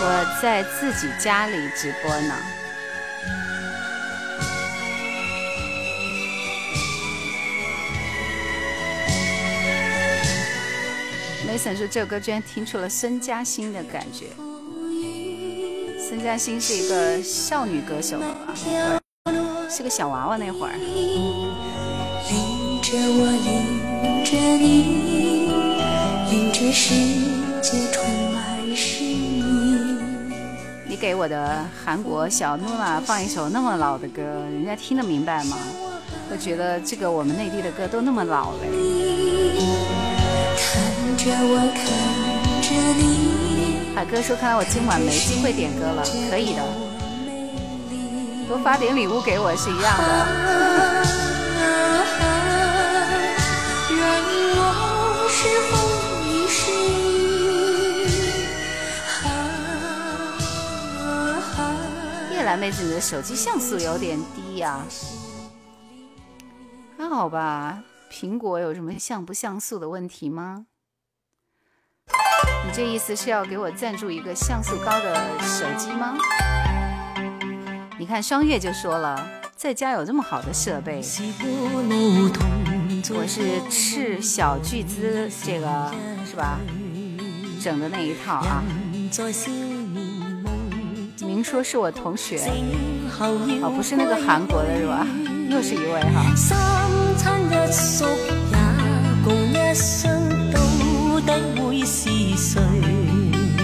[0.00, 2.34] 我在自己家里直播呢。
[11.46, 14.26] Mason 说这首歌居然听出了孙嘉欣的感觉。
[16.14, 18.16] 孙嘉欣是一个少女歌手，
[19.68, 20.74] 是个小娃娃那会儿。
[30.88, 35.58] 你，给我的韩国小诺娜放一首那么老的歌，人家听得明白吗？
[36.30, 38.68] 我觉得这个我们内地的歌都那么老嘞。
[40.56, 40.80] 看
[41.16, 41.84] 着我，看
[44.04, 46.62] 哥说：“看来我今晚没机会点歌了，可以的，
[48.46, 50.26] 多发点礼物给我是一样的。
[53.96, 54.02] 让
[54.56, 54.62] 我
[55.30, 55.74] 是风
[56.22, 56.70] 一世。
[62.34, 64.80] 叶兰妹子，你的手机像素有点低呀、
[66.96, 67.82] 还好吧？
[68.12, 70.66] 苹果有什么像不像素的问题吗？
[72.64, 76.16] 你这意思是要给我赞助一个像素高的手机吗？
[77.98, 79.24] 你看双月就说了，
[79.56, 81.00] 在家有这么好的设备，
[83.10, 85.90] 我是斥小巨资这个
[86.28, 86.58] 是吧？
[87.62, 88.62] 整的那一套啊。
[91.20, 92.38] 明说是我同学，
[93.18, 95.06] 哦，不是那个韩国的是吧？
[95.48, 96.24] 又是一位哈。
[101.84, 102.96] 三餐一宿也共
[103.44, 103.60] 一生，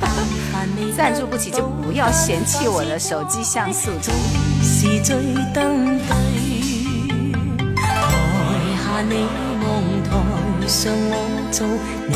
[0.00, 0.96] 到底會是誰？
[0.96, 4.12] 贊助不起就不要嫌弃我的手机像素低。
[4.62, 5.16] 是最
[5.54, 6.06] 登對，
[7.74, 7.80] 台
[8.76, 9.26] 下你
[9.64, 9.66] 望
[10.04, 10.08] 台
[10.66, 11.12] 上我
[11.50, 11.66] 做
[12.08, 12.12] 你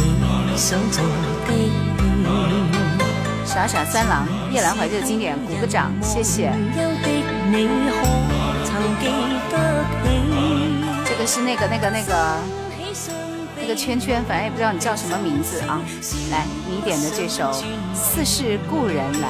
[0.56, 1.52] 想做的戲。
[3.46, 6.52] 傻傻三郎，夜兰怀旧经典，鼓个掌，谢谢。
[11.04, 12.36] 这个是那个那个那个
[12.67, 12.67] 那
[13.68, 15.78] 个圈圈，反正也不知道你叫什么名字啊。
[16.30, 17.52] 来，你点的这首
[17.94, 19.28] 《似是故人来》。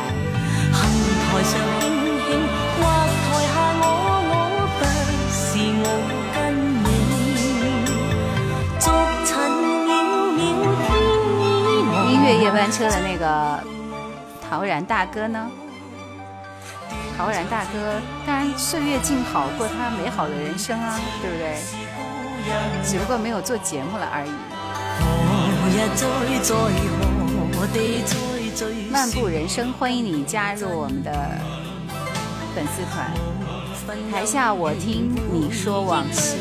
[12.09, 13.59] 音乐夜班车的那个
[14.48, 15.51] 陶然大哥呢？
[17.16, 21.59] 陶然大哥，当然岁月静好过他美好的人生啊，对不对？
[22.85, 24.31] 只不过没有做节目了而已。
[28.90, 31.12] 漫步人生，欢迎你加入我们的
[32.55, 33.12] 粉丝团。
[34.10, 36.36] 台下我听你说往事。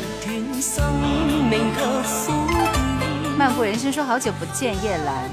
[3.36, 5.30] 漫步人生说好久不见叶兰，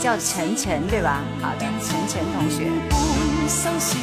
[0.00, 1.20] 叫晨晨对吧？
[1.40, 2.70] 好的，晨晨同學。
[2.88, 4.00] 短生說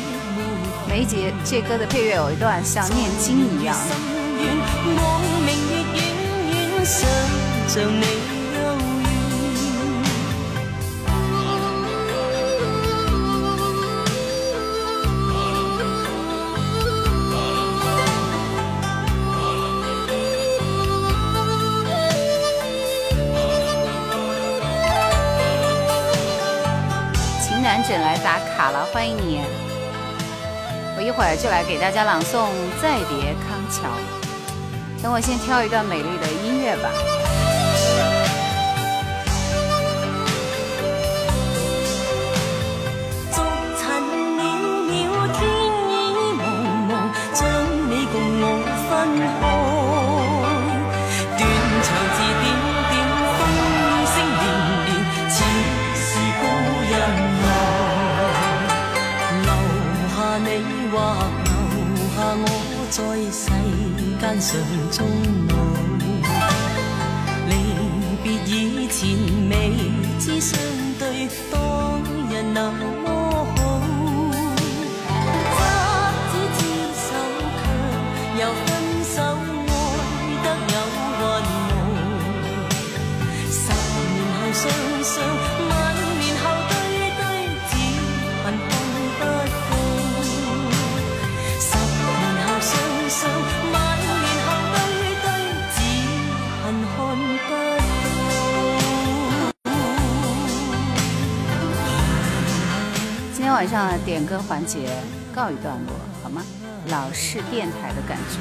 [0.88, 3.73] 每一節這歌的配乐有一段像念经一樣。
[6.90, 7.07] 想
[7.68, 8.60] 像你幽
[27.40, 29.41] 情难枕来打卡了，欢迎你！
[30.98, 32.48] 我一会儿就来给大家朗诵
[32.82, 33.88] 《再别康桥》。
[35.01, 37.18] 等我先挑一段美丽的音乐吧。
[64.90, 65.06] 中
[67.49, 67.53] 离
[68.24, 69.10] 别以前
[69.49, 69.74] 未
[70.18, 70.57] 知相
[70.98, 71.78] 对多
[103.59, 105.03] 晚上点歌环节
[105.35, 106.41] 告一段落，好吗？
[106.88, 108.39] 老式电台的感觉。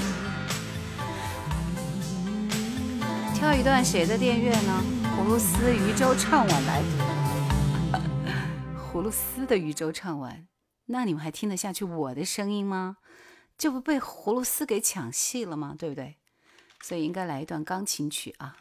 [3.34, 4.84] 挑一段谁的电乐呢？
[5.16, 6.84] 葫芦丝渔舟唱晚来。
[8.78, 10.47] 葫芦丝的渔舟唱晚，
[10.86, 12.98] 那你们还听得下去我的声音吗？
[13.58, 15.74] 这不被葫芦丝给抢戏了吗？
[15.76, 16.18] 对不对？
[16.80, 18.58] 所以应该来一段钢琴曲啊。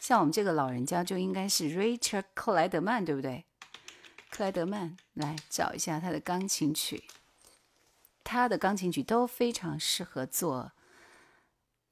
[0.00, 3.46] 像我们这个老人家就应该是 Richard 克莱德曼，对不对？
[4.36, 7.04] 克莱德曼，来找一下他的钢琴曲。
[8.22, 10.72] 他的钢琴曲都非常适合做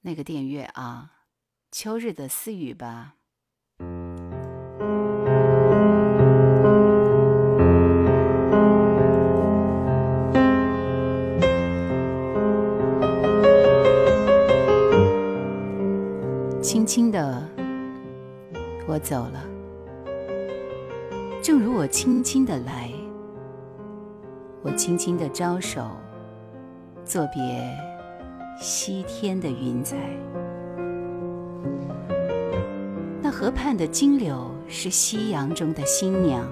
[0.03, 1.13] 那个电乐啊，
[1.73, 3.15] 《秋日的私语》吧。
[16.63, 17.49] 轻轻的，
[18.87, 19.43] 我走了，
[21.45, 22.91] 正如我轻轻的来，
[24.63, 25.91] 我轻轻的招手，
[27.05, 27.71] 作别
[28.59, 29.95] 西天的云彩。
[33.21, 36.49] 那河畔的金柳是夕阳中的新娘，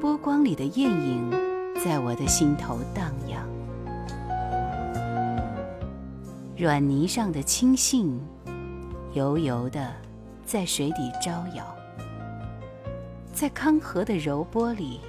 [0.00, 1.28] 波光里的艳影
[1.84, 3.44] 在我的心头荡漾。
[6.56, 8.16] 软泥上的青荇。
[9.14, 9.92] 油油的，
[10.44, 11.64] 在水底招摇，
[13.40, 15.00] 在康河的柔波里，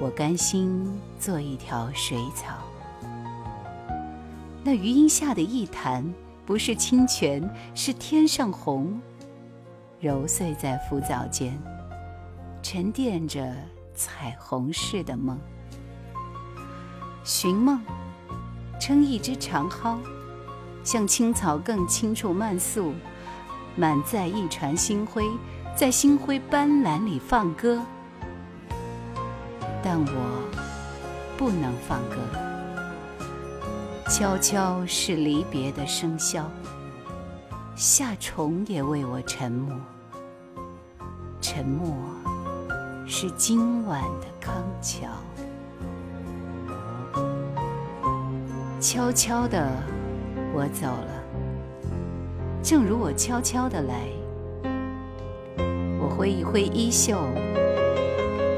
[0.00, 0.88] 我甘心
[1.18, 2.54] 做一条水草。
[4.62, 6.04] 那余荫下的一潭，
[6.46, 7.42] 不是清泉，
[7.74, 9.02] 是天上虹，
[9.98, 11.60] 揉碎在浮藻间，
[12.62, 13.52] 沉淀着
[13.92, 15.36] 彩虹似的梦。
[17.24, 17.82] 寻梦，
[18.80, 19.98] 撑一支长蒿。
[20.84, 22.92] 像青草更青处漫溯，
[23.74, 25.28] 满载一船星辉，
[25.74, 27.80] 在星辉斑斓里放歌。
[29.82, 30.50] 但我
[31.36, 32.16] 不能放歌，
[34.08, 36.44] 悄悄是离别的笙箫，
[37.74, 39.76] 夏虫也为我沉默。
[41.40, 41.96] 沉默
[43.06, 45.08] 是今晚的康桥，
[48.80, 49.68] 悄悄的。
[50.54, 51.12] 我走了，
[52.62, 54.21] 正如我悄悄的来。
[56.16, 57.16] 挥一挥衣袖，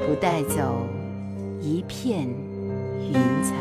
[0.07, 0.87] 不带走
[1.61, 2.27] 一片
[3.01, 3.55] 云彩。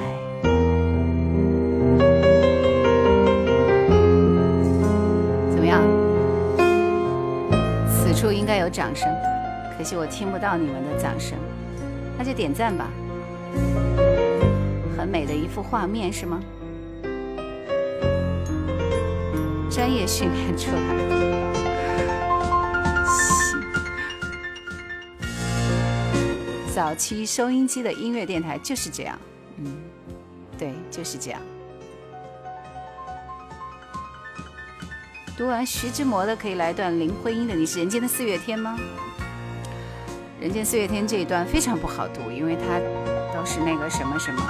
[5.52, 5.82] 怎么样？
[7.88, 9.08] 此处应该有掌声，
[9.78, 11.38] 可惜我听不到你们的掌声，
[12.18, 12.90] 那就点赞吧。
[14.98, 16.42] 很美的一幅画面，是吗？
[19.70, 21.53] 专业训练出来的
[26.84, 29.18] 早期收音机的音乐电台就是这样，
[29.58, 29.74] 嗯，
[30.58, 31.40] 对，就是这样。
[35.38, 37.56] 读完徐志摩的，可以来段林徽因的。
[37.56, 38.78] 你是人间的四月天吗？
[40.42, 42.82] 人间四月天这一段非常不好读，因为它
[43.34, 44.44] 都是那个什么什么，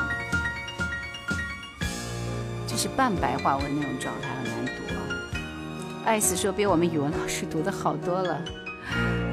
[2.65, 6.01] 就是半白话文那种状态，很难读啊。
[6.03, 8.41] 艾斯说比我们语文老师读的好多了，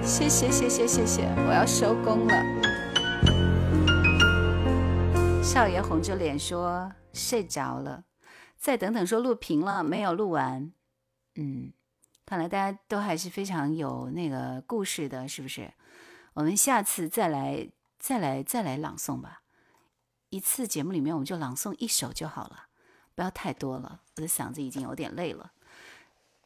[0.03, 2.60] 谢谢谢谢谢谢，我要收工了。
[5.43, 8.05] 少爷红着脸说睡着了，
[8.57, 10.73] 再等等说录屏了没有录完。
[11.35, 11.73] 嗯，
[12.25, 15.73] 看来大家都还是非常有那个故事的，是不是？
[16.35, 19.43] 我们下次再来再来再来朗诵吧，
[20.29, 22.67] 一次节目里面我们就朗诵一首就好了，
[23.15, 25.53] 不要太多了，我的嗓子已经有点累了。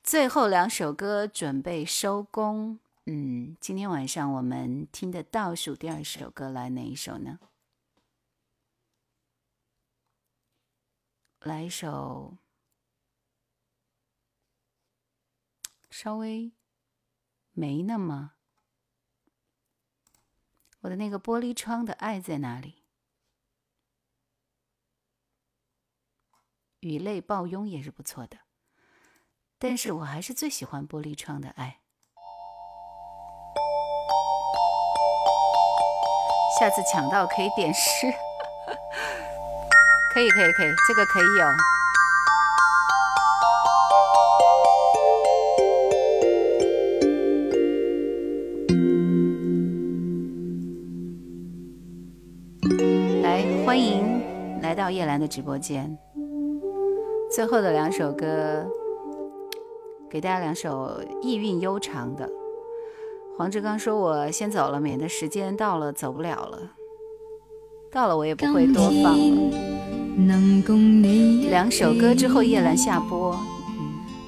[0.02, 2.78] 最后两首歌准备收工。
[3.06, 7.38] 嗯，今天晚上我们听的倒数第二首歌来哪一首呢？
[11.48, 12.38] 来一首
[15.90, 16.52] 稍微
[17.52, 18.32] 没那么……
[20.80, 22.84] 我的那个玻璃窗的爱在哪里？
[26.80, 28.40] 雨泪抱拥也是不错的。
[29.58, 31.80] 但是我还是最喜欢玻璃窗的爱。
[36.58, 38.12] 下次抢到可以点 诗，
[40.14, 41.44] 可以可以可以，这个可以有。
[53.24, 54.22] 来，欢迎
[54.62, 55.98] 来到叶兰的直播间。
[57.28, 58.64] 最后的两首歌。
[60.08, 62.30] 给大家两首意韵悠长的。
[63.36, 66.70] 黄志刚说：“我先走了，免得时间到了走不了了。”
[67.90, 69.73] 到了我也不会多放了。
[70.16, 73.32] 能共你两首歌之后，叶兰下播，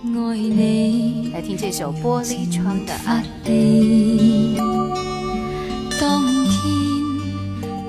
[0.05, 1.31] 爱你。
[1.33, 3.25] 来听这首《玻璃窗的爱》。
[6.01, 6.53] 當天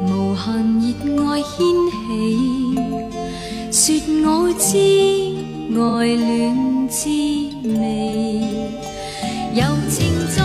[0.06, 0.46] 無限
[0.80, 0.94] 熱
[1.26, 1.58] 愛掀
[3.72, 4.68] 起，說我知
[5.74, 5.80] 愛
[6.16, 7.10] 戀滋
[7.68, 7.76] 味，
[9.56, 9.60] 柔
[9.90, 9.98] 情
[10.36, 10.40] 在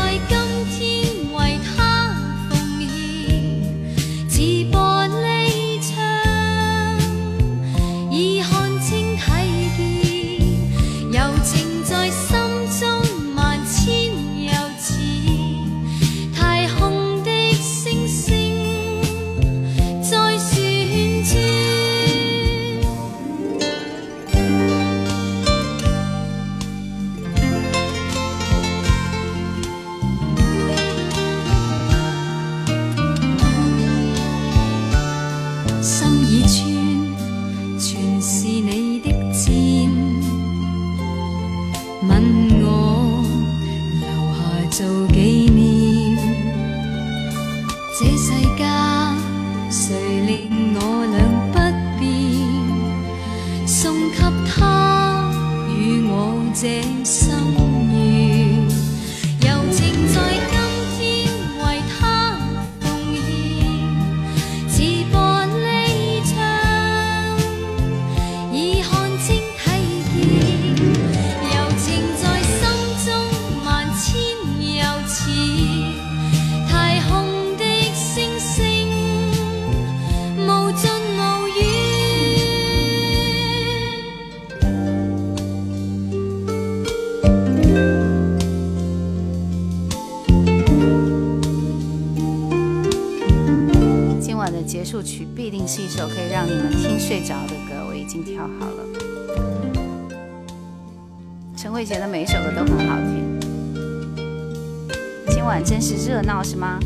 [106.43, 106.79] 是吗？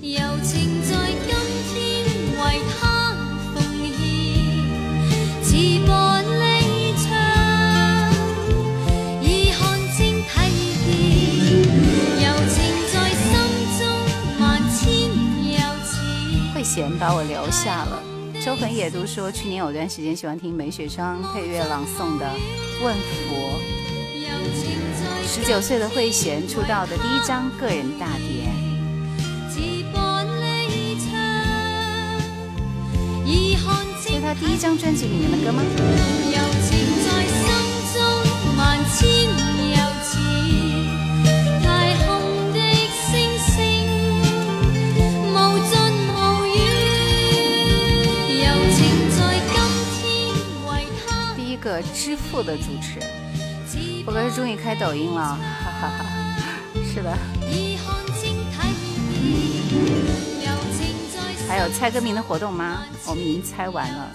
[0.00, 0.94] 柔情在
[1.26, 1.34] 今
[1.72, 1.74] 天
[2.38, 3.14] 為他
[3.54, 3.56] 奉
[3.92, 3.98] 獻，
[5.42, 5.48] 似
[5.86, 5.88] 玻
[6.22, 6.42] 璃
[7.02, 7.12] 窗，
[9.22, 9.58] 已看
[9.96, 10.32] 清睇
[10.84, 10.86] 見，
[12.20, 12.54] 柔情
[12.92, 13.24] 在心
[13.78, 13.80] 中
[14.40, 14.82] 萬千
[15.52, 15.92] 又似。
[16.54, 18.02] 慧娴把我留下了。
[18.44, 22.26] 周恒也都说，去年有段时间喜欢听梅雪霜配乐朗诵的
[22.84, 22.94] 《问
[23.28, 23.36] 佛》。
[25.26, 28.44] 十九岁的慧娴出道的第一张个人大碟，
[34.24, 35.62] 他第一张专辑里面的歌吗？
[35.76, 36.72] 柔情
[37.04, 37.44] 在心
[37.92, 38.00] 中
[38.56, 38.96] 萬千
[39.68, 40.08] 又似
[41.62, 41.68] 太
[42.06, 42.08] 空
[42.54, 43.52] 的星星，
[45.30, 45.36] 無
[45.68, 45.72] 盡
[46.08, 46.16] 無
[46.48, 46.56] 遠。
[48.40, 48.80] 柔情
[49.10, 49.20] 在
[49.52, 49.54] 今
[49.92, 50.02] 天
[50.66, 50.68] 為
[51.04, 52.98] 他第一个支付的主持，
[54.06, 56.06] 我哥是終於開抖音了，哈哈哈。
[56.82, 57.14] 是的，
[61.54, 62.84] 还有猜歌名的活动吗？
[63.06, 64.10] 我们已经猜完了。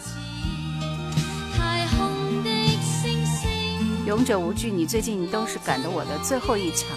[4.05, 6.89] 勇者无惧，你最近都是赶的我的最后一场。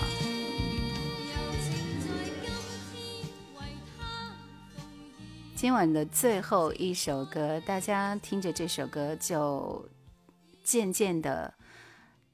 [5.55, 9.89] 今晚的最后一首歌，大家听着这首歌就
[10.65, 11.55] 渐渐的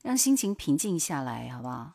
[0.01, 1.93] 让心情平静下来，好不好？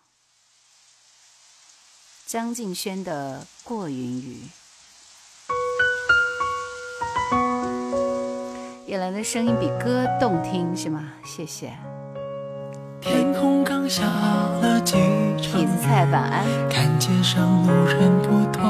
[2.27, 4.43] 张敬轩的《过云雨》，
[8.85, 11.01] 葉蘭的声音比歌动听，是吗？
[11.23, 11.71] 谢谢。
[12.99, 14.95] 天空刚下了幾
[15.41, 15.65] 場雨，
[16.69, 18.61] 看街上路人不多。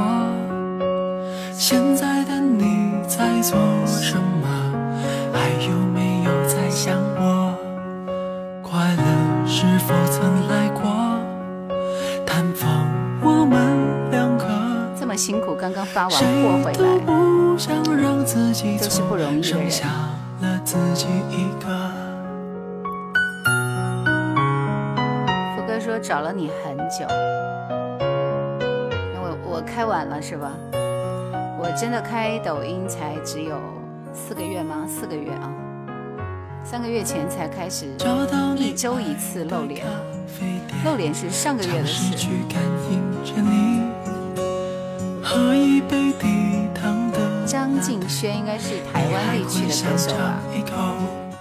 [1.51, 4.47] 现在的你在做什么？
[5.33, 7.55] 还有没有在想我？
[8.61, 10.62] 快乐是否曾來
[15.15, 19.69] 辛苦，刚刚发完货回来，都想讓自己都是不容易的人。
[19.69, 19.87] 剩下
[20.41, 21.67] 了自己一個。
[25.55, 27.05] 福哥说找了你很久，
[29.15, 30.51] 我我开晚了是吧？
[31.59, 33.57] 我真的开抖音才只有
[34.13, 34.85] 四个月吗？
[34.87, 35.49] 四个月啊，
[36.63, 37.85] 三个月前才开始
[38.57, 39.85] 一周一次露脸，
[40.83, 42.17] 露脸是上个月的事。
[47.45, 50.41] 張敬轩应该是台湾地区的歌手吧？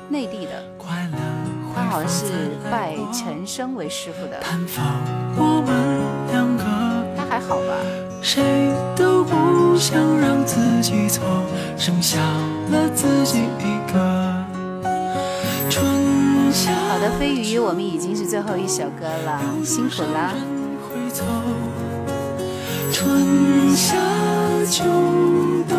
[0.09, 0.63] 内地的，
[1.75, 4.39] 他好像是拜陈升为师傅的。
[4.41, 4.57] 他
[7.29, 7.75] 还好吧？
[8.95, 11.25] 都不想让自己错，
[11.77, 12.21] 剩下
[12.71, 14.45] 了自己一个。
[15.71, 20.35] 春夏好的，飞鱼，我们已经是最后一首歌了，辛苦啦。
[23.03, 23.97] 春夏
[24.71, 24.85] 秋
[25.69, 25.77] 冬，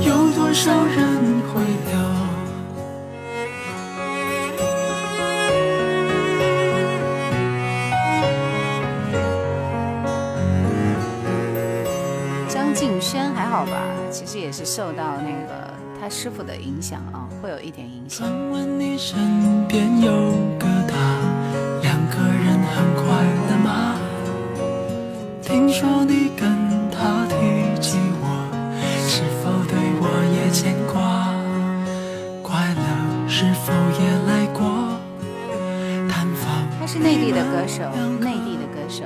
[0.00, 1.60] 有多少人会
[1.90, 1.98] 留？
[12.48, 13.72] 张敬轩还好吧？
[14.12, 18.24] 其实也是受到那个他师傅的影响啊，会有一点影响。
[18.24, 20.12] 问问你身边有
[20.60, 20.94] 个他，
[21.82, 23.04] 两个人很快
[23.48, 23.55] 乐吗？
[25.66, 26.48] 听说你跟
[26.92, 27.34] 他提
[27.80, 28.24] 起我，
[29.08, 31.34] 是否对我也牵挂？
[32.40, 34.96] 快乐是否也来过？
[36.78, 37.82] 他是内地的歌手，
[38.20, 39.02] 内地的歌手。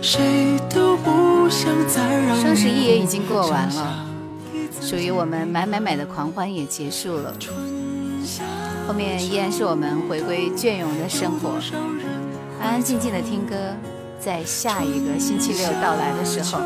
[0.00, 4.06] 谁都不想再让双十一也已经过完了，
[4.80, 7.34] 属于我们买买买的狂欢也结束了。
[8.88, 11.60] 后面依然是我们回归隽永的生活，
[12.62, 13.54] 安安静静的听歌，
[14.26, 16.58] 在下一个星期六到来的时候。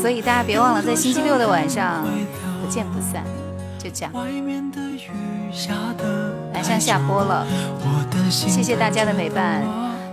[0.00, 2.06] 所以大家别忘了，在星期六的晚上
[2.62, 3.22] 不见不散。
[3.78, 4.12] 就这样，
[6.54, 7.46] 晚上下播了，
[8.30, 9.62] 谢谢大家的陪伴。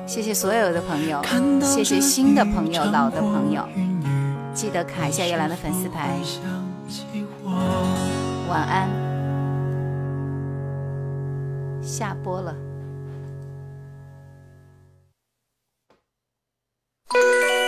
[0.06, 1.22] 谢谢所有的朋友，
[1.62, 3.66] 谢谢新的朋友、老的朋友，
[4.54, 6.18] 记得卡一下叶兰的粉丝牌。
[8.50, 8.90] 晚安，
[11.82, 12.54] 下播了。
[17.14, 17.65] Música